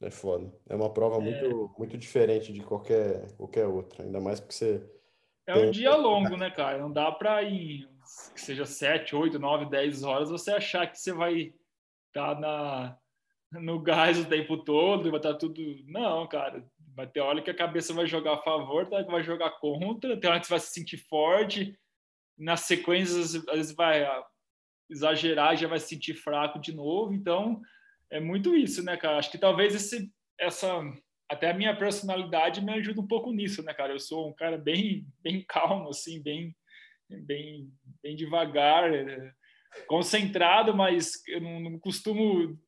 É 0.00 0.10
foda. 0.10 0.52
É 0.68 0.76
uma 0.76 0.92
prova 0.92 1.16
é... 1.16 1.20
muito, 1.20 1.74
muito 1.76 1.98
diferente 1.98 2.52
de 2.52 2.60
qualquer, 2.60 3.32
qualquer 3.32 3.66
outra, 3.66 4.04
ainda 4.04 4.20
mais 4.20 4.38
porque 4.40 4.54
você. 4.54 4.90
É 5.46 5.56
um 5.56 5.70
dia 5.70 5.96
longo, 5.96 6.36
né, 6.36 6.50
cara? 6.50 6.78
Não 6.78 6.92
dá 6.92 7.10
para 7.10 7.42
ir, 7.42 7.88
que 8.34 8.40
seja 8.40 8.66
7, 8.66 9.16
8, 9.16 9.38
9, 9.38 9.66
10 9.66 10.02
horas, 10.04 10.30
você 10.30 10.52
achar 10.52 10.86
que 10.86 10.98
você 10.98 11.12
vai 11.12 11.54
estar 12.08 12.34
tá 12.34 12.40
na, 12.40 12.98
no 13.60 13.80
gás 13.80 14.18
o 14.18 14.28
tempo 14.28 14.58
todo, 14.58 15.10
vai 15.10 15.18
estar 15.18 15.32
tá 15.32 15.38
tudo. 15.38 15.62
Não, 15.86 16.26
cara. 16.28 16.64
Vai 16.98 17.06
ter 17.06 17.20
hora 17.20 17.40
que 17.40 17.48
a 17.48 17.54
cabeça 17.54 17.94
vai 17.94 18.08
jogar 18.08 18.34
a 18.34 18.42
favor, 18.42 18.84
tem 18.84 18.96
hora 18.96 19.04
que 19.04 19.12
vai 19.12 19.22
jogar 19.22 19.52
contra, 19.60 20.18
tem 20.18 20.28
hora 20.28 20.40
que 20.40 20.48
você 20.48 20.54
vai 20.54 20.58
se 20.58 20.72
sentir 20.72 20.96
forte. 20.96 21.78
Nas 22.36 22.62
sequências, 22.62 23.36
às 23.36 23.54
vezes 23.54 23.72
vai 23.72 24.04
exagerar, 24.90 25.56
já 25.56 25.68
vai 25.68 25.78
se 25.78 25.90
sentir 25.90 26.14
fraco 26.14 26.58
de 26.58 26.74
novo. 26.74 27.14
Então, 27.14 27.62
é 28.10 28.18
muito 28.18 28.52
isso, 28.56 28.82
né, 28.82 28.96
cara? 28.96 29.16
Acho 29.16 29.30
que 29.30 29.38
talvez 29.38 29.76
esse, 29.76 30.12
essa 30.40 30.82
até 31.30 31.52
a 31.52 31.54
minha 31.54 31.76
personalidade 31.76 32.64
me 32.64 32.72
ajuda 32.72 33.00
um 33.00 33.06
pouco 33.06 33.30
nisso, 33.30 33.62
né, 33.62 33.72
cara? 33.72 33.92
Eu 33.92 34.00
sou 34.00 34.28
um 34.28 34.34
cara 34.34 34.58
bem, 34.58 35.06
bem 35.22 35.44
calmo, 35.46 35.90
assim, 35.90 36.20
bem, 36.20 36.52
bem, 37.08 37.70
bem 38.02 38.16
devagar, 38.16 38.92
é, 38.92 39.32
concentrado, 39.86 40.74
mas 40.74 41.24
eu 41.28 41.40
não, 41.40 41.60
não 41.60 41.78
costumo 41.78 42.58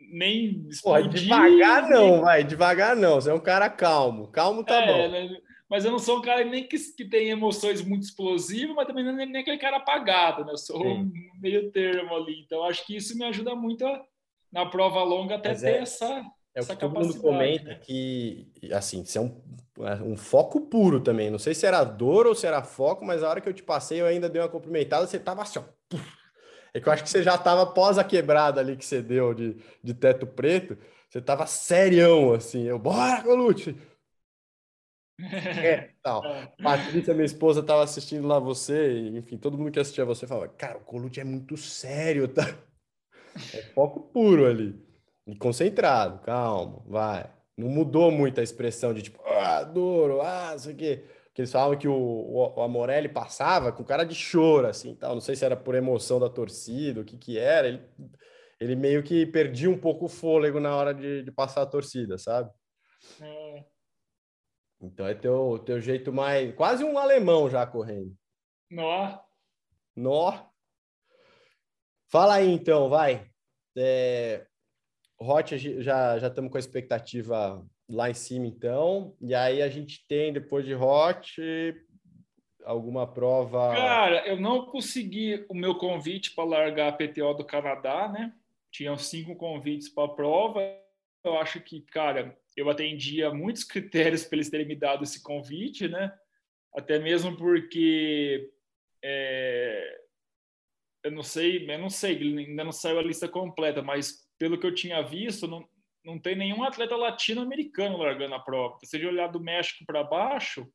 nem 0.00 0.66
explodir. 0.68 1.10
Pô, 1.10 1.18
devagar 1.18 1.88
não, 1.88 2.10
nem... 2.12 2.20
vai, 2.20 2.44
devagar 2.44 2.96
não. 2.96 3.20
Você 3.20 3.30
é 3.30 3.34
um 3.34 3.40
cara 3.40 3.68
calmo, 3.68 4.28
calmo 4.28 4.64
tá 4.64 4.82
é, 4.82 4.86
bom. 4.86 5.12
Né? 5.12 5.36
Mas 5.68 5.84
eu 5.84 5.90
não 5.90 5.98
sou 5.98 6.18
um 6.18 6.22
cara 6.22 6.44
nem 6.44 6.68
que, 6.68 6.78
que 6.78 7.04
tem 7.04 7.30
emoções 7.30 7.82
muito 7.82 8.02
explosivas, 8.02 8.76
mas 8.76 8.86
também 8.86 9.04
não 9.04 9.18
é 9.18 9.26
nem 9.26 9.42
aquele 9.42 9.58
cara 9.58 9.78
apagado, 9.78 10.44
né? 10.44 10.52
Eu 10.52 10.58
sou 10.58 10.80
Sim. 10.80 10.88
um 10.88 11.12
meio 11.40 11.70
termo 11.70 12.14
ali. 12.14 12.42
Então 12.44 12.62
acho 12.64 12.86
que 12.86 12.96
isso 12.96 13.16
me 13.16 13.24
ajuda 13.24 13.54
muito 13.54 13.86
a 13.86 14.04
na 14.54 14.64
prova 14.64 15.02
longa 15.02 15.34
até 15.34 15.48
Mas 15.48 15.60
ter 15.60 15.66
é, 15.66 15.78
essa. 15.78 16.24
É 16.54 16.62
o 16.62 16.66
que 16.66 16.76
todo 16.76 16.94
mundo 16.94 17.20
comenta 17.20 17.70
né? 17.70 17.80
que, 17.82 18.46
assim, 18.72 19.02
isso 19.02 19.18
é 19.18 19.20
um, 19.20 19.42
é 19.80 19.94
um 20.04 20.16
foco 20.16 20.60
puro 20.60 21.00
também. 21.00 21.28
Não 21.28 21.40
sei 21.40 21.52
se 21.52 21.66
era 21.66 21.82
dor 21.82 22.28
ou 22.28 22.34
se 22.36 22.46
era 22.46 22.62
foco, 22.62 23.04
mas 23.04 23.24
a 23.24 23.28
hora 23.28 23.40
que 23.40 23.48
eu 23.48 23.52
te 23.52 23.64
passei, 23.64 24.00
eu 24.00 24.06
ainda 24.06 24.28
dei 24.28 24.40
uma 24.40 24.48
cumprimentada, 24.48 25.04
você 25.04 25.18
tava 25.18 25.42
assim, 25.42 25.58
ó. 25.58 25.64
É 26.74 26.80
que 26.80 26.88
eu 26.88 26.92
acho 26.92 27.04
que 27.04 27.08
você 27.10 27.22
já 27.22 27.38
tava 27.38 27.62
após 27.62 27.96
a 27.98 28.04
quebrada 28.04 28.60
ali 28.60 28.76
que 28.76 28.84
você 28.84 29.00
deu 29.00 29.32
de, 29.32 29.56
de 29.82 29.94
teto 29.94 30.26
preto, 30.26 30.76
você 31.08 31.22
tava 31.22 31.46
serião, 31.46 32.34
assim. 32.34 32.64
Eu, 32.64 32.78
bora, 32.78 33.22
Colute! 33.22 33.76
É, 35.20 35.90
tal. 36.02 36.22
É. 36.58 36.62
Patrícia, 36.62 37.14
minha 37.14 37.24
esposa, 37.24 37.62
tava 37.62 37.84
assistindo 37.84 38.26
lá 38.26 38.40
você, 38.40 39.08
enfim, 39.10 39.36
todo 39.36 39.56
mundo 39.56 39.70
que 39.70 39.78
assistia 39.78 40.04
você 40.04 40.26
falava, 40.26 40.48
cara, 40.48 40.78
o 40.78 40.80
Colute 40.80 41.20
é 41.20 41.24
muito 41.24 41.56
sério, 41.56 42.26
tá? 42.26 42.42
É 43.52 43.62
foco 43.72 44.00
puro 44.00 44.46
ali. 44.46 44.74
E 45.26 45.36
concentrado, 45.36 46.20
calmo, 46.20 46.84
vai. 46.88 47.30
Não 47.56 47.68
mudou 47.68 48.10
muito 48.10 48.40
a 48.40 48.42
expressão 48.42 48.92
de 48.92 49.02
tipo, 49.02 49.20
ah, 49.24 49.62
duro, 49.62 50.20
ah, 50.20 50.54
isso 50.56 50.70
aqui. 50.70 51.02
Porque 51.34 51.42
eles 51.42 51.50
falavam 51.50 51.76
que 51.76 51.88
o, 51.88 51.92
o, 51.92 52.60
o 52.60 52.62
Amorelli 52.62 53.08
passava 53.08 53.72
com 53.72 53.82
cara 53.82 54.04
de 54.04 54.14
choro, 54.14 54.68
assim, 54.68 54.94
tal. 54.94 55.14
Não 55.14 55.20
sei 55.20 55.34
se 55.34 55.44
era 55.44 55.56
por 55.56 55.74
emoção 55.74 56.20
da 56.20 56.30
torcida, 56.30 57.00
o 57.00 57.04
que 57.04 57.18
que 57.18 57.36
era. 57.36 57.66
Ele, 57.66 57.82
ele 58.60 58.76
meio 58.76 59.02
que 59.02 59.26
perdia 59.26 59.68
um 59.68 59.76
pouco 59.76 60.04
o 60.04 60.08
fôlego 60.08 60.60
na 60.60 60.76
hora 60.76 60.94
de, 60.94 61.24
de 61.24 61.32
passar 61.32 61.62
a 61.62 61.66
torcida, 61.66 62.16
sabe? 62.16 62.52
É. 63.20 63.64
Então 64.80 65.04
é 65.08 65.12
teu, 65.12 65.58
teu 65.58 65.80
jeito 65.80 66.12
mais... 66.12 66.54
Quase 66.54 66.84
um 66.84 66.96
alemão 66.96 67.50
já 67.50 67.66
correndo. 67.66 68.14
Nó. 68.70 69.18
Nó. 69.96 70.38
Fala 72.12 72.34
aí 72.34 72.48
então, 72.48 72.88
vai. 72.88 73.28
É, 73.76 74.46
já 75.80 76.16
já 76.20 76.28
estamos 76.28 76.52
com 76.52 76.56
a 76.56 76.60
expectativa 76.60 77.66
lá 77.88 78.10
em 78.10 78.14
cima, 78.14 78.46
então. 78.46 79.16
E 79.20 79.34
aí 79.34 79.62
a 79.62 79.68
gente 79.68 80.06
tem, 80.06 80.32
depois 80.32 80.64
de 80.64 80.74
Hot, 80.74 81.40
alguma 82.64 83.06
prova. 83.06 83.74
Cara, 83.74 84.26
eu 84.26 84.40
não 84.40 84.66
consegui 84.66 85.44
o 85.48 85.54
meu 85.54 85.74
convite 85.76 86.34
para 86.34 86.44
largar 86.44 86.88
a 86.88 86.92
PTO 86.92 87.34
do 87.34 87.44
Canadá, 87.44 88.08
né? 88.08 88.32
Tinham 88.70 88.96
cinco 88.96 89.36
convites 89.36 89.88
para 89.88 90.04
a 90.04 90.14
prova. 90.14 90.60
Eu 91.22 91.38
acho 91.38 91.60
que, 91.60 91.80
cara, 91.82 92.36
eu 92.56 92.68
atendia 92.68 93.32
muitos 93.32 93.64
critérios 93.64 94.24
para 94.24 94.36
eles 94.36 94.50
terem 94.50 94.66
me 94.66 94.76
dado 94.76 95.04
esse 95.04 95.22
convite, 95.22 95.88
né? 95.88 96.12
Até 96.74 96.98
mesmo 96.98 97.36
porque 97.36 98.50
é, 99.02 100.00
eu 101.04 101.12
não 101.12 101.22
sei, 101.22 101.70
eu 101.70 101.78
não 101.78 101.90
sei, 101.90 102.16
ainda 102.16 102.64
não 102.64 102.72
saiu 102.72 102.98
a 102.98 103.02
lista 103.02 103.28
completa, 103.28 103.82
mas 103.82 104.26
pelo 104.38 104.58
que 104.58 104.66
eu 104.66 104.74
tinha 104.74 105.02
visto, 105.02 105.46
não, 105.46 105.68
não 106.04 106.18
tem 106.18 106.36
nenhum 106.36 106.62
atleta 106.62 106.96
latino-americano 106.96 107.98
largando 107.98 108.34
a 108.34 108.40
prova. 108.40 108.78
Se 108.78 108.86
você 108.86 109.06
olhar 109.06 109.28
do 109.28 109.40
México 109.40 109.84
para 109.86 110.04
baixo, 110.04 110.68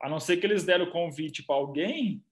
a 0.00 0.08
não 0.08 0.20
ser 0.20 0.36
que 0.36 0.46
eles 0.46 0.64
deram 0.64 0.90
convite 0.90 1.42
para 1.42 1.56
alguém, 1.56 2.22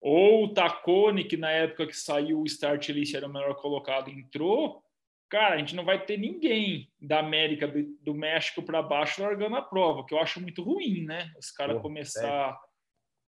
ou 0.00 0.44
o 0.44 0.48
Tacone, 0.52 1.24
que 1.24 1.36
na 1.36 1.50
época 1.50 1.86
que 1.86 1.96
saiu 1.96 2.40
o 2.40 2.44
start 2.44 2.90
list 2.90 3.14
era 3.14 3.26
o 3.26 3.32
melhor 3.32 3.54
colocado, 3.56 4.10
entrou, 4.10 4.84
cara, 5.30 5.54
a 5.54 5.58
gente 5.58 5.74
não 5.74 5.84
vai 5.84 6.04
ter 6.04 6.18
ninguém 6.18 6.92
da 7.00 7.20
América, 7.20 7.66
do, 7.66 7.82
do 8.02 8.14
México 8.14 8.62
para 8.62 8.82
baixo 8.82 9.22
largando 9.22 9.56
a 9.56 9.62
prova, 9.62 10.04
que 10.04 10.12
eu 10.12 10.18
acho 10.18 10.40
muito 10.40 10.62
ruim, 10.62 11.04
né? 11.04 11.32
Os 11.38 11.50
caras 11.50 11.80
começar 11.80 12.54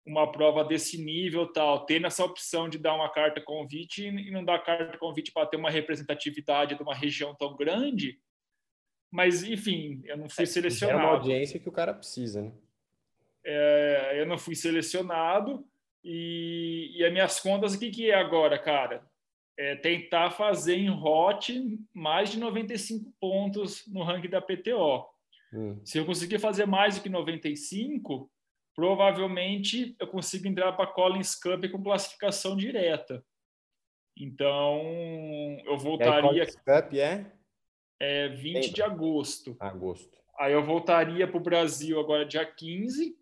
uma 0.06 0.30
prova 0.30 0.62
desse 0.62 1.02
nível 1.02 1.50
tal, 1.52 1.84
tendo 1.84 2.06
essa 2.06 2.24
opção 2.24 2.68
de 2.68 2.78
dar 2.78 2.94
uma 2.94 3.10
carta 3.10 3.40
convite 3.40 4.06
e 4.06 4.30
não 4.30 4.44
dar 4.44 4.60
carta 4.60 4.96
convite 4.98 5.32
para 5.32 5.46
ter 5.46 5.56
uma 5.56 5.70
representatividade 5.70 6.76
de 6.76 6.82
uma 6.82 6.94
região 6.94 7.34
tão 7.34 7.56
grande. 7.56 8.20
Mas, 9.16 9.42
enfim, 9.42 10.02
eu 10.04 10.18
não 10.18 10.28
fui 10.28 10.42
é, 10.42 10.46
selecionado. 10.46 11.00
É 11.00 11.02
uma 11.02 11.14
audiência 11.14 11.58
que 11.58 11.70
o 11.70 11.72
cara 11.72 11.94
precisa, 11.94 12.42
né? 12.42 12.52
É, 13.42 14.20
eu 14.20 14.26
não 14.26 14.36
fui 14.36 14.54
selecionado 14.54 15.66
e, 16.04 16.92
e 16.94 17.02
as 17.02 17.10
minhas 17.10 17.40
contas, 17.40 17.72
o 17.72 17.78
que, 17.78 17.90
que 17.90 18.10
é 18.10 18.14
agora, 18.14 18.58
cara? 18.58 19.02
É 19.58 19.74
tentar 19.74 20.32
fazer 20.32 20.76
em 20.76 20.90
hot 20.90 21.50
mais 21.94 22.30
de 22.30 22.38
95 22.38 23.10
pontos 23.18 23.86
no 23.86 24.02
ranking 24.02 24.28
da 24.28 24.42
PTO. 24.42 25.06
Hum. 25.50 25.80
Se 25.82 25.96
eu 25.96 26.04
conseguir 26.04 26.38
fazer 26.38 26.66
mais 26.66 26.96
do 26.96 27.02
que 27.02 27.08
95, 27.08 28.30
provavelmente 28.74 29.96
eu 29.98 30.08
consigo 30.08 30.46
entrar 30.46 30.72
para 30.72 30.84
a 30.84 30.92
Collins 30.92 31.34
Cup 31.34 31.64
com 31.70 31.82
classificação 31.82 32.54
direta. 32.54 33.24
Então, 34.14 34.82
eu 35.64 35.78
voltaria. 35.78 36.20
Collins 36.20 36.56
Cup 36.56 36.92
é? 36.92 37.32
É 37.98 38.28
20 38.28 38.72
de 38.72 38.82
agosto. 38.82 39.56
Agosto. 39.58 40.16
Aí 40.38 40.52
eu 40.52 40.62
voltaria 40.62 41.26
para 41.26 41.36
o 41.36 41.42
Brasil 41.42 41.98
agora 41.98 42.26
dia 42.26 42.44
15 42.44 43.16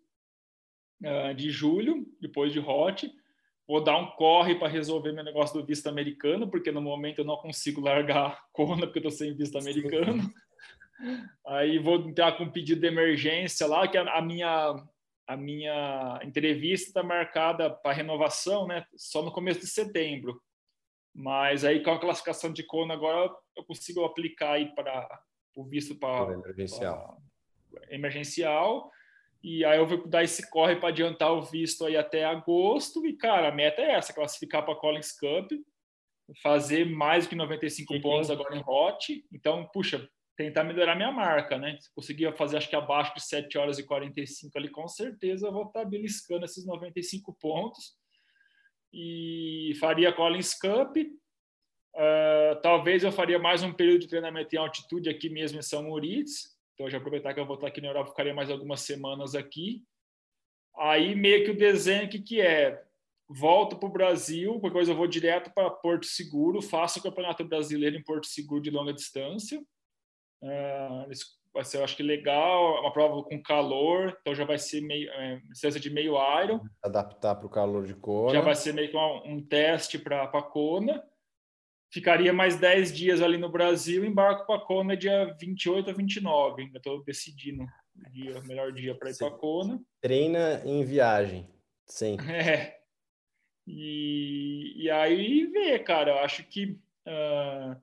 uh, 1.01 1.33
de 1.33 1.49
julho, 1.49 2.05
depois 2.19 2.51
de 2.51 2.59
Hot. 2.59 3.09
Vou 3.67 3.83
dar 3.83 3.97
um 3.97 4.11
corre 4.11 4.55
para 4.55 4.67
resolver 4.67 5.11
meu 5.11 5.23
negócio 5.23 5.59
do 5.59 5.65
visto 5.65 5.87
americano, 5.87 6.49
porque 6.49 6.71
no 6.71 6.81
momento 6.81 7.19
eu 7.19 7.25
não 7.25 7.37
consigo 7.37 7.81
largar 7.81 8.25
a 8.25 8.39
Kona, 8.51 8.85
porque 8.85 8.99
eu 8.99 9.09
estou 9.09 9.11
sem 9.11 9.35
visto 9.35 9.57
americano. 9.57 10.31
Aí 11.47 11.79
vou 11.79 11.95
entrar 11.95 12.37
com 12.37 12.43
um 12.43 12.51
pedido 12.51 12.81
de 12.81 12.87
emergência 12.87 13.65
lá, 13.65 13.87
que 13.87 13.97
a 13.97 14.21
minha 14.21 14.75
a 15.27 15.35
minha 15.35 16.19
entrevista 16.23 16.89
está 16.89 17.03
marcada 17.03 17.69
para 17.69 17.95
renovação, 17.95 18.67
né? 18.67 18.85
Só 18.95 19.23
no 19.23 19.31
começo 19.31 19.61
de 19.61 19.67
setembro. 19.67 20.39
Mas 21.15 21.63
aí 21.63 21.81
com 21.81 21.91
a 21.91 21.99
classificação 21.99 22.51
de 22.51 22.61
Kona 22.61 22.93
agora 22.93 23.33
eu 23.55 23.63
consigo 23.63 24.03
aplicar 24.03 24.51
aí 24.51 24.75
para 24.75 25.07
o 25.55 25.63
visto 25.63 25.95
para 25.95 26.33
emergencial. 26.33 27.21
emergencial. 27.89 28.91
E 29.41 29.63
aí 29.63 29.77
eu 29.77 29.87
vou 29.87 30.05
dar 30.05 30.23
esse 30.23 30.49
corre 30.49 30.75
para 30.75 30.89
adiantar 30.89 31.31
o 31.31 31.41
visto 31.41 31.85
aí 31.85 31.95
até 31.95 32.25
agosto. 32.25 33.05
E 33.05 33.13
cara, 33.13 33.47
a 33.47 33.51
meta 33.51 33.81
é 33.81 33.91
essa, 33.91 34.11
classificar 34.11 34.65
para 34.65 34.73
a 34.73 34.77
Collins 34.77 35.17
Cup, 35.17 35.51
fazer 36.43 36.85
mais 36.85 37.25
do 37.25 37.29
que 37.29 37.35
95 37.35 38.01
pontos 38.01 38.29
agora 38.29 38.57
em 38.57 38.63
hot. 38.67 39.25
Então, 39.31 39.69
puxa, 39.71 40.09
tentar 40.35 40.65
melhorar 40.65 40.95
minha 40.95 41.11
marca, 41.11 41.57
né? 41.57 41.77
Se 41.79 41.93
conseguir 41.93 42.35
fazer, 42.35 42.57
acho 42.57 42.69
que 42.69 42.75
abaixo 42.75 43.13
de 43.13 43.23
7 43.23 43.57
horas 43.57 43.79
e 43.79 43.85
45 43.85 44.57
ali, 44.57 44.69
com 44.69 44.87
certeza 44.87 45.47
eu 45.47 45.53
vou 45.53 45.67
estar 45.67 45.85
beliscando 45.85 46.43
esses 46.43 46.65
95 46.65 47.33
pontos. 47.39 47.95
E 48.97 49.73
faria 49.77 50.13
Collins 50.13 50.53
Cup. 50.53 50.95
Uh, 50.95 52.61
talvez 52.61 53.03
eu 53.03 53.11
faria 53.11 53.37
mais 53.37 53.61
um 53.61 53.73
período 53.73 54.01
de 54.01 54.07
treinamento 54.07 54.55
em 54.55 54.57
altitude 54.57 55.09
aqui 55.09 55.29
mesmo 55.29 55.59
em 55.59 55.61
São 55.61 55.83
Moritz. 55.83 56.55
Então, 56.73 56.89
já 56.89 56.97
aproveitar 56.97 57.33
que 57.33 57.39
eu 57.39 57.45
vou 57.45 57.55
estar 57.55 57.67
aqui 57.67 57.81
na 57.81 57.89
Europa, 57.89 58.11
ficaria 58.11 58.33
mais 58.33 58.49
algumas 58.49 58.81
semanas 58.81 59.35
aqui. 59.35 59.83
Aí, 60.77 61.13
meio 61.13 61.43
que 61.43 61.51
o 61.51 61.57
desenho 61.57 62.09
que, 62.09 62.19
que 62.19 62.39
é? 62.39 62.81
Volto 63.27 63.77
para 63.77 63.89
o 63.89 63.91
Brasil, 63.91 64.59
depois 64.61 64.87
eu 64.87 64.95
vou 64.95 65.07
direto 65.07 65.51
para 65.53 65.69
Porto 65.69 66.05
Seguro, 66.05 66.61
faço 66.61 66.99
o 66.99 67.01
Campeonato 67.01 67.43
Brasileiro 67.43 67.97
em 67.97 68.03
Porto 68.03 68.27
Seguro 68.27 68.61
de 68.61 68.69
longa 68.69 68.93
distância 68.93 69.61
vai 71.55 71.63
ser, 71.63 71.77
eu 71.77 71.83
acho 71.85 71.95
que 71.95 72.03
legal, 72.03 72.81
uma 72.81 72.91
prova 72.91 73.23
com 73.23 73.41
calor, 73.41 74.15
então 74.19 74.35
já 74.35 74.43
vai 74.43 74.57
ser 74.57 74.81
meio, 74.81 75.09
é, 75.09 75.37
distância 75.49 75.79
de 75.79 75.89
meio 75.89 76.15
iron. 76.43 76.59
Adaptar 76.83 77.35
para 77.35 77.47
o 77.47 77.49
calor 77.49 77.85
de 77.85 77.95
Kona. 77.95 78.33
Já 78.33 78.41
vai 78.41 78.53
ser 78.53 78.73
meio 78.73 78.91
que 78.91 78.97
um, 78.97 79.35
um 79.35 79.41
teste 79.41 79.97
para 79.97 80.23
a 80.23 80.41
Kona. 80.41 81.01
Ficaria 81.91 82.33
mais 82.33 82.59
10 82.59 82.93
dias 82.93 83.21
ali 83.21 83.37
no 83.37 83.49
Brasil, 83.49 84.03
embarco 84.03 84.45
para 84.45 84.57
a 84.57 84.65
Kona 84.65 84.97
dia 84.97 85.33
28 85.39 85.89
a 85.89 85.93
29, 85.93 86.63
ainda 86.63 86.77
estou 86.77 87.01
decidindo 87.05 87.63
o 87.63 88.09
dia, 88.11 88.41
melhor 88.41 88.73
dia 88.73 88.93
para 88.93 89.09
ir 89.09 89.17
para 89.17 89.27
a 89.27 89.31
Kona. 89.31 89.81
Treina 90.01 90.61
em 90.65 90.83
viagem, 90.83 91.49
sim. 91.85 92.17
É. 92.29 92.75
E, 93.67 94.83
e 94.83 94.91
aí 94.91 95.47
vê, 95.47 95.79
cara, 95.79 96.11
eu 96.11 96.19
acho 96.19 96.43
que... 96.43 96.79
Uh, 97.07 97.81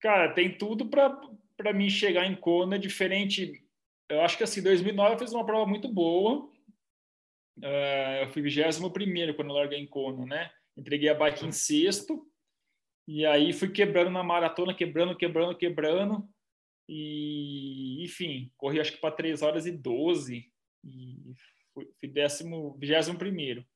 cara, 0.00 0.32
tem 0.32 0.56
tudo 0.56 0.86
para 0.86 1.20
para 1.58 1.72
mim 1.72 1.90
chegar 1.90 2.24
em 2.24 2.36
Kona 2.36 2.78
diferente. 2.78 3.52
Eu 4.08 4.22
acho 4.22 4.38
que 4.38 4.44
assim, 4.44 4.62
2009 4.62 5.14
eu 5.14 5.18
fiz 5.18 5.32
uma 5.32 5.44
prova 5.44 5.66
muito 5.66 5.92
boa. 5.92 6.48
Uh, 7.58 8.22
eu 8.22 8.28
fui 8.28 8.40
21 8.40 8.88
primeiro 8.90 9.34
quando 9.34 9.48
eu 9.48 9.56
larguei 9.56 9.80
em 9.80 9.86
Kona, 9.86 10.24
né? 10.24 10.50
Entreguei 10.76 11.08
a 11.08 11.14
bike 11.14 11.44
em 11.44 11.52
sexto. 11.52 12.24
E 13.08 13.26
aí 13.26 13.52
fui 13.52 13.70
quebrando 13.70 14.10
na 14.10 14.22
maratona, 14.22 14.72
quebrando, 14.72 15.16
quebrando, 15.16 15.56
quebrando. 15.56 16.28
E, 16.88 18.04
enfim, 18.04 18.52
corri 18.56 18.80
acho 18.80 18.92
que 18.92 19.00
para 19.00 19.14
3 19.14 19.42
horas 19.42 19.66
e 19.66 19.72
12. 19.72 20.46
E 20.84 21.32
fui, 21.74 21.88
fui 21.98 22.08
décimo, 22.08 22.78
21 22.80 23.16
primeiro. 23.16 23.66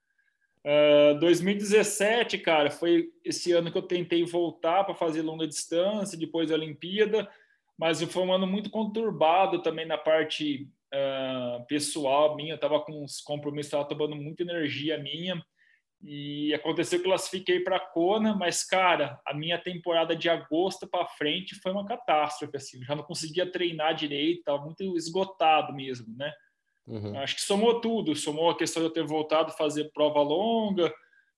Uh, 0.65 1.19
2017, 1.19 2.39
cara, 2.39 2.71
foi 2.71 3.11
esse 3.25 3.51
ano 3.51 3.73
que 3.73 3.77
eu 3.77 3.83
tentei 3.83 4.25
voltar 4.25 4.85
para 4.85 4.95
fazer 4.95 5.23
longa 5.23 5.49
distância, 5.49 6.17
depois 6.17 6.51
da 6.51 6.55
Olimpíada 6.55 7.29
mas 7.83 8.01
foi 8.01 8.23
um 8.23 8.33
ano 8.33 8.47
muito 8.47 8.71
conturbado 8.71 9.61
também 9.61 9.85
na 9.85 9.99
parte 9.99 10.71
uh, 10.95 11.67
pessoal 11.67 12.37
minha. 12.37 12.53
Eu 12.53 12.55
estava 12.55 12.79
com 12.79 13.03
uns 13.03 13.21
compromissos, 13.21 13.73
estava 13.73 13.89
tomando 13.89 14.15
muita 14.15 14.45
energia 14.45 14.97
minha. 14.99 15.45
E 16.01 16.55
aconteceu 16.55 17.01
que 17.01 17.07
eu 17.07 17.11
classifiquei 17.11 17.59
para 17.59 17.79
a 17.79 17.81
Kona, 17.81 18.37
mas, 18.37 18.63
cara, 18.63 19.21
a 19.27 19.35
minha 19.35 19.59
temporada 19.59 20.15
de 20.15 20.29
agosto 20.29 20.87
para 20.87 21.09
frente 21.09 21.57
foi 21.57 21.73
uma 21.73 21.85
catástrofe. 21.85 22.57
Assim, 22.57 22.79
eu 22.79 22.85
já 22.85 22.95
não 22.95 23.03
conseguia 23.03 23.51
treinar 23.51 23.97
direito, 23.97 24.39
estava 24.39 24.63
muito 24.63 24.97
esgotado 24.97 25.75
mesmo, 25.75 26.17
né? 26.17 26.33
Uhum. 26.87 27.19
Acho 27.19 27.35
que 27.35 27.43
somou 27.43 27.81
tudo, 27.81 28.15
somou 28.15 28.49
a 28.49 28.57
questão 28.57 28.81
de 28.81 28.91
eu 28.91 28.93
ter 28.93 29.05
voltado 29.05 29.51
a 29.51 29.57
fazer 29.57 29.91
prova 29.93 30.23
longa, 30.23 30.85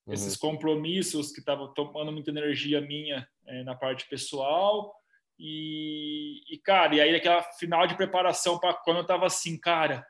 uhum. 0.07 0.13
esses 0.13 0.37
compromissos 0.37 1.33
que 1.33 1.41
estavam 1.41 1.73
tomando 1.73 2.13
muita 2.13 2.31
energia 2.31 2.83
minha 2.83 3.27
é, 3.47 3.65
na 3.65 3.75
parte 3.75 4.07
pessoal, 4.11 4.95
e, 5.39 6.43
e, 6.49 6.59
cara, 6.59 6.95
e 6.95 7.01
aí 7.01 7.15
aquela 7.15 7.43
final 7.43 7.87
de 7.87 7.97
preparação 7.97 8.59
para 8.59 8.75
quando 8.75 8.99
eu 8.99 9.07
tava 9.07 9.27
assim, 9.27 9.59
cara, 9.59 10.07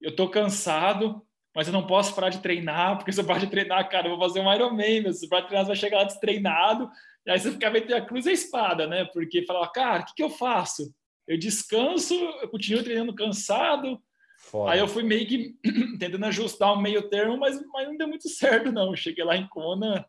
eu 0.00 0.14
tô 0.14 0.28
cansado, 0.28 1.22
mas 1.54 1.66
eu 1.66 1.72
não 1.72 1.86
posso 1.86 2.14
parar 2.14 2.28
de 2.28 2.40
treinar, 2.40 2.96
porque 2.96 3.12
se 3.12 3.20
eu 3.20 3.24
parar 3.24 3.40
de 3.40 3.48
treinar, 3.48 3.88
cara, 3.88 4.06
eu 4.06 4.16
vou 4.16 4.28
fazer 4.28 4.40
um 4.40 4.52
Ironman, 4.52 5.02
meu, 5.02 5.12
se 5.12 5.26
eu 5.26 5.28
parar 5.28 5.42
de 5.42 5.48
treinar, 5.48 5.64
você 5.64 5.68
vai 5.68 5.76
chegar 5.76 5.98
lá 5.98 6.04
destreinado, 6.04 6.90
e 7.26 7.30
aí 7.30 7.38
você 7.38 7.50
fica 7.50 7.70
meio 7.70 7.96
a 7.96 8.00
cruz 8.00 8.26
e 8.26 8.30
a 8.30 8.32
espada, 8.32 8.86
né? 8.86 9.04
Porque 9.06 9.44
fala, 9.44 9.66
cara, 9.70 10.02
o 10.02 10.06
que, 10.06 10.14
que 10.14 10.22
eu 10.22 10.30
faço? 10.30 10.94
Eu 11.26 11.36
descanso, 11.36 12.14
eu 12.14 12.48
continuo 12.48 12.84
treinando 12.84 13.14
cansado, 13.14 14.00
Foda. 14.38 14.72
Aí 14.72 14.78
eu 14.78 14.86
fui 14.86 15.02
meio 15.02 15.26
que 15.26 15.56
tentando 15.98 16.26
ajustar 16.26 16.72
um 16.72 16.80
meio 16.80 17.08
termo, 17.08 17.38
mas, 17.38 17.58
mas 17.72 17.88
não 17.88 17.96
deu 17.96 18.06
muito 18.06 18.28
certo, 18.28 18.70
não. 18.70 18.94
cheguei 18.94 19.24
lá 19.24 19.34
em 19.34 19.48
Kona, 19.48 20.06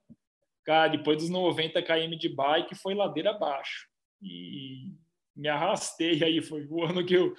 cara, 0.66 0.90
depois 0.90 1.18
dos 1.18 1.30
90 1.30 1.82
km 1.82 2.18
de 2.20 2.30
bike, 2.30 2.76
foi 2.76 2.94
ladeira 2.94 3.32
abaixo 3.32 3.88
e 4.22 4.93
me 5.36 5.47
arrastei 5.47 6.24
aí. 6.24 6.41
Foi 6.41 6.65
o 6.70 6.84
ano 6.84 7.05
que 7.05 7.13
eu. 7.13 7.34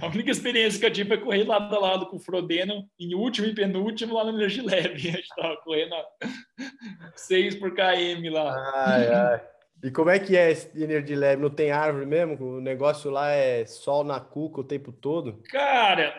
A 0.00 0.06
única 0.06 0.30
experiência 0.30 0.78
que 0.78 0.86
eu 0.86 0.92
tive 0.92 1.08
foi 1.08 1.18
correr 1.18 1.44
lado 1.44 1.74
a 1.74 1.78
lado 1.78 2.06
com 2.06 2.16
o 2.16 2.20
Frodeno, 2.20 2.88
em 2.98 3.14
último 3.14 3.48
e 3.48 3.54
penúltimo, 3.54 4.14
lá 4.14 4.24
no 4.24 4.30
Energy 4.30 4.60
Lab. 4.60 4.92
A 4.94 4.98
gente 4.98 5.20
estava 5.20 5.56
correndo 5.58 5.94
6 7.16 7.56
por 7.56 7.74
km 7.74 8.30
lá. 8.30 8.72
Ai, 8.86 9.08
ai. 9.08 9.40
E 9.82 9.90
como 9.90 10.10
é 10.10 10.18
que 10.18 10.36
é 10.36 10.52
esse 10.52 10.70
Energy 10.80 11.16
Lab? 11.16 11.42
Não 11.42 11.50
tem 11.50 11.72
árvore 11.72 12.06
mesmo? 12.06 12.36
O 12.40 12.60
negócio 12.60 13.10
lá 13.10 13.30
é 13.30 13.66
sol 13.66 14.04
na 14.04 14.20
cuca 14.20 14.60
o 14.60 14.64
tempo 14.64 14.92
todo? 14.92 15.42
Cara. 15.50 16.14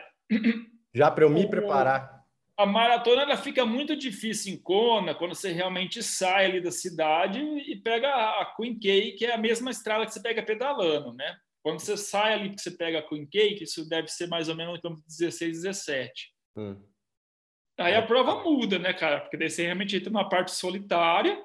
Já 0.94 1.10
para 1.10 1.24
eu 1.24 1.30
me 1.30 1.50
preparar 1.50 2.23
a 2.56 2.66
maratona 2.66 3.24
ela 3.24 3.38
fica 3.38 3.66
muito 3.66 3.96
difícil 3.96 4.54
em 4.54 4.58
Kona 4.58 5.16
quando 5.16 5.34
você 5.34 5.52
realmente 5.52 6.04
sai 6.04 6.46
ali 6.46 6.62
da 6.62 6.72
cidade 6.72 7.40
e 7.40 7.76
pega 7.76 8.10
a 8.10 8.54
Queen 8.56 8.78
Cake, 8.78 9.14
que 9.14 9.26
é 9.26 9.34
a 9.34 9.38
mesma 9.38 9.72
estrada 9.72 10.06
que 10.06 10.14
você 10.14 10.22
pega 10.22 10.44
pedalando, 10.44 11.14
né? 11.14 11.36
Quando 11.64 11.80
você 11.80 11.98
sai 11.98 12.34
ali 12.34 12.50
que 12.54 12.62
você 12.62 12.72
pega 12.72 13.00
a 13.00 13.08
Queen 13.08 13.26
Cake, 13.26 13.64
isso 13.64 13.88
deve 13.88 14.08
ser 14.10 14.28
mais 14.28 14.50
ou 14.50 14.56
menos 14.56 14.78
então 14.78 14.94
16, 15.08 15.62
17. 15.64 16.34
Hum. 16.58 16.80
Aí 17.80 17.96
a 17.96 18.06
prova 18.06 18.44
muda, 18.44 18.78
né, 18.78 18.94
cara? 18.94 19.22
Porque 19.22 19.38
daí 19.38 19.50
você 19.50 19.64
realmente 19.64 19.96
entra 19.96 20.12
numa 20.12 20.30
parte 20.30 20.52
solitária, 20.52 21.44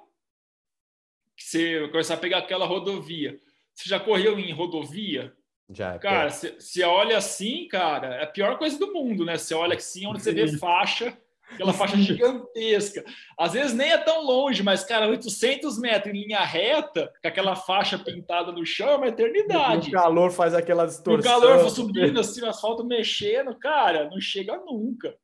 que 1.37 1.45
você 1.45 1.89
começar 1.89 2.15
a 2.15 2.19
pegar 2.19 2.39
aquela 2.39 2.67
rodovia. 2.67 3.41
Você 3.73 3.89
já 3.89 3.99
correu 3.99 4.39
em 4.39 4.53
rodovia? 4.53 5.35
Já, 5.71 5.95
é 5.95 5.99
cara, 5.99 6.31
você 6.31 6.83
olha 6.83 7.19
assim, 7.19 7.69
cara, 7.69 8.15
é 8.17 8.25
a 8.25 8.27
pior 8.27 8.57
coisa 8.59 8.79
do 8.79 8.93
mundo, 8.93 9.25
né? 9.25 9.37
Você 9.37 9.55
olha 9.55 9.77
assim, 9.77 10.07
onde 10.07 10.23
você 10.23 10.33
vê 10.33 10.57
faixa, 10.57 11.15
aquela 11.53 11.75
faixa 11.75 11.97
gigantesca. 11.99 13.05
Às 13.39 13.53
vezes 13.53 13.75
nem 13.75 13.91
é 13.91 13.99
tão 13.99 14.25
longe, 14.25 14.63
mas, 14.63 14.83
cara, 14.83 15.09
800 15.09 15.79
metros 15.79 16.15
em 16.15 16.23
linha 16.23 16.41
reta, 16.41 17.13
com 17.21 17.29
aquela 17.29 17.55
faixa 17.55 17.99
pintada 17.99 18.51
no 18.51 18.65
chão, 18.65 18.89
é 18.89 18.97
uma 18.97 19.09
eternidade. 19.09 19.91
O 19.91 19.93
calor 19.93 20.31
faz 20.31 20.55
aquela 20.55 20.87
distorção. 20.87 21.37
O 21.37 21.41
calor 21.41 21.71
subindo 21.71 22.19
assim, 22.19 22.41
o 22.43 22.49
asfalto 22.49 22.83
mexendo, 22.83 23.55
cara, 23.59 24.09
não 24.09 24.21
chega 24.21 24.57
nunca. 24.57 25.15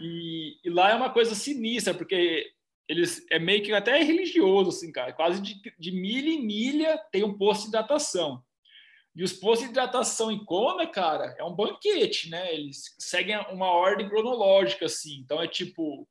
E, 0.00 0.56
e 0.64 0.70
lá 0.70 0.90
é 0.90 0.94
uma 0.94 1.10
coisa 1.10 1.36
sinistra, 1.36 1.94
porque 1.94 2.46
eles 2.88 3.24
é 3.30 3.38
meio 3.38 3.62
que 3.62 3.72
até 3.72 4.02
religioso, 4.02 4.70
assim, 4.70 4.90
cara. 4.90 5.12
Quase 5.12 5.40
de, 5.40 5.54
de 5.78 5.92
milha 5.92 6.30
em 6.30 6.44
milha 6.44 7.00
tem 7.12 7.22
um 7.22 7.36
posto 7.38 7.62
de 7.62 7.68
hidratação. 7.68 8.42
E 9.14 9.22
os 9.22 9.32
postos 9.32 9.66
de 9.66 9.70
hidratação 9.70 10.30
em 10.32 10.44
Kona, 10.44 10.86
cara, 10.86 11.36
é 11.38 11.44
um 11.44 11.54
banquete, 11.54 12.28
né? 12.30 12.52
Eles 12.52 12.94
seguem 12.98 13.36
uma 13.52 13.70
ordem 13.70 14.08
cronológica, 14.08 14.86
assim. 14.86 15.20
Então 15.20 15.40
é 15.40 15.46
tipo 15.46 16.08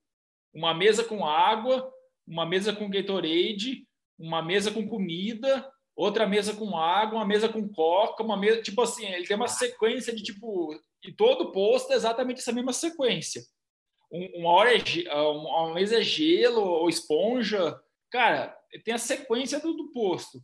uma 0.53 0.73
mesa 0.73 1.03
com 1.03 1.25
água, 1.25 1.91
uma 2.25 2.45
mesa 2.45 2.71
com 2.73 2.89
Gatorade, 2.89 3.85
uma 4.17 4.41
mesa 4.41 4.71
com 4.71 4.87
comida, 4.87 5.69
outra 5.95 6.25
mesa 6.25 6.55
com 6.55 6.77
água, 6.77 7.19
uma 7.19 7.25
mesa 7.25 7.49
com 7.49 7.67
coca, 7.69 8.23
uma 8.23 8.37
mesa, 8.37 8.61
tipo 8.61 8.81
assim, 8.81 9.05
ele 9.05 9.27
tem 9.27 9.35
uma 9.35 9.47
sequência 9.47 10.15
de 10.15 10.23
tipo, 10.23 10.73
e 11.03 11.11
todo 11.11 11.51
posto 11.51 11.91
é 11.91 11.95
exatamente 11.95 12.39
essa 12.39 12.51
mesma 12.51 12.71
sequência. 12.71 13.41
uma 14.11 14.49
hora 14.49 14.71
é, 14.75 15.15
uma 15.15 15.73
mesa 15.73 15.99
é 15.99 16.01
gelo 16.01 16.61
ou 16.61 16.87
esponja, 16.87 17.79
cara, 18.09 18.57
tem 18.85 18.93
a 18.93 18.99
sequência 18.99 19.59
do, 19.59 19.73
do 19.73 19.91
posto. 19.91 20.41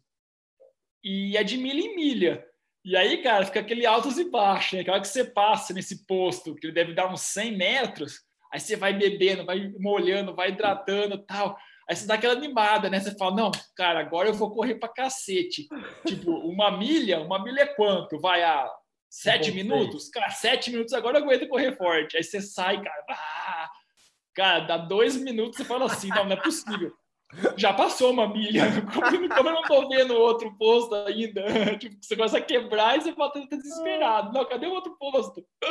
E 1.03 1.37
é 1.37 1.43
de 1.43 1.57
milha 1.57 1.79
em 1.79 1.95
milha. 1.95 2.48
E 2.83 2.95
aí, 2.95 3.21
cara, 3.21 3.45
fica 3.45 3.59
aquele 3.59 3.85
altos 3.85 4.17
e 4.17 4.29
baixos, 4.29 4.73
né? 4.73 4.79
Aquela 4.81 5.01
que 5.01 5.07
você 5.07 5.23
passa 5.23 5.73
nesse 5.73 6.05
posto, 6.05 6.55
que 6.55 6.67
ele 6.67 6.73
deve 6.73 6.93
dar 6.93 7.11
uns 7.11 7.21
100 7.21 7.57
metros, 7.57 8.21
aí 8.51 8.59
você 8.59 8.75
vai 8.75 8.93
bebendo, 8.93 9.45
vai 9.45 9.69
molhando, 9.79 10.35
vai 10.35 10.49
hidratando 10.49 11.17
tal. 11.25 11.57
Aí 11.89 11.95
você 11.95 12.05
dá 12.05 12.13
aquela 12.13 12.33
animada, 12.33 12.89
né? 12.89 12.99
Você 12.99 13.15
fala, 13.17 13.35
não, 13.35 13.51
cara, 13.75 13.99
agora 13.99 14.29
eu 14.29 14.33
vou 14.33 14.51
correr 14.51 14.75
pra 14.75 14.87
cacete. 14.87 15.67
tipo, 16.07 16.31
uma 16.31 16.77
milha, 16.77 17.19
uma 17.19 17.43
milha 17.43 17.61
é 17.61 17.65
quanto? 17.65 18.19
Vai 18.19 18.43
a 18.43 18.71
sete 19.09 19.51
minutos? 19.51 20.07
Cara, 20.09 20.29
sete 20.29 20.71
minutos 20.71 20.93
agora 20.93 21.17
eu 21.17 21.23
aguento 21.23 21.49
correr 21.49 21.75
forte. 21.75 22.15
Aí 22.15 22.23
você 22.23 22.41
sai, 22.41 22.81
cara, 22.81 23.05
ah, 23.09 23.69
cara, 24.33 24.59
dá 24.61 24.77
dois 24.77 25.17
minutos 25.17 25.59
e 25.59 25.65
fala 25.65 25.85
assim, 25.85 26.09
não, 26.09 26.25
não 26.25 26.33
é 26.33 26.41
possível 26.41 26.93
já 27.55 27.73
passou 27.73 28.11
uma 28.11 28.27
milha. 28.27 28.63
Como, 28.93 29.49
eu 29.49 29.53
não 29.53 29.61
tô 29.63 29.87
vendo 29.87 30.15
outro 30.15 30.55
posto 30.57 30.95
ainda? 30.95 31.43
Tipo, 31.77 31.95
você 32.01 32.15
começa 32.15 32.37
a 32.37 32.41
quebrar 32.41 32.97
e 32.97 33.01
você 33.01 33.11
volta 33.11 33.47
tá 33.47 33.55
desesperado. 33.55 34.33
Não, 34.33 34.45
cadê 34.45 34.67
o 34.67 34.73
outro 34.73 34.95
posto? 34.97 35.45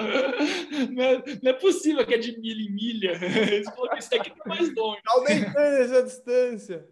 Não 0.90 1.02
é, 1.02 1.22
não 1.42 1.50
é 1.50 1.54
possível 1.54 2.06
que 2.06 2.14
é 2.14 2.18
de 2.18 2.38
milha 2.38 2.62
em 2.62 2.72
milha. 2.72 3.12
Eles 3.50 3.68
falaram 3.68 3.96
que 3.96 4.02
isso 4.02 4.14
aqui 4.14 4.30
tá 4.30 4.42
mais 4.46 4.74
longe. 4.74 5.00
Aumentando 5.06 5.58
essa 5.58 6.02
distância. 6.02 6.88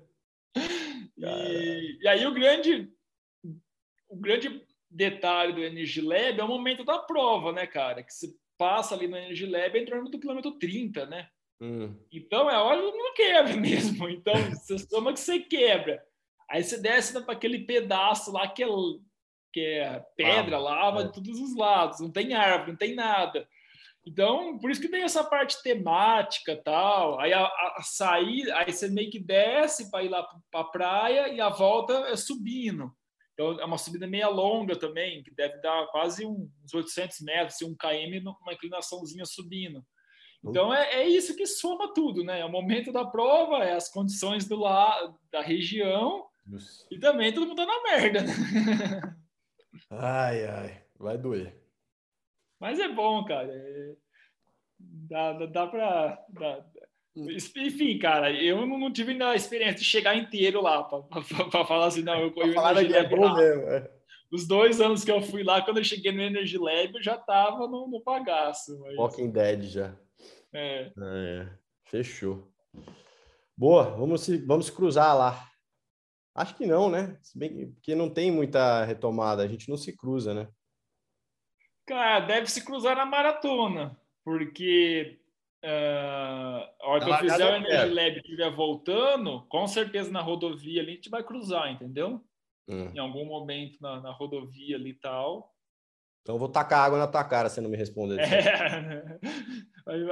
E, 1.17 1.99
e, 2.03 2.09
aí 2.09 2.27
o 2.27 2.35
grande, 2.35 2.91
o 4.09 4.17
grande 4.17 4.63
detalhe 4.91 5.53
do 5.53 5.63
Energy 5.63 6.01
Lab 6.01 6.41
é 6.41 6.45
o 6.45 6.49
momento 6.49 6.85
da 6.85 6.99
prova, 6.99 7.53
né, 7.53 7.67
cara? 7.67 8.03
Que 8.03 8.13
você 8.13 8.35
passa 8.59 8.95
ali 8.95 9.07
no 9.07 9.17
Energy 9.17 9.47
Lab 9.47 9.79
entrando 9.79 10.11
no 10.11 10.19
quilômetro 10.19 10.53
30, 10.53 11.07
né? 11.07 11.29
Hum. 11.61 11.97
Então 12.13 12.51
é 12.51 12.77
que 12.77 12.99
não 12.99 13.15
quebra 13.15 13.57
mesmo. 13.57 14.09
Então, 14.09 14.35
você 14.51 14.87
toma 14.87 15.13
que 15.13 15.21
você 15.21 15.39
quebra. 15.39 16.03
Aí 16.49 16.63
você 16.63 16.81
desce 16.81 17.21
para 17.25 17.33
aquele 17.33 17.61
pedaço 17.61 18.33
lá 18.33 18.47
que 18.47 18.63
é, 18.63 18.67
que 19.53 19.61
é 19.61 20.05
pedra, 20.17 20.57
ah, 20.57 20.61
lava 20.61 21.01
é. 21.01 21.05
de 21.05 21.13
todos 21.13 21.41
os 21.41 21.57
lados, 21.57 22.01
não 22.01 22.11
tem 22.11 22.35
árvore, 22.35 22.71
não 22.71 22.79
tem 22.79 22.95
nada. 22.95 23.49
Então, 24.07 24.57
por 24.59 24.71
isso 24.71 24.81
que 24.81 24.89
tem 24.89 25.03
essa 25.03 25.25
parte 25.25 25.61
temática 25.63 26.57
tal. 26.65 27.19
Aí 27.19 27.33
a, 27.33 27.45
a, 27.45 27.83
sair, 27.83 28.49
aí 28.53 28.73
você 28.73 28.89
meio 28.89 29.11
que 29.11 29.19
desce 29.19 29.91
para 29.91 30.05
ir 30.05 30.09
lá 30.09 30.23
para 30.51 30.61
a 30.61 30.65
praia 30.65 31.29
e 31.29 31.41
a 31.41 31.49
volta 31.49 31.93
é 32.09 32.17
subindo. 32.17 32.95
Então, 33.35 33.61
é 33.61 33.65
uma 33.65 33.77
subida 33.77 34.07
meia 34.07 34.29
longa 34.29 34.79
também, 34.79 35.23
que 35.25 35.35
deve 35.35 35.61
dar 35.61 35.89
quase 35.89 36.25
uns 36.25 36.73
800 36.73 37.21
metros, 37.21 37.61
um 37.63 37.75
km, 37.75 38.33
uma 38.41 38.55
inclinaçãozinha 38.55 39.27
subindo. 39.27 39.85
Então, 40.49 40.73
é, 40.73 41.03
é 41.03 41.09
isso 41.09 41.37
que 41.37 41.47
soma 41.47 41.93
tudo, 41.93 42.23
né? 42.23 42.41
É 42.41 42.45
o 42.45 42.51
momento 42.51 42.93
da 42.93 43.05
prova, 43.05 43.65
é 43.65 43.73
as 43.73 43.89
condições 43.89 44.47
do 44.47 44.57
lá, 44.57 45.13
da 45.31 45.41
região, 45.41 46.27
Nossa. 46.47 46.87
e 46.91 46.99
também 46.99 47.33
todo 47.33 47.47
mundo 47.47 47.57
tá 47.57 47.67
na 47.67 47.83
merda, 47.83 48.23
né? 48.23 49.17
Ai, 49.91 50.45
ai, 50.47 50.83
vai 50.99 51.19
doer. 51.19 51.55
Mas 52.59 52.79
é 52.79 52.89
bom, 52.89 53.25
cara. 53.25 53.49
É... 53.53 53.95
Dá, 54.79 55.33
dá, 55.33 55.47
dá 55.47 55.67
para. 55.67 56.67
Enfim, 57.57 57.99
cara, 57.99 58.31
eu 58.31 58.67
não 58.67 58.93
tive 58.93 59.13
ainda 59.13 59.31
a 59.31 59.37
experiência 59.37 59.79
de 59.79 59.85
chegar 59.85 60.17
inteiro 60.17 60.61
lá 60.61 60.85
para 60.85 61.65
falar 61.65 61.87
assim, 61.87 62.03
não, 62.03 62.21
eu 62.21 62.31
corri 62.31 62.51
o 62.51 62.61
Energy 62.61 62.93
Lab 62.93 63.15
é 63.15 63.35
mesmo, 63.35 63.63
é. 63.71 63.91
Os 64.31 64.47
dois 64.47 64.81
anos 64.81 65.03
que 65.03 65.11
eu 65.11 65.23
fui 65.23 65.43
lá, 65.43 65.63
quando 65.63 65.79
eu 65.79 65.85
cheguei 65.85 66.13
no 66.13 66.21
Energy 66.21 66.59
Lab, 66.59 66.95
eu 66.95 67.03
já 67.03 67.17
tava 67.17 67.67
no, 67.69 67.89
no 67.89 68.03
bagaço. 68.03 68.79
Mas... 68.81 68.97
Walking 68.97 69.31
Dead 69.31 69.63
já. 69.63 69.97
É. 70.57 70.93
é. 70.99 71.49
Fechou. 71.85 72.51
Boa, 73.57 73.91
vamos 73.97 74.23
se, 74.23 74.39
vamos 74.39 74.71
cruzar 74.71 75.17
lá. 75.17 75.49
Acho 76.35 76.55
que 76.55 76.67
não, 76.67 76.91
né? 76.91 77.19
Se 77.23 77.39
bem 77.39 77.75
que 77.83 77.95
não 77.95 78.11
tem 78.11 78.31
muita 78.31 78.85
retomada, 78.85 79.43
a 79.43 79.49
gente 79.49 79.69
não 79.69 79.77
se 79.77 79.97
cruza, 79.97 80.35
né? 80.35 80.49
Cara, 81.87 82.21
deve 82.21 82.51
se 82.51 82.65
cruzar 82.65 82.97
na 82.97 83.07
maratona, 83.07 83.99
porque 84.25 85.21
Uh, 85.65 86.63
a 86.81 86.89
hora 86.89 87.05
que 87.05 87.11
eu 87.11 87.19
fizer 87.19 87.45
o 87.45 87.57
Energy 87.57 87.93
Lab 87.93 88.15
e 88.15 88.19
estiver 88.19 88.55
voltando, 88.55 89.45
com 89.49 89.67
certeza 89.67 90.13
na 90.13 90.21
rodovia 90.21 90.81
ali 90.81 90.93
a 90.93 90.95
gente 90.95 91.11
vai 91.11 91.25
cruzar, 91.25 91.73
entendeu? 91.73 92.25
Hum. 92.69 92.93
Em 92.95 92.99
algum 92.99 93.25
momento 93.25 93.77
na, 93.81 94.01
na 94.01 94.13
rodovia 94.13 94.77
ali 94.77 94.91
e 94.91 94.95
tal. 94.95 95.53
Então 96.23 96.37
eu 96.37 96.39
vou 96.39 96.49
tacar 96.49 96.85
água 96.85 96.99
na 96.99 97.09
tua 97.09 97.25
cara 97.25 97.49
se 97.49 97.61
não 97.61 97.71
me 97.71 97.77
responder. 97.77 98.21
É. 98.21 99.19
Vai, 99.87 100.05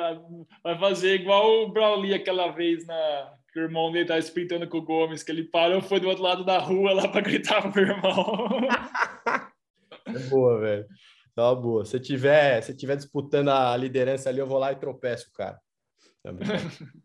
vai, 0.62 0.79
fazer 0.79 1.16
igual 1.16 1.64
o 1.64 1.68
Brawley 1.68 2.14
aquela 2.14 2.53
vez 2.53 2.87
na 2.87 3.35
que 3.53 3.59
o 3.59 3.62
irmão 3.62 3.91
dele 3.91 4.07
tá 4.07 4.18
sprintando 4.18 4.68
com 4.68 4.79
o 4.79 4.83
Gomes, 4.83 5.22
que 5.22 5.31
ele 5.31 5.45
parou 5.45 5.81
foi 5.81 6.01
do 6.01 6.09
outro 6.09 6.22
lado 6.22 6.45
da 6.45 6.59
rua 6.59 6.93
lá 6.93 7.09
para 7.09 7.20
gritar 7.20 7.70
pro 7.72 7.83
irmão. 7.83 8.12
é 10.07 10.18
boa, 10.29 10.61
velho. 10.61 10.87
Tá 11.35 11.51
uma 11.51 11.61
boa. 11.61 11.85
Se 11.85 11.99
tiver, 12.01 12.61
se 12.62 12.77
tiver 12.77 12.97
disputando 12.97 13.49
a 13.49 13.77
liderança 13.77 14.29
ali, 14.29 14.39
eu 14.39 14.47
vou 14.47 14.59
lá 14.59 14.72
e 14.72 14.77
tropeço, 14.77 15.31
cara. 15.33 15.61
Também. 16.22 16.47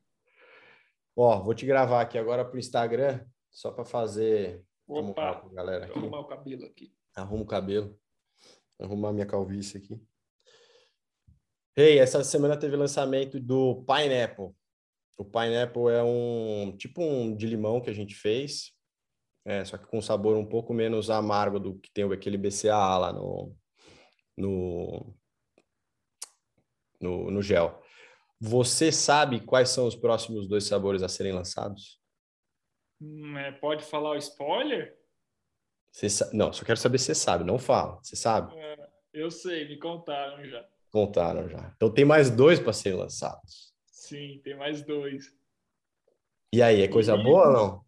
Ó, 1.16 1.40
vou 1.44 1.54
te 1.54 1.66
gravar 1.66 2.02
aqui 2.02 2.18
agora 2.18 2.46
pro 2.46 2.60
Instagram, 2.60 3.24
só 3.52 3.72
para 3.72 3.86
fazer. 3.86 4.64
Opa, 4.88 5.44
galera 5.52 5.86
aqui. 5.86 5.98
arrumar 5.98 6.20
o 6.20 6.26
cabelo 6.26 6.66
aqui. 6.66 6.94
Arruma 7.16 7.44
o 7.44 7.48
cabelo. 7.48 8.00
Arrumar 8.80 9.12
minha 9.12 9.26
calvície 9.26 9.78
aqui. 9.78 10.02
Ei, 11.76 11.94
hey, 11.94 12.00
essa 12.00 12.24
semana 12.24 12.58
teve 12.58 12.76
lançamento 12.76 13.40
do 13.40 13.84
Pineapple. 13.86 14.54
O 15.18 15.26
Pineapple 15.26 15.90
é 15.90 16.04
um 16.04 16.76
tipo 16.78 17.02
um 17.02 17.36
de 17.36 17.46
limão 17.46 17.82
que 17.82 17.90
a 17.90 17.94
gente 17.94 18.16
fez, 18.16 18.72
é, 19.46 19.64
só 19.66 19.78
que 19.78 19.86
com 19.86 20.02
sabor 20.02 20.38
um 20.38 20.46
pouco 20.46 20.74
menos 20.74 21.10
amargo 21.10 21.60
do 21.60 21.78
que 21.80 21.92
tem 21.92 22.04
aquele 22.12 22.38
BCAA 22.38 22.98
lá 22.98 23.14
no, 23.14 23.56
no, 24.38 25.16
no, 27.02 27.32
no 27.32 27.42
gel. 27.42 27.82
Você 28.40 28.92
sabe 28.92 29.42
quais 29.42 29.70
são 29.70 29.86
os 29.86 29.96
próximos 29.96 30.48
dois 30.48 30.64
sabores 30.64 31.04
a 31.04 31.10
serem 31.10 31.34
lançados? 31.34 32.00
Hum, 33.02 33.38
é, 33.38 33.52
pode 33.52 33.84
falar 33.84 34.12
o 34.12 34.18
spoiler? 34.18 34.98
Você, 35.92 36.08
não, 36.34 36.54
só 36.54 36.64
quero 36.64 36.80
saber 36.80 36.98
se 36.98 37.06
você 37.06 37.16
sabe, 37.16 37.44
não 37.44 37.58
fala. 37.58 38.00
Você 38.04 38.16
sabe? 38.16 38.58
É, 38.58 38.90
eu 39.14 39.30
sei, 39.32 39.68
me 39.68 39.78
contaram 39.78 40.46
já. 40.46 40.66
Contaram 40.92 41.48
já. 41.48 41.72
Então 41.76 41.92
tem 41.92 42.06
mais 42.06 42.30
dois 42.30 42.60
para 42.60 42.74
serem 42.74 42.98
lançados. 42.98 43.74
Sim, 43.86 44.42
tem 44.44 44.56
mais 44.56 44.82
dois. 44.82 45.26
E 46.54 46.62
aí, 46.62 46.82
é 46.82 46.88
coisa 46.88 47.16
e... 47.16 47.24
boa 47.24 47.48
ou 47.48 47.54
não? 47.54 47.86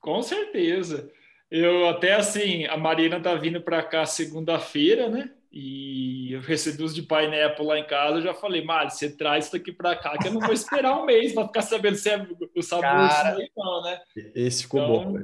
Com 0.00 0.22
certeza. 0.22 1.10
Eu 1.50 1.88
até 1.88 2.14
assim, 2.14 2.64
a 2.66 2.76
Marina 2.76 3.20
tá 3.20 3.34
vindo 3.34 3.60
para 3.60 3.82
cá 3.82 4.06
segunda-feira, 4.06 5.08
né? 5.08 5.34
E 5.52 6.32
eu 6.32 6.40
recebi 6.40 6.82
os 6.82 6.94
de 6.94 7.02
Pineapple 7.02 7.66
lá 7.66 7.76
em 7.76 7.86
casa, 7.86 8.18
eu 8.18 8.22
já 8.22 8.32
falei, 8.32 8.64
Mari, 8.64 8.92
você 8.92 9.14
traz 9.16 9.46
isso 9.46 9.56
aqui 9.56 9.72
para 9.72 9.96
cá, 9.96 10.16
que 10.16 10.28
eu 10.28 10.32
não 10.32 10.40
vou 10.40 10.52
esperar 10.52 10.96
um 10.96 11.04
mês 11.04 11.32
para 11.34 11.46
ficar 11.48 11.62
sabendo 11.62 11.96
se 11.96 12.08
é 12.08 12.24
o 12.56 12.62
sabor 12.62 12.84
Cara, 12.84 13.36
aí, 13.36 13.50
não, 13.56 13.82
né? 13.82 14.00
Esse 14.32 14.62
ficou 14.62 14.80
então, 14.80 15.12
bom. 15.12 15.18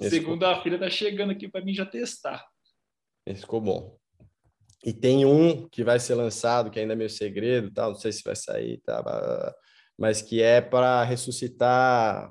Segunda-feira 0.00 0.78
tá 0.78 0.88
chegando 0.88 1.32
aqui 1.32 1.46
para 1.46 1.62
mim 1.62 1.74
já 1.74 1.84
testar. 1.84 2.46
Esse 3.26 3.42
ficou 3.42 3.60
bom. 3.60 3.98
E 4.86 4.92
tem 4.92 5.26
um 5.26 5.68
que 5.68 5.82
vai 5.82 5.98
ser 5.98 6.14
lançado, 6.14 6.70
que 6.70 6.78
ainda 6.78 6.92
é 6.92 6.96
meio 6.96 7.10
segredo, 7.10 7.72
tal, 7.72 7.88
não 7.90 7.96
sei 7.96 8.12
se 8.12 8.22
vai 8.22 8.36
sair, 8.36 8.80
tá, 8.82 9.02
mas 9.98 10.22
que 10.22 10.40
é 10.40 10.60
para 10.60 11.02
ressuscitar 11.02 12.30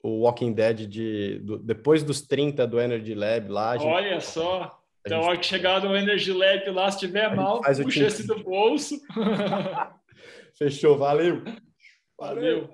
o 0.00 0.20
Walking 0.20 0.52
Dead 0.52 0.86
de, 0.86 1.40
do, 1.40 1.58
depois 1.58 2.04
dos 2.04 2.22
30 2.22 2.64
do 2.64 2.80
Energy 2.80 3.12
Lab 3.12 3.48
lá. 3.48 3.76
Gente... 3.76 3.88
Olha 3.88 4.20
só! 4.20 4.80
Então, 5.04 5.20
a 5.20 5.24
hora 5.24 5.38
que 5.38 5.44
chegar 5.44 5.82
no 5.82 5.96
Energy 5.96 6.32
Lab 6.32 6.70
lá, 6.70 6.88
se 6.92 7.00
tiver 7.00 7.34
mal, 7.34 7.60
puxa 7.60 8.06
esse 8.06 8.24
do 8.24 8.40
bolso. 8.40 8.94
Fechou, 10.56 10.96
valeu. 10.96 11.42
valeu. 12.16 12.72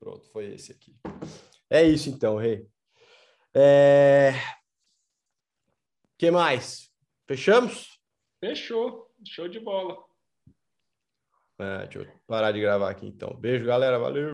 Pronto, 0.00 0.28
foi 0.32 0.54
esse 0.54 0.72
aqui. 0.72 0.92
É 1.70 1.84
isso 1.84 2.08
então, 2.10 2.36
Rei. 2.36 2.66
É... 3.54 4.32
que 6.18 6.32
mais? 6.32 6.90
Fechamos? 7.28 7.93
Fechou. 8.44 9.10
Show 9.26 9.48
de 9.48 9.58
bola. 9.58 9.96
É, 11.58 11.84
deixa 11.84 12.00
eu 12.00 12.06
parar 12.26 12.52
de 12.52 12.60
gravar 12.60 12.90
aqui 12.90 13.06
então. 13.06 13.34
Beijo, 13.40 13.64
galera. 13.64 13.98
Valeu. 13.98 14.32